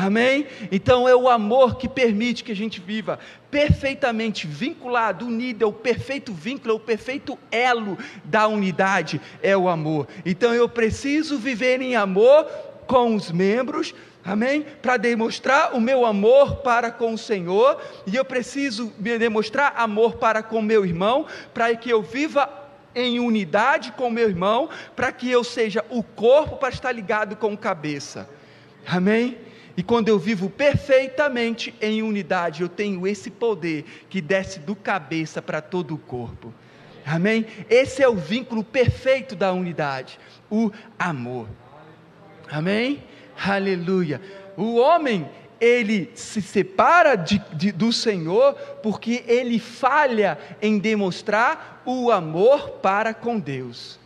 Amém? 0.00 0.46
Então 0.70 1.08
é 1.08 1.16
o 1.16 1.28
amor 1.28 1.76
que 1.76 1.88
permite 1.88 2.44
que 2.44 2.52
a 2.52 2.56
gente 2.56 2.80
viva 2.80 3.18
perfeitamente 3.50 4.46
vinculado, 4.46 5.26
unido, 5.26 5.64
é 5.64 5.66
o 5.66 5.72
perfeito 5.72 6.32
vínculo, 6.32 6.72
é 6.72 6.76
o 6.76 6.80
perfeito 6.80 7.36
elo 7.50 7.98
da 8.22 8.46
unidade, 8.46 9.20
é 9.42 9.56
o 9.56 9.68
amor. 9.68 10.06
Então 10.24 10.54
eu 10.54 10.68
preciso 10.68 11.36
viver 11.36 11.82
em 11.82 11.96
amor 11.96 12.44
com 12.86 13.16
os 13.16 13.32
membros, 13.32 13.92
amém? 14.24 14.64
Para 14.80 14.96
demonstrar 14.96 15.74
o 15.74 15.80
meu 15.80 16.06
amor 16.06 16.58
para 16.58 16.92
com 16.92 17.14
o 17.14 17.18
Senhor, 17.18 17.82
e 18.06 18.14
eu 18.14 18.24
preciso 18.24 18.92
demonstrar 19.00 19.74
amor 19.76 20.14
para 20.14 20.44
com 20.44 20.62
meu 20.62 20.86
irmão, 20.86 21.26
para 21.52 21.74
que 21.74 21.90
eu 21.90 22.02
viva 22.02 22.48
em 22.94 23.18
unidade 23.18 23.90
com 23.92 24.08
meu 24.10 24.28
irmão, 24.28 24.68
para 24.94 25.10
que 25.10 25.28
eu 25.28 25.42
seja 25.42 25.84
o 25.90 26.04
corpo 26.04 26.56
para 26.56 26.68
estar 26.68 26.92
ligado 26.92 27.34
com 27.34 27.52
a 27.52 27.56
cabeça. 27.56 28.30
Amém? 28.86 29.47
E 29.78 29.82
quando 29.84 30.08
eu 30.08 30.18
vivo 30.18 30.50
perfeitamente 30.50 31.72
em 31.80 32.02
unidade, 32.02 32.62
eu 32.62 32.68
tenho 32.68 33.06
esse 33.06 33.30
poder 33.30 33.84
que 34.10 34.20
desce 34.20 34.58
do 34.58 34.74
cabeça 34.74 35.40
para 35.40 35.60
todo 35.62 35.94
o 35.94 35.98
corpo. 35.98 36.52
Amém? 37.06 37.46
Esse 37.70 38.02
é 38.02 38.08
o 38.08 38.16
vínculo 38.16 38.64
perfeito 38.64 39.36
da 39.36 39.52
unidade, 39.52 40.18
o 40.50 40.72
amor. 40.98 41.48
Amém? 42.50 43.04
Aleluia. 43.40 44.20
O 44.56 44.78
homem, 44.78 45.30
ele 45.60 46.10
se 46.12 46.42
separa 46.42 47.14
de, 47.14 47.40
de, 47.52 47.70
do 47.70 47.92
Senhor 47.92 48.54
porque 48.82 49.22
ele 49.28 49.60
falha 49.60 50.36
em 50.60 50.76
demonstrar 50.80 51.84
o 51.86 52.10
amor 52.10 52.80
para 52.82 53.14
com 53.14 53.38
Deus. 53.38 53.96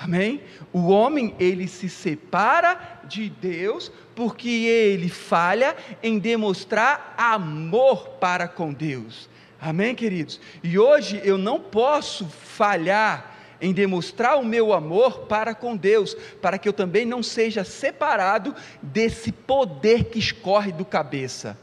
Amém? 0.00 0.42
O 0.72 0.88
homem, 0.88 1.34
ele 1.40 1.66
se 1.66 1.88
separa 1.88 3.00
de 3.04 3.28
Deus 3.28 3.90
porque 4.14 4.48
ele 4.48 5.08
falha 5.08 5.76
em 6.00 6.20
demonstrar 6.20 7.14
amor 7.18 8.10
para 8.20 8.46
com 8.46 8.72
Deus. 8.72 9.28
Amém, 9.60 9.96
queridos? 9.96 10.40
E 10.62 10.78
hoje 10.78 11.20
eu 11.24 11.36
não 11.36 11.58
posso 11.58 12.26
falhar 12.26 13.36
em 13.60 13.72
demonstrar 13.72 14.38
o 14.38 14.44
meu 14.44 14.72
amor 14.72 15.22
para 15.26 15.52
com 15.52 15.76
Deus, 15.76 16.14
para 16.40 16.58
que 16.58 16.68
eu 16.68 16.72
também 16.72 17.04
não 17.04 17.20
seja 17.20 17.64
separado 17.64 18.54
desse 18.80 19.32
poder 19.32 20.04
que 20.04 20.20
escorre 20.20 20.70
do 20.70 20.84
cabeça. 20.84 21.58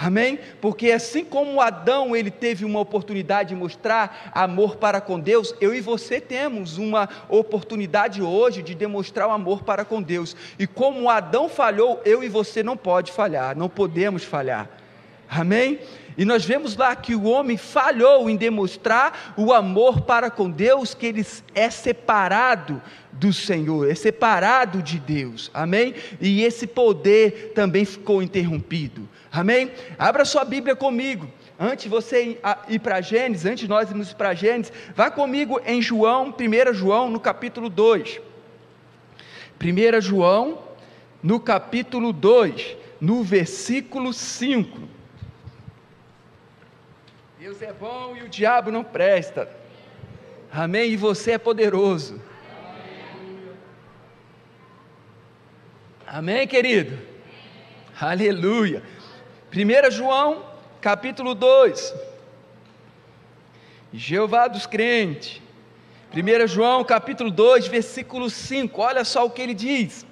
Amém? 0.00 0.38
Porque 0.60 0.92
assim 0.92 1.24
como 1.24 1.60
Adão 1.60 2.14
ele 2.14 2.30
teve 2.30 2.64
uma 2.64 2.78
oportunidade 2.78 3.48
de 3.48 3.56
mostrar 3.56 4.30
amor 4.32 4.76
para 4.76 5.00
com 5.00 5.18
Deus, 5.18 5.52
eu 5.60 5.74
e 5.74 5.80
você 5.80 6.20
temos 6.20 6.78
uma 6.78 7.08
oportunidade 7.28 8.22
hoje 8.22 8.62
de 8.62 8.76
demonstrar 8.76 9.26
o 9.26 9.32
amor 9.32 9.64
para 9.64 9.84
com 9.84 10.00
Deus. 10.00 10.36
E 10.56 10.68
como 10.68 11.10
Adão 11.10 11.48
falhou, 11.48 12.00
eu 12.04 12.22
e 12.22 12.28
você 12.28 12.62
não 12.62 12.76
pode 12.76 13.10
falhar, 13.10 13.56
não 13.56 13.68
podemos 13.68 14.22
falhar. 14.22 14.70
Amém? 15.28 15.80
E 16.18 16.24
nós 16.24 16.44
vemos 16.44 16.76
lá 16.76 16.96
que 16.96 17.14
o 17.14 17.26
homem 17.26 17.56
falhou 17.56 18.28
em 18.28 18.34
demonstrar 18.34 19.34
o 19.36 19.52
amor 19.52 20.00
para 20.00 20.28
com 20.28 20.50
Deus, 20.50 20.92
que 20.92 21.06
ele 21.06 21.24
é 21.54 21.70
separado 21.70 22.82
do 23.12 23.32
Senhor, 23.32 23.88
é 23.88 23.94
separado 23.94 24.82
de 24.82 24.98
Deus, 24.98 25.48
amém? 25.54 25.94
E 26.20 26.42
esse 26.42 26.66
poder 26.66 27.52
também 27.54 27.84
ficou 27.84 28.20
interrompido, 28.20 29.08
amém? 29.30 29.70
Abra 29.96 30.24
sua 30.24 30.44
Bíblia 30.44 30.74
comigo, 30.74 31.30
antes 31.56 31.84
de 31.84 31.88
você 31.88 32.36
ir 32.68 32.78
para 32.80 33.00
Gênesis, 33.00 33.46
antes 33.46 33.60
de 33.60 33.68
nós 33.68 33.88
irmos 33.88 34.12
para 34.12 34.34
Gênesis, 34.34 34.72
vá 34.96 35.12
comigo 35.12 35.60
em 35.64 35.80
João, 35.80 36.34
1 36.36 36.74
João, 36.74 37.08
no 37.08 37.20
capítulo 37.20 37.68
2. 37.68 38.20
1 39.60 40.00
João, 40.00 40.58
no 41.22 41.38
capítulo 41.38 42.12
2, 42.12 42.76
no 43.00 43.22
versículo 43.22 44.12
5. 44.12 44.97
Deus 47.38 47.62
é 47.62 47.72
bom 47.72 48.16
e 48.16 48.24
o 48.24 48.28
diabo 48.28 48.72
não 48.72 48.82
presta. 48.82 49.48
Amém? 50.52 50.90
E 50.90 50.96
você 50.96 51.32
é 51.32 51.38
poderoso. 51.38 52.20
Amém, 56.04 56.48
querido? 56.48 56.98
Aleluia. 58.00 58.82
1 59.54 59.90
João, 59.92 60.46
capítulo 60.80 61.32
2. 61.32 61.94
Jeová 63.92 64.48
dos 64.48 64.66
crentes. 64.66 65.40
1 66.12 66.48
João, 66.48 66.82
capítulo 66.82 67.30
2, 67.30 67.68
versículo 67.68 68.28
5. 68.28 68.82
Olha 68.82 69.04
só 69.04 69.24
o 69.24 69.30
que 69.30 69.40
ele 69.40 69.54
diz. 69.54 70.04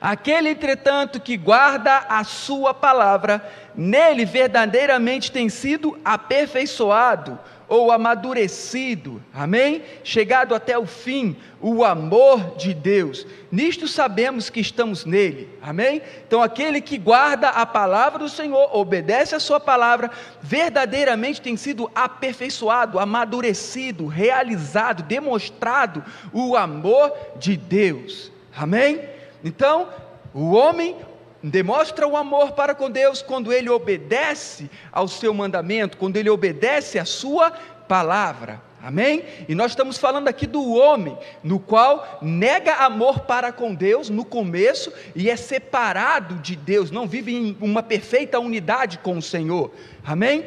Aquele, 0.00 0.48
entretanto, 0.48 1.20
que 1.20 1.36
guarda 1.36 2.06
a 2.08 2.24
sua 2.24 2.72
palavra, 2.72 3.44
nele 3.76 4.24
verdadeiramente 4.24 5.30
tem 5.30 5.48
sido 5.50 5.98
aperfeiçoado 6.02 7.38
ou 7.68 7.92
amadurecido, 7.92 9.22
amém? 9.32 9.82
Chegado 10.02 10.56
até 10.56 10.76
o 10.76 10.86
fim, 10.86 11.36
o 11.60 11.84
amor 11.84 12.56
de 12.56 12.74
Deus. 12.74 13.24
Nisto 13.52 13.86
sabemos 13.86 14.50
que 14.50 14.58
estamos 14.58 15.04
nele, 15.04 15.48
amém? 15.62 16.02
Então, 16.26 16.42
aquele 16.42 16.80
que 16.80 16.98
guarda 16.98 17.50
a 17.50 17.64
palavra 17.64 18.18
do 18.18 18.28
Senhor, 18.28 18.76
obedece 18.76 19.36
a 19.36 19.40
sua 19.40 19.60
palavra, 19.60 20.10
verdadeiramente 20.42 21.40
tem 21.40 21.56
sido 21.56 21.88
aperfeiçoado, 21.94 22.98
amadurecido, 22.98 24.06
realizado, 24.06 25.04
demonstrado 25.04 26.02
o 26.32 26.56
amor 26.56 27.12
de 27.38 27.56
Deus, 27.56 28.32
amém? 28.56 29.19
Então, 29.44 29.88
o 30.34 30.52
homem 30.52 30.96
demonstra 31.42 32.06
o 32.06 32.16
amor 32.16 32.52
para 32.52 32.74
com 32.74 32.90
Deus 32.90 33.22
quando 33.22 33.52
ele 33.52 33.70
obedece 33.70 34.70
ao 34.92 35.08
seu 35.08 35.32
mandamento, 35.32 35.96
quando 35.96 36.16
ele 36.16 36.30
obedece 36.30 36.98
à 36.98 37.04
sua 37.04 37.50
palavra. 37.50 38.62
Amém? 38.82 39.24
E 39.46 39.54
nós 39.54 39.72
estamos 39.72 39.98
falando 39.98 40.28
aqui 40.28 40.46
do 40.46 40.72
homem, 40.72 41.16
no 41.44 41.60
qual 41.60 42.18
nega 42.22 42.76
amor 42.76 43.20
para 43.20 43.52
com 43.52 43.74
Deus 43.74 44.08
no 44.08 44.24
começo 44.24 44.90
e 45.14 45.28
é 45.28 45.36
separado 45.36 46.36
de 46.36 46.56
Deus, 46.56 46.90
não 46.90 47.06
vive 47.06 47.34
em 47.34 47.56
uma 47.60 47.82
perfeita 47.82 48.38
unidade 48.38 48.98
com 48.98 49.18
o 49.18 49.22
Senhor. 49.22 49.70
Amém? 50.02 50.46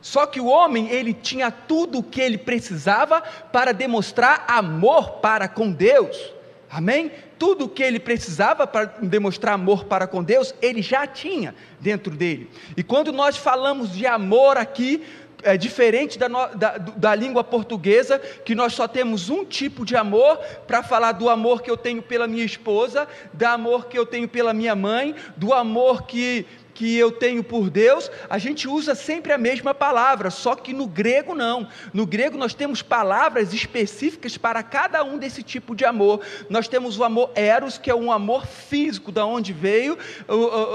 Só 0.00 0.24
que 0.24 0.40
o 0.40 0.46
homem, 0.46 0.90
ele 0.90 1.12
tinha 1.12 1.50
tudo 1.50 1.98
o 1.98 2.02
que 2.02 2.20
ele 2.20 2.38
precisava 2.38 3.20
para 3.20 3.72
demonstrar 3.72 4.44
amor 4.48 5.12
para 5.20 5.46
com 5.46 5.70
Deus. 5.70 6.32
Amém? 6.70 7.10
Tudo 7.44 7.66
o 7.66 7.68
que 7.68 7.82
ele 7.82 8.00
precisava 8.00 8.66
para 8.66 8.86
demonstrar 9.02 9.54
amor 9.54 9.84
para 9.84 10.06
com 10.06 10.24
Deus, 10.24 10.54
ele 10.62 10.80
já 10.80 11.06
tinha 11.06 11.54
dentro 11.78 12.16
dele. 12.16 12.50
E 12.74 12.82
quando 12.82 13.12
nós 13.12 13.36
falamos 13.36 13.92
de 13.92 14.06
amor 14.06 14.56
aqui, 14.56 15.04
é 15.42 15.54
diferente 15.54 16.18
da, 16.18 16.26
da, 16.26 16.78
da, 16.78 17.14
língua 17.14 17.44
portuguesa, 17.44 18.18
que 18.18 18.54
nós 18.54 18.72
só 18.72 18.88
temos 18.88 19.28
um 19.28 19.44
tipo 19.44 19.84
de 19.84 19.94
amor 19.94 20.38
para 20.66 20.82
falar 20.82 21.12
do 21.12 21.28
amor 21.28 21.60
que 21.60 21.70
eu 21.70 21.76
tenho 21.76 22.00
pela 22.00 22.26
minha 22.26 22.46
esposa, 22.46 23.06
do 23.30 23.44
amor 23.44 23.88
que 23.88 23.98
eu 23.98 24.06
tenho 24.06 24.26
pela 24.26 24.54
minha 24.54 24.74
mãe, 24.74 25.14
do 25.36 25.52
amor 25.52 26.06
que 26.06 26.46
que 26.74 26.96
eu 26.96 27.12
tenho 27.12 27.44
por 27.44 27.70
Deus, 27.70 28.10
a 28.28 28.36
gente 28.36 28.66
usa 28.68 28.94
sempre 28.94 29.32
a 29.32 29.38
mesma 29.38 29.72
palavra, 29.72 30.28
só 30.28 30.54
que 30.54 30.72
no 30.72 30.86
grego 30.86 31.34
não. 31.34 31.68
No 31.92 32.04
grego 32.04 32.36
nós 32.36 32.52
temos 32.52 32.82
palavras 32.82 33.54
específicas 33.54 34.36
para 34.36 34.62
cada 34.62 35.04
um 35.04 35.16
desse 35.16 35.42
tipo 35.42 35.74
de 35.74 35.84
amor. 35.84 36.20
Nós 36.50 36.66
temos 36.66 36.98
o 36.98 37.04
amor 37.04 37.30
eros, 37.34 37.78
que 37.78 37.90
é 37.90 37.94
um 37.94 38.10
amor 38.10 38.46
físico, 38.46 39.12
da 39.12 39.24
onde 39.24 39.52
veio 39.52 39.96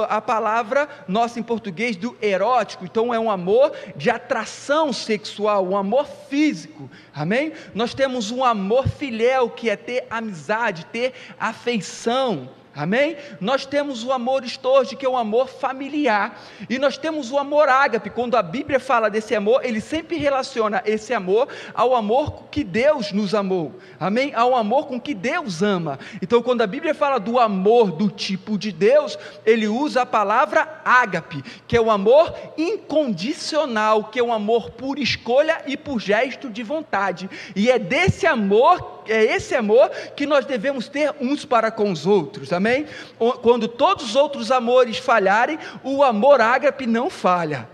a 0.08 0.22
palavra 0.22 0.88
nossa 1.08 1.40
em 1.40 1.44
português 1.44 1.96
do 1.96 2.18
erótico. 2.22 2.86
Então 2.86 3.14
é 3.14 3.20
um 3.20 3.30
amor 3.30 3.74
de 3.96 4.10
atração 4.10 4.94
sexual, 4.94 5.68
um 5.68 5.78
amor 5.78 6.08
físico. 6.30 6.90
Amém? 7.14 7.52
Nós 7.76 7.94
temos 7.94 8.32
um 8.32 8.44
amor 8.44 8.88
filial, 8.88 9.50
que 9.50 9.70
é 9.70 9.76
ter 9.76 10.06
amizade, 10.10 10.86
ter 10.86 11.14
afeição. 11.40 12.50
Amém? 12.80 13.18
Nós 13.42 13.66
temos 13.66 14.06
o 14.06 14.12
amor 14.14 14.46
estorge, 14.46 14.96
que 14.96 15.06
é 15.06 15.10
um 15.10 15.18
amor 15.18 15.50
familiar, 15.50 16.42
e 16.70 16.80
nós 16.80 16.98
temos 16.98 17.30
o 17.30 17.38
amor 17.38 17.68
ágape. 17.68 18.10
Quando 18.10 18.38
a 18.38 18.42
Bíblia 18.42 18.80
fala 18.80 19.10
desse 19.10 19.36
amor, 19.36 19.66
ele 19.66 19.82
sempre 19.82 20.16
relaciona 20.16 20.82
esse 20.86 21.14
amor 21.14 21.50
ao 21.74 21.94
amor 21.94 22.46
que 22.50 22.64
Deus 22.64 23.12
nos 23.12 23.36
amou. 23.36 23.78
Amém? 24.00 24.34
Ao 24.34 24.56
amor 24.56 24.88
com 24.88 24.98
que 24.98 25.14
Deus 25.14 25.62
ama. 25.62 26.00
Então, 26.22 26.42
quando 26.42 26.62
a 26.62 26.68
Bíblia 26.68 26.96
fala 26.96 27.20
do 27.20 27.38
amor 27.38 27.92
do 27.92 28.10
tipo 28.10 28.58
de 28.58 28.72
Deus, 28.72 29.20
ele 29.46 29.68
usa 29.68 30.04
a 30.04 30.06
palavra 30.06 30.80
ágape, 30.86 31.44
que 31.68 31.76
é 31.76 31.82
o 31.82 31.92
amor 31.92 32.34
incondicional, 32.58 34.06
que 34.06 34.20
é 34.20 34.24
um 34.24 34.32
amor 34.32 34.70
por 34.70 34.98
escolha 34.98 35.64
e 35.68 35.76
por 35.76 36.00
gesto 36.00 36.50
de 36.50 36.64
vontade. 36.64 37.30
E 37.54 37.70
é 37.70 37.78
desse 37.78 38.26
amor 38.26 38.99
é 39.12 39.36
esse 39.36 39.56
amor 39.56 39.90
que 40.16 40.26
nós 40.26 40.46
devemos 40.46 40.88
ter 40.88 41.14
uns 41.20 41.46
para 41.46 41.72
com 41.72 41.92
os 41.92 42.06
outros, 42.06 42.54
amém? 42.54 42.86
Quando 43.42 43.68
todos 43.68 44.06
os 44.06 44.16
outros 44.16 44.52
amores 44.52 44.98
falharem, 44.98 45.58
o 45.84 46.04
amor 46.04 46.42
ágape 46.42 46.86
não 46.86 47.10
falha. 47.10 47.68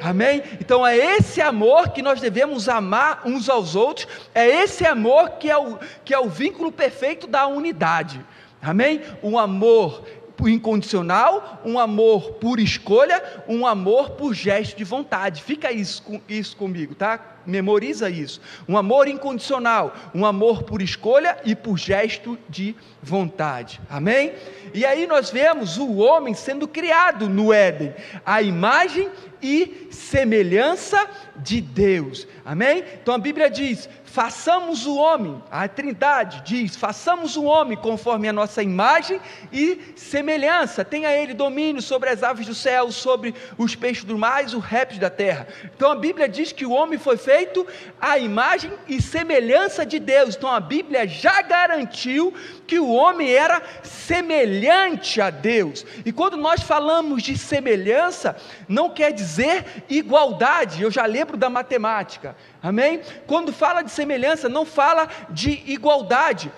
Amém? 0.00 0.42
Então 0.60 0.86
é 0.86 0.96
esse 0.96 1.40
amor 1.40 1.90
que 1.90 2.02
nós 2.02 2.20
devemos 2.20 2.68
amar 2.68 3.22
uns 3.24 3.48
aos 3.48 3.74
outros, 3.74 4.06
é 4.34 4.46
esse 4.46 4.84
amor 4.84 5.30
que 5.30 5.50
é 5.50 5.56
o, 5.56 5.78
que 6.04 6.12
é 6.12 6.18
o 6.18 6.28
vínculo 6.28 6.70
perfeito 6.70 7.26
da 7.26 7.46
unidade. 7.46 8.20
Amém? 8.60 9.00
Um 9.22 9.38
amor 9.38 10.04
incondicional, 10.40 11.62
um 11.64 11.78
amor 11.78 12.32
por 12.32 12.60
escolha, 12.60 13.22
um 13.48 13.66
amor 13.66 14.10
por 14.10 14.34
gesto 14.34 14.76
de 14.76 14.84
vontade. 14.84 15.42
Fica 15.42 15.72
isso, 15.72 16.02
isso 16.28 16.56
comigo, 16.56 16.94
tá? 16.94 17.35
Memoriza 17.46 18.10
isso. 18.10 18.40
Um 18.68 18.76
amor 18.76 19.08
incondicional, 19.08 19.94
um 20.14 20.26
amor 20.26 20.64
por 20.64 20.82
escolha 20.82 21.38
e 21.44 21.54
por 21.54 21.78
gesto 21.78 22.38
de 22.48 22.74
vontade. 23.02 23.80
Amém? 23.88 24.32
E 24.74 24.84
aí 24.84 25.06
nós 25.06 25.30
vemos 25.30 25.78
o 25.78 25.96
homem 25.96 26.34
sendo 26.34 26.66
criado 26.66 27.28
no 27.28 27.52
Éden, 27.52 27.94
a 28.24 28.42
imagem 28.42 29.08
e 29.46 29.86
semelhança 29.92 31.08
de 31.36 31.60
Deus. 31.60 32.26
Amém? 32.44 32.82
Então 33.00 33.14
a 33.14 33.18
Bíblia 33.18 33.48
diz: 33.48 33.88
façamos 34.04 34.86
o 34.86 34.96
homem, 34.96 35.40
a 35.50 35.68
Trindade 35.68 36.42
diz: 36.44 36.74
façamos 36.74 37.36
o 37.36 37.44
homem 37.44 37.76
conforme 37.76 38.28
a 38.28 38.32
nossa 38.32 38.60
imagem 38.60 39.20
e 39.52 39.78
semelhança, 39.94 40.84
tenha 40.84 41.12
ele 41.12 41.32
domínio 41.32 41.80
sobre 41.80 42.10
as 42.10 42.24
aves 42.24 42.46
do 42.46 42.54
céu, 42.54 42.90
sobre 42.90 43.34
os 43.56 43.76
peixes 43.76 44.02
do 44.04 44.18
mar 44.18 44.42
e 44.42 44.46
os 44.46 44.64
répteis 44.64 44.98
da 44.98 45.10
terra. 45.10 45.46
Então 45.76 45.92
a 45.92 45.96
Bíblia 45.96 46.28
diz 46.28 46.50
que 46.50 46.66
o 46.66 46.72
homem 46.72 46.98
foi 46.98 47.16
feito 47.16 47.64
à 48.00 48.18
imagem 48.18 48.72
e 48.88 49.00
semelhança 49.00 49.86
de 49.86 50.00
Deus. 50.00 50.34
Então 50.34 50.50
a 50.50 50.60
Bíblia 50.60 51.06
já 51.06 51.40
garantiu 51.42 52.34
que 52.66 52.78
o 52.78 52.90
homem 52.90 53.30
era 53.32 53.62
semelhante 53.82 55.20
a 55.20 55.30
Deus. 55.30 55.84
E 56.04 56.12
quando 56.12 56.36
nós 56.36 56.62
falamos 56.62 57.22
de 57.22 57.38
semelhança, 57.38 58.36
não 58.68 58.90
quer 58.90 59.12
dizer 59.12 59.84
igualdade. 59.88 60.82
Eu 60.82 60.90
já 60.90 61.06
lembro 61.06 61.36
da 61.36 61.48
matemática. 61.48 62.36
Amém? 62.62 63.00
Quando 63.26 63.52
fala 63.52 63.82
de 63.82 63.90
semelhança, 63.90 64.48
não 64.48 64.66
fala 64.66 65.08
de 65.30 65.62
igualdade. 65.66 66.50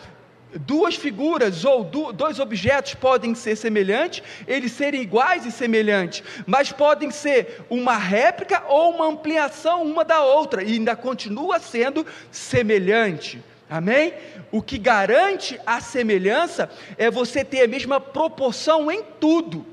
duas 0.66 0.94
figuras 0.96 1.64
ou 1.64 1.84
dois 1.84 2.40
objetos 2.40 2.94
podem 2.94 3.34
ser 3.34 3.54
semelhantes, 3.54 4.22
eles 4.46 4.72
serem 4.72 5.02
iguais 5.02 5.44
e 5.44 5.52
semelhantes, 5.52 6.22
mas 6.46 6.72
podem 6.72 7.10
ser 7.10 7.66
uma 7.68 7.96
réplica 7.96 8.64
ou 8.66 8.94
uma 8.94 9.06
ampliação 9.06 9.82
uma 9.82 10.04
da 10.04 10.22
outra 10.22 10.62
e 10.62 10.72
ainda 10.72 10.96
continua 10.96 11.58
sendo 11.58 12.06
semelhante. 12.30 13.42
Amém? 13.68 14.14
O 14.50 14.62
que 14.62 14.78
garante 14.78 15.60
a 15.66 15.80
semelhança 15.80 16.70
é 16.96 17.10
você 17.10 17.44
ter 17.44 17.62
a 17.62 17.68
mesma 17.68 18.00
proporção 18.00 18.90
em 18.90 19.02
tudo. 19.20 19.66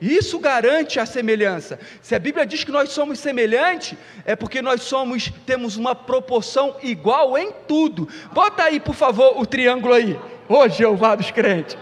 Isso 0.00 0.38
garante 0.38 1.00
a 1.00 1.06
semelhança. 1.06 1.78
Se 2.02 2.14
a 2.14 2.18
Bíblia 2.18 2.44
diz 2.44 2.62
que 2.62 2.70
nós 2.70 2.90
somos 2.90 3.18
semelhantes, 3.18 3.96
é 4.26 4.36
porque 4.36 4.60
nós 4.60 4.82
somos 4.82 5.32
temos 5.46 5.76
uma 5.76 5.94
proporção 5.94 6.76
igual 6.82 7.38
em 7.38 7.52
tudo. 7.66 8.06
Bota 8.32 8.64
aí, 8.64 8.78
por 8.78 8.94
favor, 8.94 9.40
o 9.40 9.46
triângulo 9.46 9.94
aí. 9.94 10.18
Ô 10.48 10.68
Jeová 10.68 11.14
dos 11.14 11.30
crentes. 11.30 11.78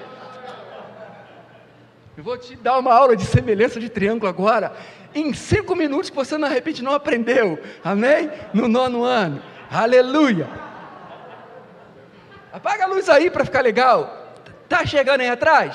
Eu 2.16 2.22
vou 2.22 2.38
te 2.38 2.54
dar 2.54 2.78
uma 2.78 2.94
aula 2.94 3.16
de 3.16 3.24
semelhança 3.24 3.80
de 3.80 3.88
triângulo 3.88 4.28
agora. 4.28 4.72
Em 5.14 5.32
cinco 5.34 5.74
minutos 5.74 6.08
que 6.08 6.16
você, 6.16 6.38
de 6.38 6.48
repente, 6.48 6.82
não 6.82 6.92
aprendeu. 6.92 7.58
Amém? 7.82 8.30
No 8.54 8.68
nono 8.68 9.02
ano. 9.02 9.42
Aleluia. 9.70 10.71
Apaga 12.52 12.84
a 12.84 12.86
luz 12.86 13.08
aí 13.08 13.30
para 13.30 13.46
ficar 13.46 13.62
legal. 13.62 14.34
Tá 14.68 14.84
chegando 14.84 15.22
aí 15.22 15.28
atrás? 15.28 15.74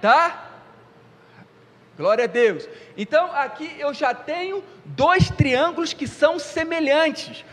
Tá? 0.00 0.50
Glória 1.96 2.24
a 2.24 2.26
Deus. 2.26 2.68
Então 2.96 3.30
aqui 3.32 3.76
eu 3.78 3.94
já 3.94 4.12
tenho 4.12 4.64
dois 4.84 5.30
triângulos 5.30 5.92
que 5.92 6.08
são 6.08 6.36
semelhantes. 6.38 7.44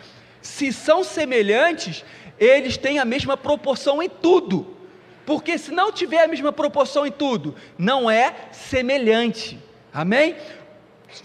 Se 0.41 0.73
são 0.73 1.03
semelhantes, 1.03 2.03
eles 2.39 2.77
têm 2.77 2.97
a 2.97 3.05
mesma 3.05 3.37
proporção 3.37 4.01
em 4.01 4.09
tudo. 4.09 4.75
Porque 5.23 5.59
se 5.59 5.71
não 5.71 5.91
tiver 5.91 6.23
a 6.23 6.27
mesma 6.27 6.51
proporção 6.51 7.05
em 7.05 7.11
tudo, 7.11 7.55
não 7.77 8.09
é 8.09 8.33
semelhante. 8.51 9.59
Amém? 9.93 10.35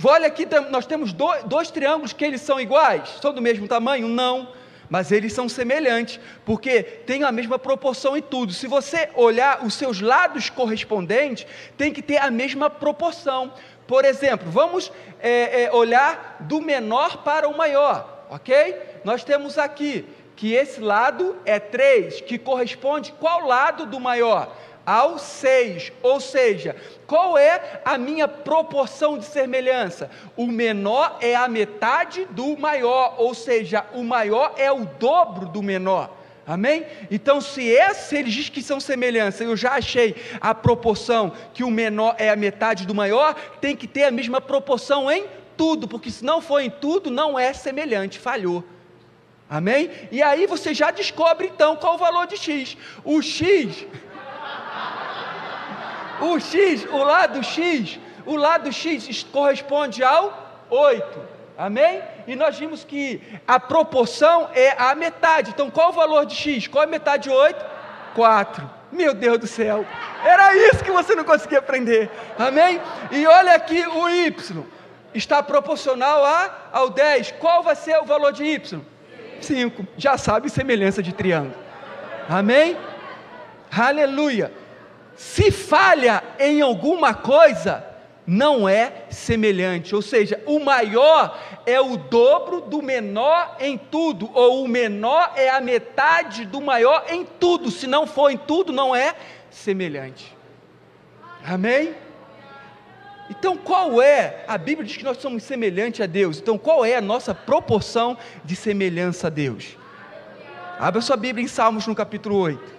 Olha 0.05 0.27
aqui, 0.27 0.47
nós 0.71 0.85
temos 0.85 1.15
dois, 1.15 1.45
dois 1.45 1.71
triângulos 1.71 2.13
que 2.13 2.25
eles 2.25 2.43
são 2.43 2.61
iguais, 2.61 3.09
são 3.23 3.33
do 3.33 3.41
mesmo 3.41 3.67
tamanho? 3.67 4.07
Não 4.07 4.49
mas 4.89 5.11
eles 5.13 5.33
são 5.33 5.49
semelhantes, 5.49 6.21
porque 6.45 6.83
têm 6.83 7.25
a 7.25 7.33
mesma 7.33 7.59
proporção 7.59 8.17
em 8.17 8.23
tudo. 8.23 8.53
Se 8.53 8.67
você 8.67 9.09
olhar 9.15 9.65
os 9.65 9.75
seus 9.75 10.01
lados 10.01 10.51
correspondentes, 10.51 11.47
tem 11.77 11.93
que 11.93 12.03
ter 12.03 12.19
a 12.19 12.31
mesma 12.31 12.69
proporção. 12.69 13.53
Por 13.87 14.05
exemplo, 14.05 14.51
vamos 14.51 14.91
é, 15.21 15.65
é, 15.65 15.73
olhar 15.73 16.39
do 16.41 16.61
menor 16.61 17.19
para 17.19 17.49
o 17.49 17.57
maior, 17.57 18.27
ok? 18.31 18.77
Nós 19.05 19.25
temos 19.25 19.59
aqui 19.59 20.05
que 20.37 20.53
esse 20.53 20.81
lado 20.81 21.37
é 21.45 21.59
3, 21.59 22.23
que 22.23 22.39
corresponde 22.39 23.13
qual 23.13 23.47
lado 23.47 23.87
do 23.87 24.01
maior? 24.01 24.55
Ao 24.85 25.19
6, 25.19 25.93
ou 26.03 26.21
seja, 26.21 26.77
qual 27.07 27.39
é 27.39 27.81
a 27.85 27.97
minha 27.97 28.29
proporção 28.29 29.19
de 29.19 29.25
semelhança? 29.25 30.11
O 30.37 30.47
menor 30.47 31.19
é 31.21 31.35
a 31.35 31.49
metade 31.49 32.27
do 32.31 32.57
maior, 32.57 33.15
ou 33.19 33.35
seja, 33.35 33.85
o 33.95 34.03
maior 34.03 34.55
é 34.57 34.71
o 34.71 34.85
dobro 34.85 35.47
do 35.47 35.63
menor. 35.63 36.11
Amém? 36.47 36.85
Então, 37.11 37.41
se 37.41 37.63
esse 37.63 38.17
ele 38.17 38.31
diz 38.31 38.51
que 38.51 38.63
são 38.63 38.79
semelhanças, 38.79 39.41
eu 39.41 39.57
já 39.57 39.73
achei 39.73 40.15
a 40.41 40.55
proporção 40.55 41.33
que 41.55 41.65
o 41.65 41.71
menor 41.71 42.17
é 42.19 42.29
a 42.29 42.37
metade 42.37 42.87
do 42.87 42.95
maior, 42.95 43.35
tem 43.61 43.75
que 43.75 43.87
ter 43.87 44.05
a 44.05 44.11
mesma 44.11 44.41
proporção 44.43 45.11
em 45.11 45.25
tudo, 45.57 45.89
porque 45.89 46.11
se 46.11 46.25
não 46.25 46.43
for 46.43 46.61
em 46.61 46.69
tudo, 46.69 47.11
não 47.11 47.39
é 47.39 47.53
semelhante, 47.55 48.19
falhou. 48.19 48.63
Amém? 49.49 49.91
E 50.11 50.23
aí 50.23 50.47
você 50.47 50.75
já 50.75 50.91
descobre 50.91 51.47
então 51.47 51.77
qual 51.77 51.95
o 51.95 51.99
valor 51.99 52.27
de 52.27 52.37
x. 52.37 52.77
O 53.05 53.23
x 53.23 53.87
o 56.21 56.39
X, 56.39 56.87
o 56.91 56.99
lado 56.99 57.43
X, 57.43 57.99
o 58.27 58.37
lado 58.37 58.73
X 58.73 59.25
corresponde 59.25 60.03
ao 60.03 60.67
8. 60.71 61.35
Amém? 61.57 62.03
E 62.27 62.35
nós 62.35 62.59
vimos 62.59 62.85
que 62.85 63.21
a 63.47 63.61
proporção 63.61 64.49
é 64.55 64.75
a 64.77 64.95
metade. 64.95 65.51
Então, 65.51 65.71
qual 65.71 65.91
o 65.91 65.93
valor 65.93 66.27
de 66.27 66.35
X? 66.35 66.67
Qual 66.67 66.83
é 66.83 66.87
a 66.87 66.91
metade 66.91 67.25
de 67.25 67.31
8? 67.31 67.65
4. 68.15 68.71
Meu 68.91 69.15
Deus 69.15 69.39
do 69.39 69.47
céu. 69.47 69.85
Era 70.25 70.57
isso 70.57 70.83
que 70.83 70.91
você 70.91 71.15
não 71.15 71.25
conseguia 71.25 71.59
aprender. 71.59 72.11
Amém? 72.39 72.81
E 73.11 73.27
olha 73.27 73.55
aqui 73.55 73.87
o 73.87 74.09
Y. 74.09 74.65
Está 75.15 75.43
proporcional 75.43 76.25
a, 76.25 76.71
ao 76.73 76.91
10. 76.91 77.33
Qual 77.33 77.63
vai 77.63 77.77
ser 77.77 77.99
o 77.99 78.05
valor 78.05 78.33
de 78.33 78.45
Y? 78.45 78.81
5. 79.41 79.87
Já 79.97 80.17
sabe 80.17 80.51
semelhança 80.51 81.03
de 81.03 81.13
triângulo. 81.13 81.55
Amém? 82.29 82.77
Aleluia 83.71 84.64
se 85.17 85.51
falha 85.51 86.23
em 86.39 86.61
alguma 86.61 87.15
coisa, 87.15 87.85
não 88.27 88.69
é 88.69 89.05
semelhante, 89.11 89.95
ou 89.95 90.01
seja, 90.01 90.43
o 90.47 90.59
maior 90.59 91.39
é 91.67 91.81
o 91.81 91.97
dobro 91.97 92.63
do 92.63 92.81
menor 92.81 93.57
em 93.61 93.77
tudo, 93.77 94.31
ou 94.33 94.65
o 94.65 94.69
menor 94.69 95.33
é 95.37 95.51
a 95.51 95.61
metade 95.61 96.47
do 96.47 96.61
maior 96.61 97.05
em 97.09 97.25
tudo, 97.25 97.71
se 97.71 97.87
não 97.87 98.07
for 98.07 98.31
em 98.31 98.37
tudo, 98.37 98.73
não 98.73 98.95
é 98.95 99.15
semelhante. 99.51 100.35
Amém? 101.45 101.95
Então, 103.29 103.57
qual 103.57 104.03
é? 104.03 104.45
A 104.47 104.59
Bíblia 104.59 104.87
diz 104.87 104.97
que 104.97 105.05
nós 105.05 105.19
somos 105.19 105.43
semelhantes 105.43 106.01
a 106.01 106.07
Deus. 106.07 106.39
Então, 106.39 106.59
qual 106.59 106.85
é 106.85 106.97
a 106.97 107.01
nossa 107.01 107.35
proporção 107.35 108.17
de 108.45 108.55
semelhança 108.55 109.29
a 109.29 109.31
Deus? 109.31 109.77
Abra 110.79 111.01
sua 111.01 111.17
Bíblia 111.17 111.45
em 111.45 111.49
Salmos 111.49 111.87
no 111.87 111.95
capítulo 111.95 112.37
8. 112.37 112.74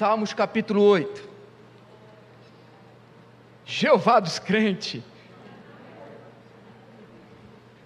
Salmos 0.00 0.32
capítulo 0.32 0.82
8. 0.82 1.28
Jeová 3.66 4.18
dos 4.18 4.38
crentes. 4.38 5.02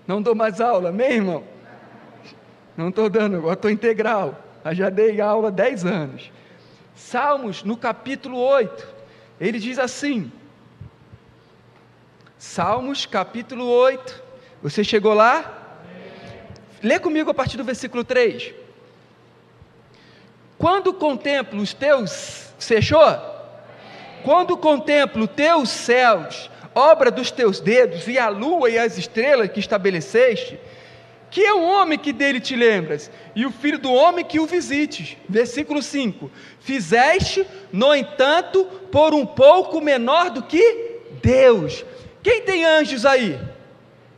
Não 0.06 0.22
dou 0.22 0.32
mais 0.32 0.60
aula, 0.60 0.90
amém, 0.90 1.14
irmão? 1.14 1.42
Não 2.76 2.90
estou 2.90 3.10
dando, 3.10 3.38
agora 3.38 3.54
estou 3.54 3.68
integral. 3.68 4.40
Eu 4.64 4.72
já 4.76 4.90
dei 4.90 5.20
aula 5.20 5.48
há 5.48 5.50
10 5.50 5.86
anos. 5.86 6.30
Salmos, 6.94 7.64
no 7.64 7.76
capítulo 7.76 8.38
8, 8.38 8.86
ele 9.40 9.58
diz 9.58 9.76
assim: 9.80 10.30
Salmos, 12.38 13.06
capítulo 13.06 13.66
8. 13.66 14.22
Você 14.62 14.84
chegou 14.84 15.14
lá? 15.14 15.80
Lê 16.80 17.00
comigo 17.00 17.32
a 17.32 17.34
partir 17.34 17.56
do 17.56 17.64
versículo 17.64 18.04
3. 18.04 18.54
Quando 20.58 20.92
contemplo 20.94 21.60
os 21.60 21.72
teus, 21.74 22.54
fechou? 22.58 23.34
Quando 24.22 24.56
contemplo 24.56 25.28
teus 25.28 25.68
céus, 25.68 26.50
obra 26.74 27.10
dos 27.10 27.30
teus 27.30 27.60
dedos, 27.60 28.08
e 28.08 28.18
a 28.18 28.28
lua 28.28 28.70
e 28.70 28.78
as 28.78 28.96
estrelas 28.96 29.50
que 29.50 29.60
estabeleceste, 29.60 30.58
que 31.30 31.42
é 31.42 31.52
o 31.52 31.62
homem 31.62 31.98
que 31.98 32.12
dele 32.12 32.40
te 32.40 32.54
lembras, 32.54 33.10
e 33.34 33.44
o 33.44 33.50
filho 33.50 33.78
do 33.78 33.92
homem 33.92 34.24
que 34.24 34.38
o 34.38 34.46
visites. 34.46 35.16
Versículo 35.28 35.82
5: 35.82 36.30
Fizeste, 36.60 37.46
no 37.72 37.94
entanto, 37.94 38.64
por 38.90 39.12
um 39.12 39.26
pouco 39.26 39.80
menor 39.80 40.30
do 40.30 40.42
que 40.42 41.00
Deus. 41.22 41.84
Quem 42.22 42.42
tem 42.42 42.64
anjos 42.64 43.04
aí? 43.04 43.38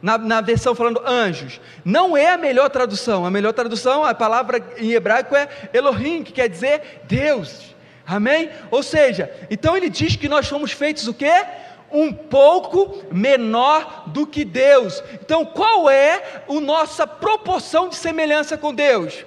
Na, 0.07 0.17
na, 0.17 0.41
versão 0.41 0.73
falando 0.73 1.03
anjos. 1.05 1.61
Não 1.85 2.17
é 2.17 2.31
a 2.31 2.39
melhor 2.39 2.71
tradução. 2.71 3.27
A 3.27 3.31
melhor 3.31 3.53
tradução, 3.53 4.05
a 4.05 4.15
palavra 4.15 4.65
em 4.79 4.93
hebraico 4.93 5.35
é 5.35 5.49
Elohim, 5.73 6.23
que 6.23 6.33
quer 6.33 6.49
dizer 6.49 7.03
Deus. 7.09 7.75
Amém? 8.07 8.49
Ou 8.71 8.85
seja, 8.85 9.29
então 9.51 9.77
ele 9.77 9.91
diz 9.91 10.15
que 10.15 10.29
nós 10.29 10.47
fomos 10.47 10.71
feitos 10.71 11.09
o 11.09 11.15
quê? 11.15 11.45
Um 11.91 12.13
pouco 12.13 13.03
menor 13.11 14.05
do 14.07 14.25
que 14.29 14.45
Deus. 14.45 15.03
Então, 15.15 15.45
qual 15.45 15.91
é 15.91 16.43
a 16.49 16.61
nossa 16.61 17.05
proporção 17.05 17.89
de 17.89 17.97
semelhança 17.97 18.57
com 18.57 18.73
Deus? 18.73 19.25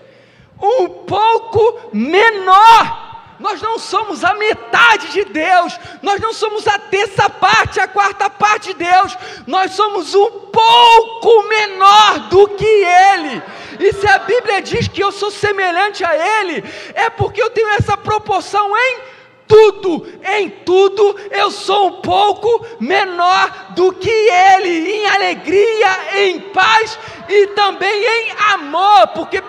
Um 0.62 0.88
pouco 0.88 1.90
menor 1.92 3.09
nós 3.40 3.62
não 3.62 3.80
somos 3.80 4.24
a 4.24 4.34
metade 4.34 5.08
de 5.08 5.26
Deus, 5.26 5.80
nós 6.02 6.20
não 6.20 6.34
somos 6.34 6.68
a 6.68 6.78
terça 6.78 7.30
parte, 7.30 7.80
a 7.80 7.88
quarta 7.88 8.30
parte 8.30 8.74
de 8.74 8.86
Deus, 8.86 9.18
nós 9.48 9.72
somos 9.72 10.14
um 10.14 10.30
pouco 10.30 11.44
menor 11.48 12.20
do 12.30 12.48
que 12.50 12.66
Ele. 12.66 13.42
E 13.80 13.94
se 13.94 14.08
a 14.08 14.20
Bíblia 14.20 14.62
diz 14.62 14.88
que 14.88 15.02
eu 15.02 15.12
sou 15.12 15.32
semelhante 15.32 16.04
a 16.04 16.42
Ele, 16.42 16.64
é 16.94 17.10
porque 17.10 17.42
eu 17.42 17.50
tenho 17.50 17.70
essa 17.70 17.96
proporção 17.96 18.76
em 18.78 19.00
tudo, 19.48 20.06
em 20.38 20.50
tudo 20.50 21.20
eu 21.32 21.50
sou 21.50 21.88
um 21.88 22.02
pouco 22.02 22.66
menor 22.80 23.72
do 23.72 23.92
que 23.94 24.10
Ele, 24.10 24.92
em 24.92 25.08
alegria, 25.08 26.20
em 26.20 26.40
paz 26.40 27.00
e 27.28 27.48
também 27.48 28.06
em 28.06 28.32
amor, 28.54 29.08
porque 29.16 29.40
1 29.40 29.44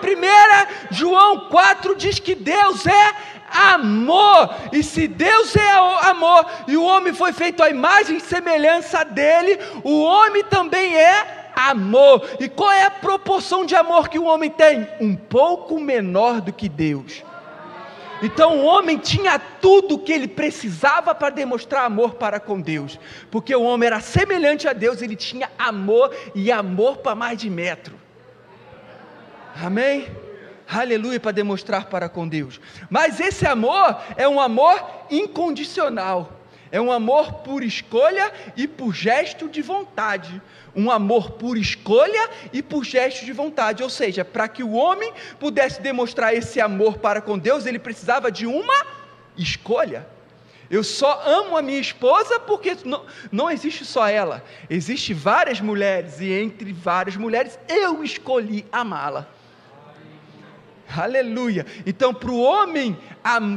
João 0.89 1.41
4 1.49 1.95
diz 1.95 2.17
que 2.19 2.33
Deus 2.33 2.87
é 2.87 3.15
amor. 3.51 4.55
E 4.71 4.81
se 4.81 5.07
Deus 5.07 5.55
é 5.55 5.71
amor 6.09 6.45
e 6.67 6.77
o 6.77 6.83
homem 6.83 7.13
foi 7.13 7.33
feito 7.33 7.61
à 7.61 7.69
imagem 7.69 8.17
e 8.17 8.21
semelhança 8.21 9.03
dele, 9.03 9.59
o 9.83 10.01
homem 10.01 10.43
também 10.43 10.95
é 10.95 11.51
amor. 11.55 12.27
E 12.39 12.47
qual 12.47 12.71
é 12.71 12.83
a 12.83 12.91
proporção 12.91 13.65
de 13.65 13.75
amor 13.75 14.09
que 14.09 14.17
o 14.17 14.25
homem 14.25 14.49
tem? 14.49 14.87
Um 14.99 15.15
pouco 15.15 15.79
menor 15.79 16.41
do 16.41 16.53
que 16.53 16.69
Deus. 16.69 17.23
Então 18.21 18.59
o 18.59 18.65
homem 18.65 18.97
tinha 18.97 19.39
tudo 19.39 19.95
o 19.95 19.99
que 19.99 20.11
ele 20.11 20.27
precisava 20.27 21.13
para 21.15 21.31
demonstrar 21.31 21.85
amor 21.85 22.13
para 22.13 22.39
com 22.39 22.61
Deus, 22.61 22.99
porque 23.31 23.55
o 23.55 23.63
homem 23.63 23.87
era 23.87 23.99
semelhante 23.99 24.67
a 24.67 24.73
Deus, 24.73 25.01
ele 25.01 25.15
tinha 25.15 25.49
amor 25.57 26.15
e 26.35 26.51
amor 26.51 26.97
para 26.97 27.15
mais 27.15 27.39
de 27.39 27.49
metro. 27.49 27.99
Amém? 29.55 30.07
Aleluia, 30.73 31.19
para 31.19 31.33
demonstrar 31.33 31.87
para 31.87 32.07
com 32.07 32.25
Deus. 32.25 32.61
Mas 32.89 33.19
esse 33.19 33.45
amor 33.45 34.01
é 34.15 34.25
um 34.25 34.39
amor 34.39 34.81
incondicional. 35.09 36.39
É 36.71 36.79
um 36.79 36.89
amor 36.89 37.33
por 37.39 37.61
escolha 37.61 38.31
e 38.55 38.65
por 38.69 38.95
gesto 38.95 39.49
de 39.49 39.61
vontade. 39.61 40.41
Um 40.73 40.89
amor 40.89 41.31
por 41.31 41.57
escolha 41.57 42.29
e 42.53 42.63
por 42.63 42.85
gesto 42.85 43.25
de 43.25 43.33
vontade. 43.33 43.83
Ou 43.83 43.89
seja, 43.89 44.23
para 44.23 44.47
que 44.47 44.63
o 44.63 44.71
homem 44.71 45.11
pudesse 45.37 45.81
demonstrar 45.81 46.33
esse 46.33 46.61
amor 46.61 46.99
para 46.99 47.19
com 47.19 47.37
Deus, 47.37 47.65
ele 47.65 47.77
precisava 47.77 48.31
de 48.31 48.47
uma 48.47 48.85
escolha. 49.37 50.07
Eu 50.69 50.85
só 50.85 51.21
amo 51.25 51.57
a 51.57 51.61
minha 51.61 51.81
esposa 51.81 52.39
porque 52.39 52.77
não, 52.85 53.05
não 53.29 53.51
existe 53.51 53.83
só 53.83 54.07
ela. 54.07 54.41
Existem 54.69 55.13
várias 55.13 55.59
mulheres 55.59 56.21
e 56.21 56.31
entre 56.31 56.71
várias 56.71 57.17
mulheres 57.17 57.59
eu 57.67 58.01
escolhi 58.05 58.65
amá-la. 58.71 59.27
Aleluia. 60.95 61.65
Então, 61.85 62.13
para 62.13 62.31
o 62.31 62.41
homem 62.41 62.97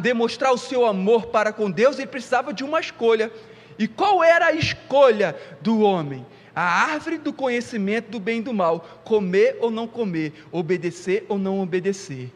demonstrar 0.02 0.52
o 0.52 0.58
seu 0.58 0.86
amor 0.86 1.26
para 1.26 1.52
com 1.52 1.70
Deus, 1.70 1.98
ele 1.98 2.06
precisava 2.06 2.52
de 2.52 2.62
uma 2.64 2.80
escolha. 2.80 3.32
E 3.78 3.88
qual 3.88 4.22
era 4.22 4.46
a 4.46 4.52
escolha 4.52 5.36
do 5.60 5.80
homem? 5.80 6.24
A 6.54 6.62
árvore 6.62 7.18
do 7.18 7.32
conhecimento 7.32 8.10
do 8.10 8.20
bem 8.20 8.38
e 8.38 8.42
do 8.42 8.52
mal: 8.52 9.02
comer 9.04 9.58
ou 9.60 9.70
não 9.70 9.88
comer, 9.88 10.32
obedecer 10.52 11.26
ou 11.28 11.38
não 11.38 11.60
obedecer 11.60 12.30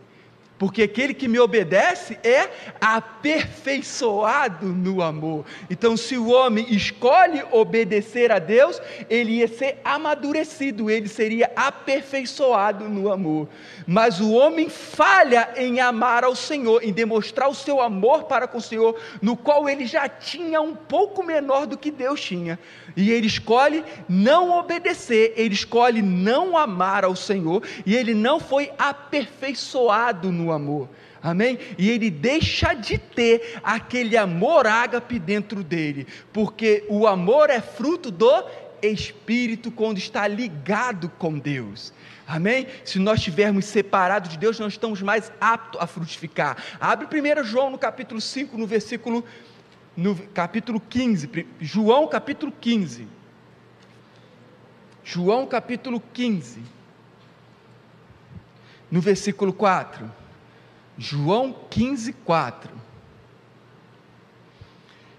porque 0.58 0.82
aquele 0.82 1.14
que 1.14 1.28
me 1.28 1.38
obedece 1.38 2.18
é 2.22 2.50
aperfeiçoado 2.80 4.66
no 4.66 5.00
amor. 5.00 5.44
Então, 5.70 5.96
se 5.96 6.18
o 6.18 6.30
homem 6.30 6.66
escolhe 6.74 7.42
obedecer 7.52 8.32
a 8.32 8.38
Deus, 8.38 8.80
ele 9.08 9.34
ia 9.34 9.48
ser 9.48 9.80
amadurecido, 9.84 10.90
ele 10.90 11.08
seria 11.08 11.50
aperfeiçoado 11.54 12.88
no 12.88 13.12
amor. 13.12 13.48
Mas 13.86 14.20
o 14.20 14.32
homem 14.32 14.68
falha 14.68 15.50
em 15.56 15.80
amar 15.80 16.24
ao 16.24 16.34
Senhor, 16.34 16.82
em 16.82 16.92
demonstrar 16.92 17.48
o 17.48 17.54
seu 17.54 17.80
amor 17.80 18.24
para 18.24 18.48
com 18.48 18.58
o 18.58 18.62
Senhor, 18.62 19.00
no 19.22 19.36
qual 19.36 19.68
ele 19.68 19.86
já 19.86 20.08
tinha 20.08 20.60
um 20.60 20.74
pouco 20.74 21.22
menor 21.22 21.66
do 21.66 21.78
que 21.78 21.90
Deus 21.90 22.20
tinha. 22.20 22.58
E 22.98 23.12
ele 23.12 23.28
escolhe 23.28 23.84
não 24.08 24.50
obedecer, 24.58 25.32
ele 25.36 25.54
escolhe 25.54 26.02
não 26.02 26.58
amar 26.58 27.04
ao 27.04 27.14
Senhor, 27.14 27.62
e 27.86 27.94
ele 27.94 28.12
não 28.12 28.40
foi 28.40 28.72
aperfeiçoado 28.76 30.32
no 30.32 30.50
amor. 30.50 30.88
Amém? 31.22 31.60
E 31.78 31.90
ele 31.90 32.10
deixa 32.10 32.74
de 32.74 32.98
ter 32.98 33.60
aquele 33.62 34.16
amor 34.16 34.66
ágape 34.66 35.16
dentro 35.16 35.62
dele, 35.62 36.08
porque 36.32 36.84
o 36.88 37.06
amor 37.06 37.50
é 37.50 37.60
fruto 37.60 38.10
do 38.10 38.44
Espírito 38.82 39.70
quando 39.70 39.98
está 39.98 40.26
ligado 40.26 41.08
com 41.18 41.38
Deus. 41.38 41.92
Amém? 42.26 42.66
Se 42.84 42.98
nós 42.98 43.20
estivermos 43.20 43.64
separados 43.66 44.28
de 44.28 44.38
Deus, 44.38 44.58
nós 44.58 44.72
estamos 44.72 45.00
mais 45.02 45.30
aptos 45.40 45.80
a 45.80 45.86
frutificar. 45.86 46.56
Abre 46.80 47.06
1 47.06 47.44
João 47.44 47.70
no 47.70 47.78
capítulo 47.78 48.20
5, 48.20 48.58
no 48.58 48.66
versículo 48.66 49.24
no 49.98 50.14
capítulo 50.14 50.78
15, 50.78 51.28
João 51.60 52.06
capítulo 52.06 52.52
15. 52.52 53.08
João 55.02 55.44
capítulo 55.44 56.00
15, 56.12 56.62
no 58.88 59.00
versículo 59.00 59.52
4. 59.52 60.08
João 60.96 61.52
15, 61.68 62.12
4. 62.12 62.72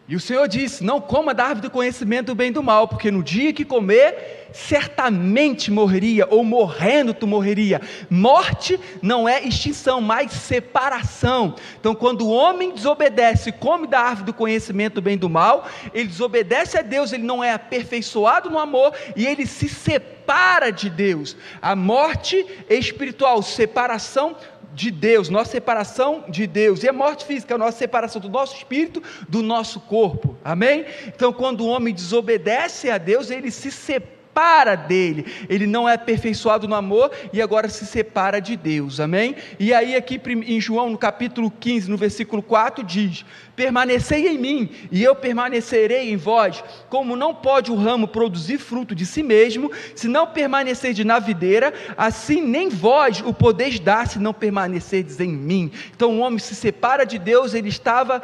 E 0.10 0.16
o 0.16 0.20
Senhor 0.20 0.48
disse: 0.48 0.84
Não 0.84 1.00
coma 1.00 1.36
da 1.36 1.44
árvore 1.44 1.62
do 1.62 1.70
conhecimento 1.70 2.26
do 2.28 2.36
bem 2.36 2.50
e 2.50 2.54
do 2.54 2.64
mal, 2.64 2.88
porque 2.88 3.12
no 3.12 3.22
dia 3.22 3.54
que 3.54 3.64
comer, 3.64 4.48
certamente 4.52 5.70
morreria, 5.70 6.28
ou 6.32 6.44
morrendo 6.44 7.14
tu 7.14 7.28
morreria. 7.28 7.80
Morte 8.10 8.80
não 9.04 9.30
é 9.30 9.44
extinção, 9.44 10.02
mas 10.02 10.32
separação. 10.32 11.54
Então, 11.80 11.94
quando 11.94 12.26
o 12.26 12.32
homem 12.32 12.72
desobedece, 12.72 13.52
come 13.52 13.86
da 13.86 14.00
árvore 14.00 14.26
do 14.26 14.34
conhecimento 14.34 14.96
do 14.96 15.02
bem 15.04 15.14
e 15.14 15.18
do 15.18 15.30
mal, 15.30 15.68
ele 15.94 16.08
desobedece 16.08 16.76
a 16.76 16.82
Deus, 16.82 17.14
ele 17.14 17.22
não 17.22 17.44
é 17.44 17.54
aperfeiçoado 17.54 18.50
no 18.50 18.58
amor 18.58 18.92
e 19.16 19.28
ele 19.28 19.46
se 19.46 19.70
separa 19.70 20.72
de 20.72 20.90
Deus. 20.90 21.38
A 21.62 21.76
morte 21.76 22.44
espiritual, 22.68 23.44
separação 23.44 24.36
de 24.74 24.92
Deus, 24.92 25.30
nossa 25.30 25.52
separação 25.52 26.26
de 26.30 26.46
Deus, 26.48 26.84
e 26.84 26.90
a 26.90 26.94
morte 26.94 27.26
física, 27.26 27.56
a 27.56 27.58
nossa 27.58 27.78
separação 27.78 28.22
do 28.22 28.30
nosso 28.30 28.56
espírito 28.56 29.02
do 29.28 29.42
nosso 29.42 29.80
corpo, 29.82 30.38
amém? 30.44 30.86
Então, 31.08 31.34
quando 31.34 31.62
o 31.62 31.68
homem 31.68 31.94
desobedece 31.94 32.90
a 32.90 32.98
Deus, 32.98 33.30
ele 33.30 33.52
se 33.52 33.72
separa 33.72 34.76
dele, 34.76 35.26
ele 35.50 35.68
não 35.68 35.90
é 35.90 35.96
aperfeiçoado 35.96 36.68
no 36.68 36.76
amor 36.76 37.12
e 37.34 37.42
agora 37.42 37.68
se 37.68 37.86
separa 37.86 38.40
de 38.40 38.56
Deus, 38.56 39.00
amém? 39.00 39.36
E 39.60 39.74
aí, 39.74 39.96
aqui 39.96 40.22
em 40.46 40.62
João, 40.62 40.90
no 40.90 40.98
capítulo 40.98 41.52
15, 41.52 41.90
no 41.90 41.98
versículo 41.98 42.42
4, 42.42 42.84
diz: 42.84 43.26
Permanecei 43.60 44.26
em 44.26 44.38
mim, 44.38 44.70
e 44.90 45.04
eu 45.04 45.14
permanecerei 45.14 46.14
em 46.14 46.16
vós. 46.16 46.64
Como 46.88 47.14
não 47.18 47.36
pode 47.36 47.70
o 47.70 47.76
ramo 47.76 48.08
produzir 48.08 48.58
fruto 48.58 48.96
de 48.96 49.06
si 49.06 49.22
mesmo, 49.22 49.70
se 49.94 50.08
não 50.08 50.26
permanecerdes 50.28 51.06
na 51.06 51.20
videira, 51.20 51.74
assim 51.98 52.42
nem 52.42 52.70
vós 52.70 53.20
o 53.20 53.34
podeis 53.34 53.78
dar, 53.78 54.08
se 54.08 54.18
não 54.18 54.34
permanecerdes 54.34 55.20
em 55.20 55.28
mim. 55.28 55.70
Então, 55.94 56.18
o 56.18 56.20
homem 56.20 56.40
se 56.40 56.56
separa 56.56 57.06
de 57.06 57.20
Deus, 57.20 57.54
ele 57.54 57.68
estava 57.68 58.22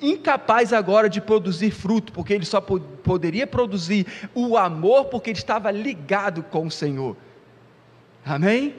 incapaz 0.00 0.72
agora 0.72 1.08
de 1.08 1.20
produzir 1.20 1.70
fruto, 1.70 2.12
porque 2.12 2.32
ele 2.32 2.44
só 2.44 2.60
poderia 2.60 3.46
produzir 3.46 4.04
o 4.34 4.56
amor, 4.56 5.04
porque 5.04 5.30
ele 5.30 5.38
estava 5.38 5.70
ligado 5.70 6.42
com 6.42 6.66
o 6.66 6.70
Senhor. 6.72 7.16
Amém? 8.26 8.74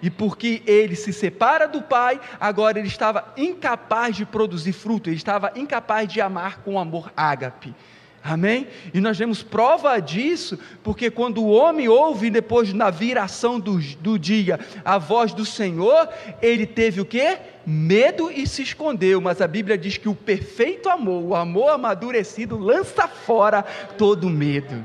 E 0.00 0.10
porque 0.10 0.62
ele 0.66 0.94
se 0.94 1.12
separa 1.12 1.66
do 1.66 1.82
pai, 1.82 2.20
agora 2.38 2.78
ele 2.78 2.88
estava 2.88 3.32
incapaz 3.36 4.16
de 4.16 4.24
produzir 4.24 4.72
fruto, 4.72 5.08
ele 5.08 5.16
estava 5.16 5.52
incapaz 5.56 6.08
de 6.08 6.20
amar 6.20 6.58
com 6.62 6.78
amor 6.78 7.12
ágape. 7.16 7.74
Amém? 8.22 8.66
E 8.92 9.00
nós 9.00 9.16
vemos 9.16 9.42
prova 9.42 9.98
disso, 10.00 10.58
porque 10.82 11.10
quando 11.10 11.42
o 11.42 11.50
homem 11.50 11.88
ouve, 11.88 12.30
depois 12.30 12.72
na 12.72 12.90
viração 12.90 13.58
do, 13.60 13.78
do 13.78 14.18
dia, 14.18 14.58
a 14.84 14.98
voz 14.98 15.32
do 15.32 15.46
Senhor, 15.46 16.08
ele 16.42 16.66
teve 16.66 17.00
o 17.00 17.04
que? 17.04 17.38
Medo 17.64 18.30
e 18.30 18.46
se 18.46 18.62
escondeu. 18.62 19.20
Mas 19.20 19.40
a 19.40 19.46
Bíblia 19.46 19.78
diz 19.78 19.96
que 19.96 20.08
o 20.08 20.14
perfeito 20.14 20.88
amor, 20.88 21.22
o 21.22 21.34
amor 21.34 21.70
amadurecido, 21.70 22.58
lança 22.58 23.06
fora 23.06 23.62
todo 23.96 24.28
medo. 24.28 24.84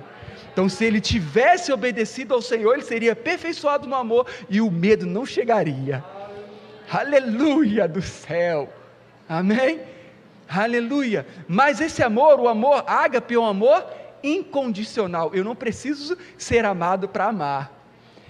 Então, 0.54 0.70
se 0.70 0.86
ele 0.86 1.02
tivesse 1.02 1.74
obedecido 1.74 2.32
ao 2.32 2.42
Senhor, 2.42 2.74
ele 2.74 2.84
seria 2.84 3.14
aperfeiçoado 3.14 3.88
no 3.88 3.96
amor 3.96 4.28
e 4.48 4.62
o 4.62 4.70
medo 4.70 5.04
não 5.08 5.26
chegaria. 5.26 6.04
Aleluia 6.92 7.88
do 7.88 8.04
céu. 8.04 8.72
Amém? 9.28 9.82
Aleluia. 10.48 11.26
Mas 11.48 11.82
esse 11.82 12.04
amor, 12.04 12.40
o 12.40 12.48
amor 12.48 12.84
ágape, 12.86 13.34
é 13.34 13.40
um 13.40 13.46
amor 13.46 13.84
incondicional. 14.22 15.32
Eu 15.34 15.44
não 15.44 15.56
preciso 15.56 16.16
ser 16.38 16.66
amado 16.66 17.10
para 17.10 17.26
amar. 17.26 17.74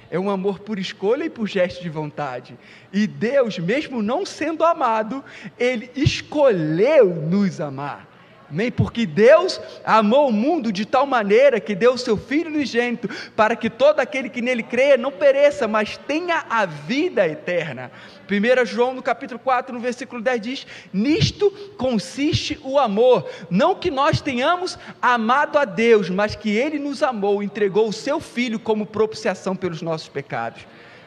É 0.09 0.17
um 0.17 0.30
amor 0.30 0.59
por 0.59 0.80
escolha 0.80 1.26
e 1.26 1.30
por 1.30 1.45
gesto 1.47 1.82
de 1.82 1.89
vontade. 1.89 2.57
E 2.93 3.05
Deus, 3.05 3.59
mesmo 3.59 4.01
não 4.01 4.26
sendo 4.26 4.63
amado, 4.63 5.21
Ele 5.59 5.91
escolheu 5.93 7.13
nos 7.13 7.59
amar. 7.59 8.12
Amém? 8.53 8.71
Porque 8.71 9.07
Deus 9.07 9.59
amou 9.83 10.29
o 10.29 10.31
mundo 10.31 10.71
de 10.71 10.85
tal 10.85 11.07
maneira 11.07 11.59
que 11.59 11.73
deu 11.73 11.93
o 11.93 11.97
seu 11.97 12.15
Filho 12.15 12.51
unigênito 12.51 13.09
para 13.35 13.55
que 13.55 13.67
todo 13.67 13.99
aquele 13.99 14.29
que 14.29 14.43
nele 14.43 14.61
creia 14.61 14.95
não 14.95 15.11
pereça, 15.11 15.67
mas 15.67 15.97
tenha 15.97 16.45
a 16.47 16.63
vida 16.63 17.27
eterna. 17.27 17.91
1 18.29 18.65
João 18.67 18.93
no 18.93 19.01
capítulo 19.01 19.39
4, 19.39 19.73
no 19.73 19.81
versículo 19.81 20.21
10 20.21 20.41
diz: 20.41 20.67
Nisto 20.93 21.49
consiste 21.79 22.59
o 22.63 22.77
amor, 22.77 23.27
não 23.49 23.73
que 23.73 23.89
nós 23.89 24.21
tenhamos 24.21 24.77
amado 25.01 25.57
a 25.57 25.65
Deus, 25.65 26.07
mas 26.07 26.35
que 26.35 26.55
Ele 26.55 26.77
nos 26.77 27.01
amou, 27.01 27.41
entregou 27.41 27.87
o 27.87 27.93
seu 27.93 28.19
Filho 28.19 28.59
como 28.59 28.85
propiciação 28.85 29.55
pelos 29.55 29.81
nossos 29.81 30.09
pecados. 30.09 30.61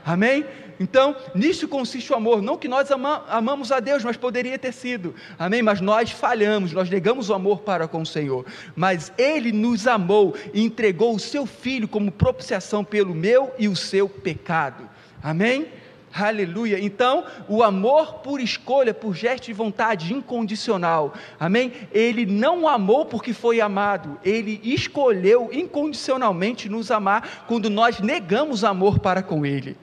Amém? 0.04 0.44
Então, 0.78 1.16
nisso 1.34 1.66
consiste 1.68 2.12
o 2.12 2.16
amor. 2.16 2.42
Não 2.42 2.56
que 2.56 2.68
nós 2.68 2.90
ama, 2.90 3.24
amamos 3.28 3.72
a 3.72 3.80
Deus, 3.80 4.04
mas 4.04 4.16
poderia 4.16 4.58
ter 4.58 4.72
sido. 4.72 5.14
Amém? 5.38 5.62
Mas 5.62 5.80
nós 5.80 6.10
falhamos, 6.10 6.72
nós 6.72 6.90
negamos 6.90 7.30
o 7.30 7.34
amor 7.34 7.60
para 7.60 7.88
com 7.88 8.02
o 8.02 8.06
Senhor. 8.06 8.44
Mas 8.74 9.12
Ele 9.16 9.52
nos 9.52 9.86
amou 9.86 10.34
e 10.52 10.62
entregou 10.62 11.14
o 11.14 11.20
seu 11.20 11.46
Filho 11.46 11.88
como 11.88 12.10
propiciação 12.10 12.84
pelo 12.84 13.14
meu 13.14 13.52
e 13.58 13.68
o 13.68 13.76
seu 13.76 14.08
pecado. 14.08 14.88
Amém? 15.22 15.66
Aleluia. 16.12 16.78
Então, 16.80 17.24
o 17.46 17.62
amor 17.62 18.14
por 18.14 18.40
escolha, 18.40 18.94
por 18.94 19.14
gesto 19.14 19.46
de 19.46 19.52
vontade 19.52 20.14
incondicional. 20.14 21.12
Amém? 21.38 21.72
Ele 21.92 22.24
não 22.24 22.66
amou 22.66 23.04
porque 23.04 23.34
foi 23.34 23.60
amado. 23.60 24.18
Ele 24.24 24.60
escolheu 24.64 25.50
incondicionalmente 25.52 26.68
nos 26.68 26.90
amar 26.90 27.44
quando 27.46 27.68
nós 27.68 28.00
negamos 28.00 28.64
amor 28.64 28.98
para 28.98 29.22
com 29.22 29.44
ele. 29.44 29.76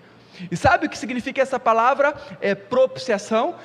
E 0.52 0.58
sabe 0.58 0.86
o 0.86 0.90
que 0.90 0.98
significa 0.98 1.42
essa 1.42 1.60
palavra? 1.60 2.16
É 2.42 2.56
propiciação. 2.56 3.56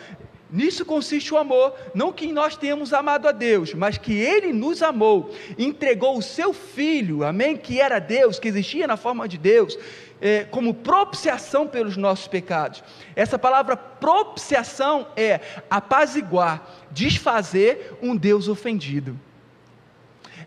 Nisso 0.51 0.85
consiste 0.85 1.35
o 1.35 1.37
amor, 1.37 1.75
não 1.95 2.11
que 2.11 2.33
nós 2.33 2.57
tenhamos 2.57 2.95
amado 2.95 3.29
a 3.29 3.33
Deus, 3.33 3.75
mas 3.75 3.99
que 3.99 4.14
Ele 4.14 4.51
nos 4.51 4.83
amou, 4.83 5.31
entregou 5.59 6.16
o 6.16 6.23
Seu 6.23 6.55
Filho, 6.55 7.23
amém? 7.23 7.55
Que 7.55 7.81
era 7.81 7.99
Deus, 7.99 8.39
que 8.39 8.49
existia 8.49 8.87
na 8.87 8.97
forma 8.97 9.29
de 9.29 9.37
Deus, 9.37 9.79
é, 10.23 10.45
como 10.45 10.73
propiciação 10.73 11.66
pelos 11.66 11.99
nossos 11.99 12.29
pecados. 12.29 12.83
Essa 13.14 13.39
palavra 13.39 13.77
propiciação 13.77 15.09
é 15.14 15.41
apaziguar, 15.69 16.66
desfazer 16.91 17.99
um 18.01 18.16
Deus 18.16 18.49
ofendido. 18.49 19.21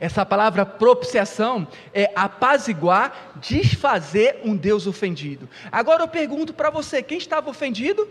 Essa 0.01 0.25
palavra 0.25 0.65
propiciação 0.65 1.67
é 1.93 2.11
apaziguar, 2.15 3.33
desfazer 3.35 4.41
um 4.43 4.57
Deus 4.57 4.87
ofendido. 4.87 5.47
Agora 5.71 6.01
eu 6.01 6.07
pergunto 6.07 6.55
para 6.55 6.71
você: 6.71 7.03
quem 7.03 7.19
estava 7.19 7.51
ofendido? 7.51 8.09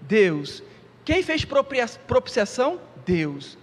Deus. 0.00 0.64
Quem 1.04 1.22
fez 1.22 1.44
propiciação? 1.44 2.80
Deus. 3.06 3.56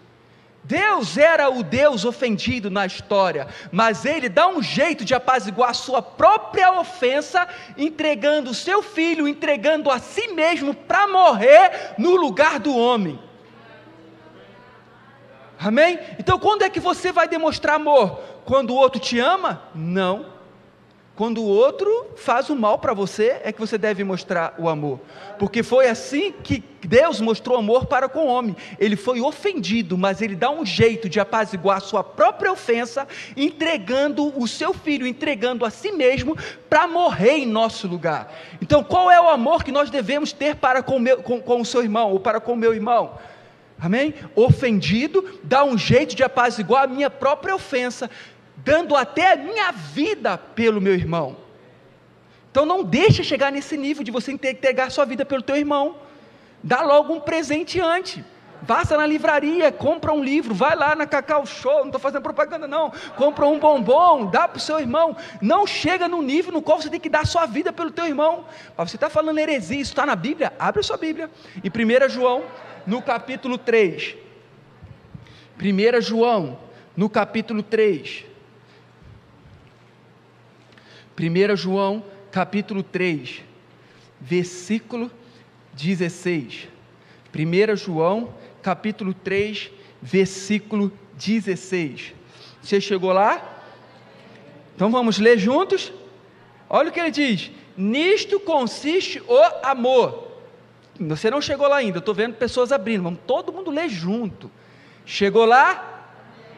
Deus 0.64 1.18
era 1.18 1.50
o 1.50 1.62
Deus 1.62 2.06
ofendido 2.06 2.72
na 2.72 2.86
história, 2.86 3.46
mas 3.72 4.06
ele 4.06 4.30
dá 4.30 4.48
um 4.48 4.64
jeito 4.64 5.04
de 5.04 5.14
apaziguar 5.14 5.72
a 5.72 5.74
sua 5.76 6.02
própria 6.02 6.80
ofensa, 6.80 7.46
entregando 7.78 8.52
o 8.52 8.56
seu 8.56 8.82
filho, 8.82 9.28
entregando 9.28 9.92
a 9.92 10.00
si 10.00 10.30
mesmo 10.30 10.74
para 10.74 11.08
morrer 11.08 11.94
no 11.98 12.16
lugar 12.16 12.58
do 12.58 12.76
homem. 12.76 13.20
Amém? 15.60 16.00
Então, 16.20 16.38
quando 16.38 16.64
é 16.64 16.70
que 16.70 16.80
você 16.80 17.12
vai 17.12 17.28
demonstrar 17.28 17.76
amor? 17.76 18.20
Quando 18.46 18.72
o 18.72 18.76
outro 18.76 19.00
te 19.00 19.20
ama? 19.20 19.62
Não. 19.74 20.36
Quando 21.16 21.42
o 21.42 21.48
outro 21.48 22.08
faz 22.18 22.50
o 22.50 22.56
mal 22.56 22.78
para 22.78 22.94
você, 22.94 23.40
é 23.42 23.52
que 23.54 23.60
você 23.60 23.78
deve 23.78 24.04
mostrar 24.04 24.54
o 24.58 24.68
amor. 24.68 25.00
Porque 25.40 25.64
foi 25.64 25.88
assim 25.88 26.34
que 26.44 26.62
Deus 26.84 27.22
mostrou 27.22 27.58
amor 27.58 27.86
para 27.86 28.10
com 28.10 28.26
o 28.26 28.28
homem. 28.28 28.54
Ele 28.78 28.98
foi 28.98 29.22
ofendido, 29.22 29.98
mas 29.98 30.22
ele 30.22 30.36
dá 30.36 30.52
um 30.52 30.66
jeito 30.66 31.08
de 31.08 31.18
apaziguar 31.18 31.78
a 31.78 31.82
sua 31.82 32.04
própria 32.04 32.52
ofensa, 32.52 33.08
entregando 33.38 34.38
o 34.38 34.46
seu 34.46 34.74
filho, 34.74 35.08
entregando 35.08 35.64
a 35.64 35.70
si 35.70 35.90
mesmo 35.90 36.38
para 36.70 36.86
morrer 36.86 37.38
em 37.38 37.46
nosso 37.46 37.88
lugar. 37.88 38.34
Então, 38.62 38.84
qual 38.84 39.10
é 39.10 39.20
o 39.20 39.30
amor 39.30 39.64
que 39.64 39.72
nós 39.72 39.90
devemos 39.90 40.34
ter 40.34 40.58
para 40.58 40.84
com, 40.84 41.00
meu, 41.00 41.24
com, 41.24 41.40
com 41.40 41.62
o 41.62 41.66
seu 41.66 41.82
irmão 41.82 42.12
ou 42.12 42.20
para 42.20 42.42
com 42.42 42.52
o 42.52 42.58
meu 42.58 42.74
irmão? 42.74 43.18
Amém? 43.80 44.14
Ofendido, 44.36 45.40
dá 45.44 45.64
um 45.64 45.78
jeito 45.78 46.16
de 46.16 46.24
apaziguar 46.24 46.84
a 46.84 46.88
minha 46.88 47.10
própria 47.10 47.56
ofensa, 47.56 48.10
dando 48.58 48.96
até 48.96 49.34
a 49.34 49.36
minha 49.36 49.72
vida 49.72 50.38
pelo 50.38 50.80
meu 50.80 50.94
irmão. 50.94 51.38
Então 52.52 52.66
não 52.66 52.84
deixe 52.84 53.24
chegar 53.24 53.52
nesse 53.52 53.76
nível 53.76 54.04
de 54.04 54.12
você 54.12 54.32
entregar 54.32 54.90
sua 54.90 55.04
vida 55.06 55.26
pelo 55.26 55.42
teu 55.42 55.58
irmão. 55.58 55.98
Dá 56.64 56.82
logo 56.82 57.14
um 57.14 57.20
presente 57.20 57.82
antes. 57.82 58.24
Passa 58.66 58.98
na 58.98 59.06
livraria, 59.06 59.72
compra 59.72 60.12
um 60.14 60.24
livro, 60.24 60.54
vai 60.54 60.76
lá 60.76 60.96
na 60.96 61.06
Cacau 61.06 61.46
Show, 61.46 61.80
não 61.80 61.88
estou 61.88 62.00
fazendo 62.00 62.22
propaganda 62.22 62.68
não, 62.68 62.92
compra 63.16 63.46
um 63.46 63.60
bombom, 63.60 64.26
dá 64.28 64.48
para 64.48 64.58
o 64.58 64.60
seu 64.60 64.80
irmão. 64.80 65.16
Não 65.42 65.68
chega 65.68 66.08
no 66.08 66.22
nível 66.22 66.54
no 66.54 66.62
qual 66.62 66.82
você 66.82 66.90
tem 66.90 67.00
que 67.00 67.10
dar 67.10 67.28
sua 67.28 67.46
vida 67.46 67.72
pelo 67.72 67.92
teu 67.92 68.06
irmão. 68.06 68.46
Mas 68.76 68.90
você 68.90 68.98
está 68.98 69.10
falando 69.10 69.38
heresia, 69.38 69.82
isso 69.82 69.92
está 69.92 70.06
na 70.06 70.16
Bíblia? 70.16 70.54
Abre 70.58 70.80
a 70.80 70.84
sua 70.84 70.98
Bíblia. 70.98 71.30
Em 71.64 71.70
1 71.70 72.10
João, 72.10 72.44
no 72.86 73.02
capítulo 73.02 73.58
3. 73.58 74.16
1 75.60 76.02
João, 76.02 76.60
no 76.96 77.10
capítulo 77.10 77.64
3. 77.64 78.26
1 81.18 81.56
João 81.56 82.04
capítulo 82.32 82.84
3, 82.84 83.42
versículo 84.20 85.10
16. 85.74 86.68
1 87.34 87.76
João 87.78 88.34
capítulo 88.62 89.14
3, 89.14 89.72
versículo 90.02 90.92
16. 91.14 92.14
Você 92.62 92.82
chegou 92.82 93.14
lá? 93.14 93.64
Então 94.76 94.92
vamos 94.92 95.18
ler 95.18 95.38
juntos? 95.38 95.94
Olha 96.70 96.90
o 96.90 96.92
que 96.92 97.00
ele 97.00 97.12
diz: 97.12 97.50
Nisto 97.78 98.40
consiste 98.40 99.22
o 99.28 99.42
amor. 99.64 100.25
Você 101.00 101.30
não 101.30 101.42
chegou 101.42 101.68
lá 101.68 101.78
ainda, 101.78 101.98
eu 101.98 102.00
estou 102.00 102.16
vendo 102.16 102.36
pessoas 102.36 102.72
abrindo, 102.72 103.04
vamos 103.04 103.20
todo 103.28 103.52
mundo 103.52 103.70
ler 103.70 103.90
junto. 103.90 104.50
Chegou 105.06 105.46
lá? 105.46 106.08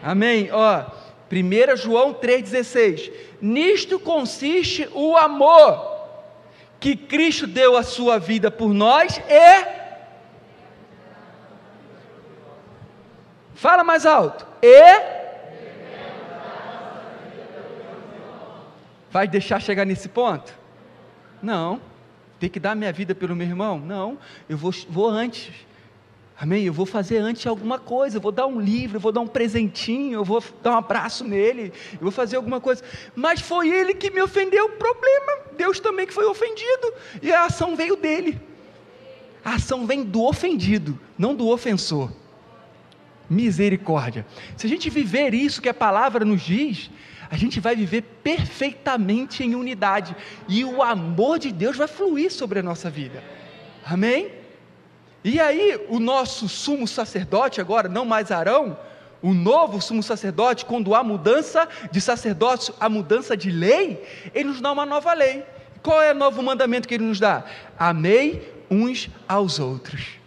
Amém. 0.02 0.50
Ó, 0.52 0.86
1 1.32 1.78
João 1.78 2.14
3,16: 2.14 3.12
Nisto 3.42 4.00
consiste 4.00 4.88
o 4.94 5.18
amor, 5.18 5.98
que 6.80 6.96
Cristo 6.96 7.48
deu 7.48 7.76
a 7.76 7.84
sua 7.84 8.20
vida 8.20 8.52
por 8.52 8.74
nós 8.74 9.18
e. 9.18 9.78
Fala 13.56 13.84
mais 13.84 14.06
alto. 14.06 14.46
E. 14.62 15.18
Vai 19.10 19.28
deixar 19.28 19.60
chegar 19.60 19.84
nesse 19.84 20.08
ponto? 20.08 20.54
Não. 21.42 21.82
Tem 22.40 22.50
que 22.50 22.60
dar 22.60 22.76
minha 22.76 22.92
vida 22.92 23.16
pelo 23.16 23.36
meu 23.36 23.48
irmão? 23.48 23.80
Não. 23.80 24.18
Eu 24.48 24.58
vou, 24.58 24.72
vou 24.90 25.08
antes. 25.08 25.52
Amém? 26.40 26.66
Eu 26.66 26.74
vou 26.74 26.86
fazer 26.86 27.18
antes 27.18 27.48
alguma 27.48 27.80
coisa, 27.80 28.18
eu 28.18 28.22
vou 28.22 28.32
dar 28.32 28.46
um 28.46 28.60
livro, 28.62 28.98
eu 28.98 29.02
vou 29.02 29.12
dar 29.12 29.22
um 29.22 29.28
presentinho, 29.28 30.20
eu 30.20 30.24
vou 30.24 30.44
dar 30.62 30.74
um 30.74 30.78
abraço 30.78 31.24
nele, 31.24 31.74
eu 31.94 32.00
vou 32.02 32.12
fazer 32.12 32.36
alguma 32.36 32.62
coisa. 32.62 32.84
Mas 33.16 33.42
foi 33.42 33.70
ele 33.70 33.96
que 33.96 34.12
me 34.12 34.22
ofendeu, 34.22 34.66
o 34.66 34.70
problema. 34.70 35.48
Deus 35.58 35.80
também 35.80 36.06
que 36.06 36.14
foi 36.14 36.26
ofendido, 36.26 36.94
e 37.24 37.32
a 37.32 37.46
ação 37.46 37.76
veio 37.76 37.96
dele. 37.96 38.40
A 39.44 39.56
ação 39.56 39.88
vem 39.88 40.04
do 40.04 40.24
ofendido, 40.24 41.00
não 41.18 41.34
do 41.34 41.48
ofensor. 41.48 42.12
Misericórdia. 43.30 44.26
Se 44.56 44.66
a 44.68 44.70
gente 44.70 44.90
viver 44.90 45.34
isso 45.34 45.62
que 45.62 45.70
a 45.70 45.74
palavra 45.74 46.24
nos 46.24 46.42
diz, 46.42 46.90
a 47.30 47.36
gente 47.36 47.60
vai 47.60 47.76
viver 47.76 48.04
perfeitamente 48.24 49.44
em 49.44 49.56
unidade, 49.56 50.16
e 50.48 50.64
o 50.64 50.82
amor 50.82 51.40
de 51.40 51.52
Deus 51.52 51.76
vai 51.76 51.88
fluir 51.88 52.32
sobre 52.32 52.60
a 52.60 52.64
nossa 52.64 52.90
vida. 52.90 53.24
Amém? 53.86 54.32
E 55.24 55.40
aí, 55.40 55.80
o 55.90 56.00
nosso 56.00 56.48
sumo 56.48 56.88
sacerdote, 56.88 57.60
agora 57.60 57.90
não 57.90 58.06
mais 58.06 58.32
Arão, 58.32 58.78
o 59.22 59.34
novo 59.34 59.82
sumo 59.82 60.04
sacerdote, 60.04 60.66
quando 60.66 60.96
há 60.96 61.04
mudança 61.04 61.68
de 61.92 62.00
sacerdócio, 62.00 62.74
a 62.80 62.88
mudança 62.88 63.36
de 63.36 63.52
lei, 63.52 64.04
ele 64.34 64.50
nos 64.50 64.62
dá 64.62 64.72
uma 64.72 64.86
nova 64.86 65.14
lei. 65.14 65.44
Qual 65.82 66.02
é 66.02 66.12
o 66.12 66.16
novo 66.16 66.42
mandamento 66.44 66.88
que 66.88 66.94
ele 66.94 67.04
nos 67.04 67.20
dá? 67.20 67.44
Amei 67.78 68.54
uns 68.70 69.10
aos 69.28 69.60
outros. 69.60 70.18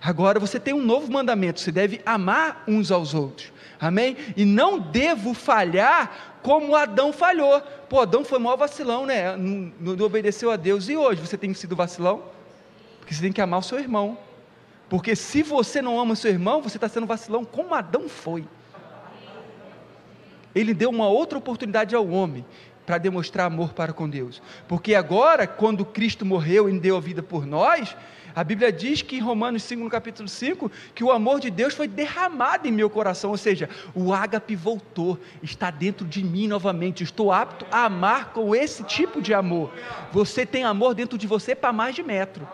Agora 0.00 0.38
você 0.38 0.60
tem 0.60 0.74
um 0.74 0.82
novo 0.82 1.10
mandamento, 1.12 1.60
você 1.60 1.72
deve 1.72 2.00
amar 2.06 2.62
uns 2.68 2.90
aos 2.90 3.14
outros. 3.14 3.52
Amém? 3.80 4.16
E 4.36 4.44
não 4.44 4.78
devo 4.78 5.34
falhar 5.34 6.38
como 6.42 6.74
Adão 6.74 7.12
falhou. 7.12 7.60
Pô, 7.88 8.00
Adão 8.00 8.24
foi 8.24 8.38
maior 8.38 8.56
vacilão, 8.56 9.06
né? 9.06 9.36
Não, 9.36 9.72
não 9.80 10.06
obedeceu 10.06 10.50
a 10.50 10.56
Deus. 10.56 10.88
E 10.88 10.96
hoje 10.96 11.20
você 11.20 11.36
tem 11.36 11.52
sido 11.54 11.76
vacilão? 11.76 12.24
Porque 12.98 13.14
você 13.14 13.22
tem 13.22 13.32
que 13.32 13.40
amar 13.40 13.60
o 13.60 13.62
seu 13.62 13.78
irmão. 13.78 14.18
Porque 14.88 15.14
se 15.14 15.42
você 15.42 15.82
não 15.82 15.98
ama 16.00 16.14
o 16.14 16.16
seu 16.16 16.30
irmão, 16.30 16.62
você 16.62 16.76
está 16.76 16.88
sendo 16.88 17.06
vacilão 17.06 17.44
como 17.44 17.74
Adão 17.74 18.08
foi. 18.08 18.44
Ele 20.54 20.74
deu 20.74 20.90
uma 20.90 21.08
outra 21.08 21.38
oportunidade 21.38 21.94
ao 21.94 22.08
homem 22.08 22.44
para 22.86 22.98
demonstrar 22.98 23.46
amor 23.46 23.74
para 23.74 23.92
com 23.92 24.08
Deus. 24.08 24.40
Porque 24.66 24.94
agora, 24.94 25.46
quando 25.46 25.84
Cristo 25.84 26.24
morreu 26.24 26.68
e 26.68 26.78
deu 26.80 26.96
a 26.96 27.00
vida 27.00 27.22
por 27.22 27.46
nós, 27.46 27.94
a 28.34 28.44
Bíblia 28.44 28.70
diz 28.70 29.02
que 29.02 29.16
em 29.16 29.20
Romanos 29.20 29.62
5, 29.64 29.82
no 29.82 29.90
capítulo 29.90 30.28
5, 30.28 30.70
que 30.94 31.02
o 31.02 31.10
amor 31.10 31.40
de 31.40 31.50
Deus 31.50 31.74
foi 31.74 31.88
derramado 31.88 32.68
em 32.68 32.72
meu 32.72 32.88
coração, 32.88 33.30
ou 33.30 33.36
seja, 33.36 33.68
o 33.94 34.12
ágape 34.12 34.54
voltou, 34.54 35.18
está 35.42 35.70
dentro 35.70 36.06
de 36.06 36.22
mim 36.22 36.46
novamente. 36.46 37.02
Estou 37.02 37.32
apto 37.32 37.66
a 37.70 37.84
amar 37.86 38.32
com 38.32 38.54
esse 38.54 38.84
tipo 38.84 39.20
de 39.20 39.34
amor. 39.34 39.72
Você 40.12 40.44
tem 40.44 40.64
amor 40.64 40.94
dentro 40.94 41.18
de 41.18 41.26
você 41.26 41.54
para 41.54 41.72
mais 41.72 41.94
de 41.94 42.02
metro. 42.02 42.46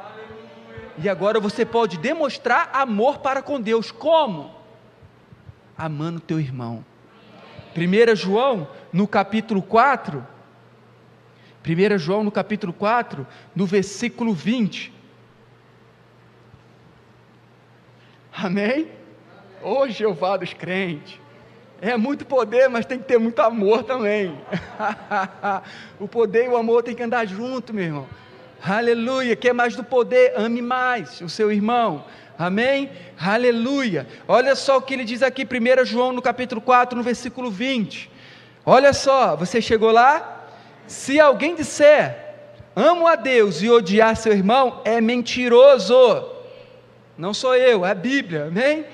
E 0.97 1.09
agora 1.09 1.41
você 1.41 1.64
pode 1.64 1.99
demonstrar 1.99 2.70
amor 2.72 3.18
para 3.18 3.43
com 3.43 3.61
Deus. 3.61 3.91
Como? 3.91 4.55
Amando 5.77 6.20
teu 6.20 6.39
irmão. 6.39 6.85
1 7.77 8.14
João, 8.14 8.68
no 8.93 9.09
capítulo 9.09 9.61
4. 9.61 10.25
1 11.66 11.99
João, 11.99 12.22
no 12.22 12.31
capítulo 12.31 12.72
4, 12.72 13.27
no 13.57 13.66
versículo 13.66 14.33
20. 14.33 14.93
Amém? 18.37 18.89
Ô 19.62 19.89
Jeová 19.89 20.37
dos 20.37 20.53
crentes. 20.53 21.20
É 21.80 21.97
muito 21.97 22.24
poder, 22.24 22.68
mas 22.68 22.87
tem 22.87 22.99
que 22.99 23.05
ter 23.05 23.18
muito 23.18 23.41
amor 23.41 23.82
também. 23.85 24.37
o 26.01 26.09
poder 26.09 26.47
e 26.47 26.49
o 26.49 26.57
amor 26.57 26.82
tem 26.82 26.95
que 26.95 27.03
andar 27.03 27.26
junto, 27.26 27.72
meu 27.72 27.85
irmão. 27.85 28.07
Aleluia. 28.62 29.37
Quer 29.37 29.53
mais 29.53 29.76
do 29.76 29.85
poder? 29.85 30.32
Ame 30.37 30.62
mais 30.62 31.20
o 31.20 31.28
seu 31.28 31.53
irmão. 31.53 32.05
Amém? 32.39 32.91
Aleluia. 33.20 34.07
Olha 34.26 34.57
só 34.57 34.78
o 34.78 34.82
que 34.82 34.95
ele 34.95 35.05
diz 35.05 35.22
aqui, 35.22 35.45
1 35.45 35.85
João 35.85 36.12
no 36.12 36.22
capítulo 36.22 36.61
4, 36.61 36.97
no 36.97 37.03
versículo 37.05 37.51
20. 37.51 38.11
Olha 38.66 38.93
só, 38.93 39.37
você 39.37 39.61
chegou 39.61 39.93
lá? 39.93 40.47
Se 40.87 41.20
alguém 41.20 41.55
disser, 41.55 42.35
amo 42.74 43.07
a 43.07 43.14
Deus 43.14 43.62
e 43.62 43.70
odiar 43.70 44.16
seu 44.16 44.32
irmão, 44.32 44.80
é 44.85 45.01
mentiroso. 45.01 46.34
Não 47.16 47.32
sou 47.32 47.54
eu, 47.54 47.84
é 47.84 47.90
a 47.90 47.94
Bíblia, 47.94 48.46
amém? 48.46 48.84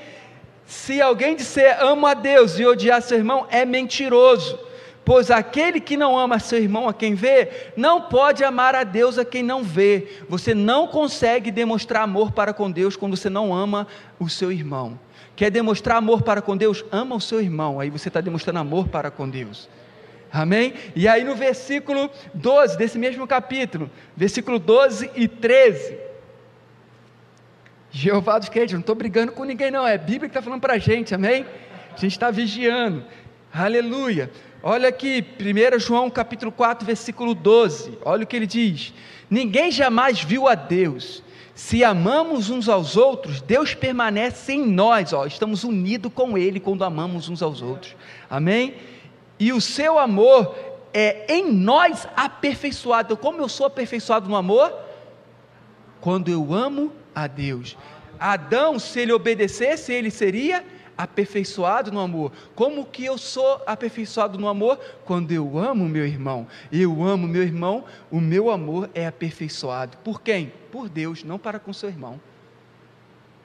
Se 0.67 1.01
alguém 1.01 1.35
disser, 1.35 1.83
amo 1.83 2.07
a 2.07 2.15
Deus 2.15 2.59
e 2.59 2.67
odiar 2.67 3.03
seu 3.03 3.19
irmão, 3.19 3.47
é 3.51 3.65
mentiroso. 3.65 4.59
Pois 5.05 5.31
aquele 5.31 5.81
que 5.81 5.97
não 5.97 6.17
ama 6.17 6.39
seu 6.39 6.59
irmão 6.59 6.89
a 6.89 6.95
quem 6.95 7.15
vê, 7.15 7.73
não 7.77 8.03
pode 8.03 8.45
amar 8.45 8.77
a 8.77 8.85
Deus 8.85 9.19
a 9.19 9.25
quem 9.25 9.43
não 9.43 9.65
vê. 9.65 10.21
Você 10.29 10.55
não 10.55 10.87
consegue 10.87 11.51
demonstrar 11.51 12.03
amor 12.03 12.31
para 12.31 12.53
com 12.53 12.71
Deus 12.71 12.95
quando 12.95 13.17
você 13.17 13.29
não 13.29 13.53
ama 13.53 13.87
o 14.21 14.29
seu 14.29 14.53
irmão. 14.53 14.99
Quer 15.35 15.51
demonstrar 15.51 15.97
amor 15.97 16.23
para 16.23 16.43
com 16.43 16.57
Deus? 16.57 16.85
Ama 16.93 17.17
o 17.17 17.21
seu 17.21 17.41
irmão. 17.41 17.81
Aí 17.81 17.91
você 17.91 18.09
está 18.09 18.21
demonstrando 18.21 18.59
amor 18.59 18.89
para 18.89 19.11
com 19.11 19.29
Deus. 19.29 19.69
Amém? 20.33 20.75
E 20.95 21.09
aí 21.09 21.25
no 21.25 21.35
versículo 21.35 22.09
12 22.35 22.79
desse 22.79 22.99
mesmo 22.99 23.27
capítulo, 23.27 23.91
versículo 24.17 24.59
12 24.59 25.11
e 25.17 25.27
13. 25.27 26.10
Jeová 27.91 28.39
dos 28.39 28.49
crentes, 28.49 28.73
não 28.73 28.81
estou 28.81 28.95
brigando 28.95 29.33
com 29.33 29.45
ninguém, 29.45 29.71
não. 29.71 29.87
É 29.87 29.95
a 29.95 29.99
Bíblia 29.99 30.21
que 30.21 30.27
está 30.29 30.43
falando 30.43 30.61
para 30.61 30.75
a 30.75 30.79
gente, 30.79 31.15
amém? 31.15 31.45
A 31.93 31.97
gente 31.97 32.13
está 32.13 32.31
vigiando. 32.31 33.05
Aleluia. 33.53 34.31
Olha 34.63 34.89
aqui, 34.89 35.25
1 35.41 35.79
João 35.79 36.09
capítulo 36.09 36.53
4, 36.53 36.87
versículo 36.87 37.35
12. 37.35 37.99
Olha 38.05 38.25
o 38.25 38.27
que 38.27 38.37
ele 38.37 38.47
diz: 38.47 38.95
Ninguém 39.29 39.71
jamais 39.71 40.23
viu 40.23 40.47
a 40.47 40.55
Deus. 40.55 41.23
Se 41.55 41.85
amamos 41.85 42.49
uns 42.49 42.69
aos 42.69 42.97
outros, 42.97 43.43
Deus 43.43 43.75
permanece 43.75 44.53
em 44.53 44.67
nós, 44.67 45.13
ó, 45.13 45.27
estamos 45.27 45.63
unidos 45.63 46.11
com 46.15 46.39
Ele 46.39 46.59
quando 46.59 46.85
amamos 46.85 47.29
uns 47.29 47.43
aos 47.43 47.61
outros. 47.61 47.95
Amém? 48.31 48.77
E 49.39 49.53
o 49.53 49.61
seu 49.61 49.99
amor 49.99 50.55
é 50.95 51.27
em 51.29 51.53
nós 51.53 52.09
aperfeiçoado. 52.17 53.17
Como 53.17 53.43
eu 53.43 53.49
sou 53.49 53.67
aperfeiçoado 53.67 54.29
no 54.29 54.37
amor? 54.37 54.73
Quando 56.01 56.31
eu 56.31 56.55
amo 56.55 56.93
a 57.15 57.27
Deus. 57.27 57.77
Adão, 58.19 58.79
se 58.79 59.01
ele 59.01 59.13
obedecesse, 59.13 59.93
ele 59.93 60.11
seria 60.11 60.65
aperfeiçoado 60.97 61.91
no 61.91 61.99
amor. 61.99 62.31
Como 62.55 62.85
que 62.85 63.05
eu 63.05 63.17
sou 63.17 63.63
aperfeiçoado 63.67 64.39
no 64.39 64.47
amor? 64.47 64.79
Quando 65.05 65.33
eu 65.33 65.59
amo 65.59 65.89
meu 65.89 66.07
irmão. 66.07 66.47
Eu 66.71 67.03
amo 67.03 67.27
meu 67.27 67.43
irmão, 67.43 67.85
o 68.11 68.21
meu 68.21 68.51
amor 68.51 68.91
é 68.95 69.07
aperfeiçoado. 69.07 69.97
Por 69.99 70.21
quem? 70.21 70.53
Por 70.71 70.89
Deus, 70.89 71.25
não 71.25 71.39
para 71.39 71.59
com 71.59 71.73
seu 71.73 71.89
irmão. 71.89 72.21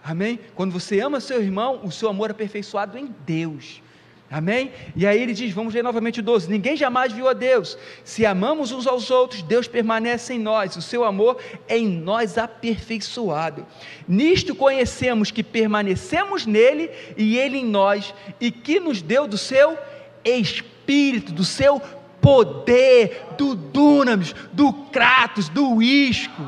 Amém? 0.04 0.40
Quando 0.54 0.72
você 0.72 1.00
ama 1.00 1.20
seu 1.20 1.42
irmão, 1.42 1.80
o 1.84 1.92
seu 1.92 2.10
amor 2.10 2.30
é 2.30 2.32
aperfeiçoado 2.32 2.98
em 2.98 3.16
Deus. 3.26 3.82
Amém? 4.30 4.72
E 4.96 5.06
aí 5.06 5.22
ele 5.22 5.34
diz, 5.34 5.54
vamos 5.54 5.74
ler 5.74 5.84
novamente 5.84 6.20
o 6.20 6.24
12: 6.24 6.50
Ninguém 6.50 6.76
jamais 6.76 7.14
viu 7.14 7.28
a 7.30 7.34
Deus. 7.34 7.78
Se 8.04 8.26
amamos 8.26 8.72
uns 8.72 8.88
aos 8.88 9.12
outros, 9.12 9.44
Deus 9.44 9.68
permanece 9.68 10.34
em 10.34 10.40
nós, 10.40 10.76
o 10.76 10.82
seu 10.82 11.04
amor 11.04 11.38
é 11.68 11.78
em 11.78 11.88
nós 11.88 12.38
aperfeiçoado. 12.38 13.66
Nisto 14.08 14.56
conhecemos 14.56 15.30
que 15.30 15.44
permanecemos 15.44 16.46
nele 16.46 16.90
e 17.16 17.38
ele 17.38 17.60
em 17.60 17.66
nós, 17.66 18.14
e 18.42 18.50
que 18.50 18.80
nos 18.80 19.02
deu 19.02 19.28
do 19.28 19.38
seu 19.38 19.78
espírito, 20.24 21.32
do 21.32 21.46
seu 21.46 21.80
poder, 22.20 23.24
do 23.38 23.54
dunamis, 23.54 24.34
do 24.52 24.74
kratos, 24.74 25.50
do 25.50 25.84
isco. 25.84 26.42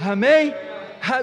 Amém? 0.00 0.52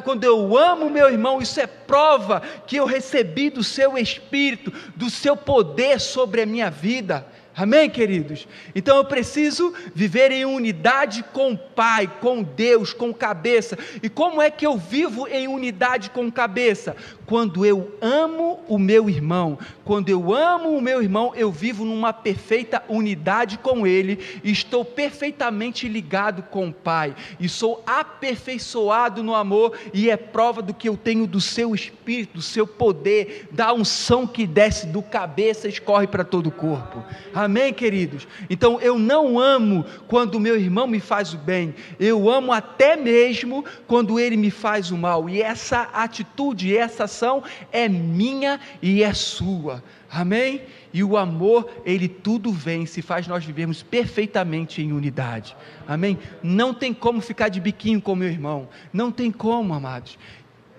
Quando 0.03 0.23
eu 0.23 0.57
amo 0.57 0.89
meu 0.89 1.09
irmão, 1.09 1.41
isso 1.41 1.59
é 1.59 1.67
prova 1.67 2.41
que 2.65 2.75
eu 2.75 2.85
recebi 2.85 3.49
do 3.49 3.63
seu 3.63 3.97
espírito, 3.97 4.71
do 4.95 5.09
seu 5.09 5.35
poder 5.35 5.99
sobre 5.99 6.41
a 6.41 6.45
minha 6.45 6.69
vida. 6.69 7.25
Amém, 7.59 7.89
queridos? 7.89 8.47
Então 8.75 8.97
eu 8.97 9.05
preciso 9.05 9.73
viver 9.95 10.31
em 10.31 10.45
unidade 10.45 11.23
com 11.33 11.53
o 11.53 11.57
Pai, 11.57 12.07
com 12.21 12.43
Deus, 12.43 12.93
com 12.93 13.11
cabeça. 13.11 13.75
E 14.03 14.07
como 14.07 14.39
é 14.39 14.51
que 14.51 14.67
eu 14.67 14.77
vivo 14.77 15.27
em 15.27 15.47
unidade 15.47 16.11
com 16.11 16.31
cabeça? 16.31 16.95
Quando 17.27 17.65
eu 17.65 17.91
amo 18.01 18.61
o 18.69 18.79
meu 18.79 19.09
irmão, 19.09 19.59
quando 19.83 20.07
eu 20.07 20.33
amo 20.33 20.69
o 20.69 20.81
meu 20.81 21.03
irmão, 21.03 21.33
eu 21.35 21.51
vivo 21.51 21.83
numa 21.83 22.13
perfeita 22.13 22.81
unidade 22.87 23.57
com 23.57 23.85
ele, 23.85 24.17
estou 24.45 24.85
perfeitamente 24.85 25.89
ligado 25.89 26.41
com 26.41 26.69
o 26.69 26.73
Pai, 26.73 27.13
e 27.37 27.49
sou 27.49 27.83
aperfeiçoado 27.85 29.21
no 29.21 29.35
amor, 29.35 29.77
e 29.93 30.09
é 30.09 30.15
prova 30.15 30.61
do 30.61 30.73
que 30.73 30.87
eu 30.87 30.95
tenho 30.95 31.27
do 31.27 31.41
seu 31.41 31.75
espírito, 31.75 32.35
do 32.35 32.41
seu 32.41 32.65
poder, 32.65 33.49
da 33.51 33.73
unção 33.73 34.25
que 34.25 34.47
desce 34.47 34.87
do 34.87 35.01
cabeça 35.01 35.67
e 35.67 35.71
escorre 35.71 36.07
para 36.07 36.23
todo 36.23 36.47
o 36.47 36.51
corpo. 36.51 37.03
Amém, 37.33 37.73
queridos? 37.73 38.25
Então 38.49 38.79
eu 38.79 38.97
não 38.97 39.37
amo 39.37 39.83
quando 40.07 40.35
o 40.35 40.39
meu 40.39 40.55
irmão 40.55 40.87
me 40.87 41.01
faz 41.01 41.33
o 41.33 41.37
bem, 41.37 41.75
eu 41.99 42.29
amo 42.29 42.53
até 42.53 42.95
mesmo 42.95 43.65
quando 43.85 44.17
ele 44.17 44.37
me 44.37 44.49
faz 44.49 44.91
o 44.91 44.97
mal, 44.97 45.29
e 45.29 45.41
essa 45.41 45.89
atitude, 45.91 46.77
essa 46.77 47.16
ação 47.17 47.43
é 47.71 47.89
minha 47.89 48.59
e 48.81 49.01
é 49.01 49.13
sua. 49.13 49.83
Amém? 50.09 50.61
E 50.93 51.03
o 51.03 51.17
amor, 51.17 51.69
ele 51.83 52.07
tudo 52.07 52.51
vence, 52.51 53.01
faz 53.01 53.27
nós 53.27 53.43
vivermos 53.43 53.81
perfeitamente 53.81 54.81
em 54.81 54.93
unidade. 54.93 55.55
Amém? 55.87 56.17
Não 56.43 56.73
tem 56.73 56.93
como 56.93 57.19
ficar 57.19 57.49
de 57.49 57.59
biquinho 57.59 58.01
com 58.01 58.15
meu 58.15 58.29
irmão. 58.29 58.69
Não 58.93 59.11
tem 59.11 59.31
como, 59.31 59.73
amados. 59.73 60.17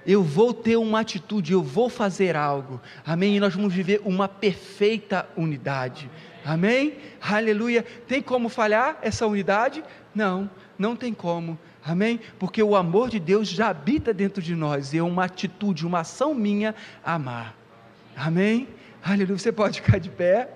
Eu 0.07 0.23
vou 0.23 0.55
ter 0.55 0.77
uma 0.77 1.01
atitude, 1.01 1.53
eu 1.53 1.63
vou 1.63 1.91
fazer 1.91 2.35
algo. 2.37 2.81
Amém? 3.05 3.37
E 3.37 3.41
nós 3.41 3.55
vamos 3.55 3.75
viver 3.75 4.01
uma 4.05 4.27
perfeita 4.27 5.29
unidade. 5.37 6.09
Amém? 6.45 6.95
Aleluia. 7.21 7.85
Tem 8.07 8.23
como 8.23 8.49
falhar 8.49 8.99
essa 9.03 9.27
unidade? 9.27 9.85
Não, 10.15 10.49
não 10.79 10.97
tem 10.97 11.13
como. 11.13 11.59
Amém? 11.89 12.21
Porque 12.39 12.63
o 12.63 12.77
amor 12.77 13.09
de 13.09 13.19
Deus 13.19 13.49
já 13.49 13.71
habita 13.71 14.13
dentro 14.13 14.43
de 14.43 14.55
nós 14.55 14.93
e 14.93 14.99
é 14.99 15.03
uma 15.03 15.25
atitude, 15.25 15.87
uma 15.87 16.01
ação 16.01 16.35
minha 16.35 16.75
amar. 17.03 17.55
Amém? 18.15 18.69
Aleluia. 19.03 19.39
Você 19.39 19.51
pode 19.51 19.81
ficar 19.81 19.99
de 19.99 20.11
pé. 20.11 20.51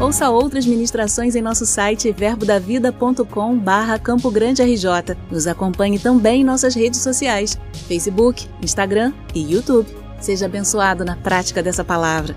Ouça 0.00 0.30
outras 0.30 0.64
ministrações 0.64 1.34
em 1.34 1.42
nosso 1.42 1.66
site 1.66 2.12
verbodavida.com 2.12 3.58
barra 3.58 3.98
Campo 3.98 4.30
Grande 4.30 4.62
RJ. 4.62 5.16
Nos 5.30 5.46
acompanhe 5.46 5.98
também 5.98 6.40
em 6.40 6.44
nossas 6.44 6.74
redes 6.74 7.00
sociais, 7.00 7.58
Facebook, 7.88 8.48
Instagram 8.62 9.12
e 9.34 9.52
YouTube. 9.52 9.88
Seja 10.18 10.46
abençoado 10.46 11.04
na 11.04 11.16
prática 11.16 11.62
dessa 11.62 11.84
palavra. 11.84 12.34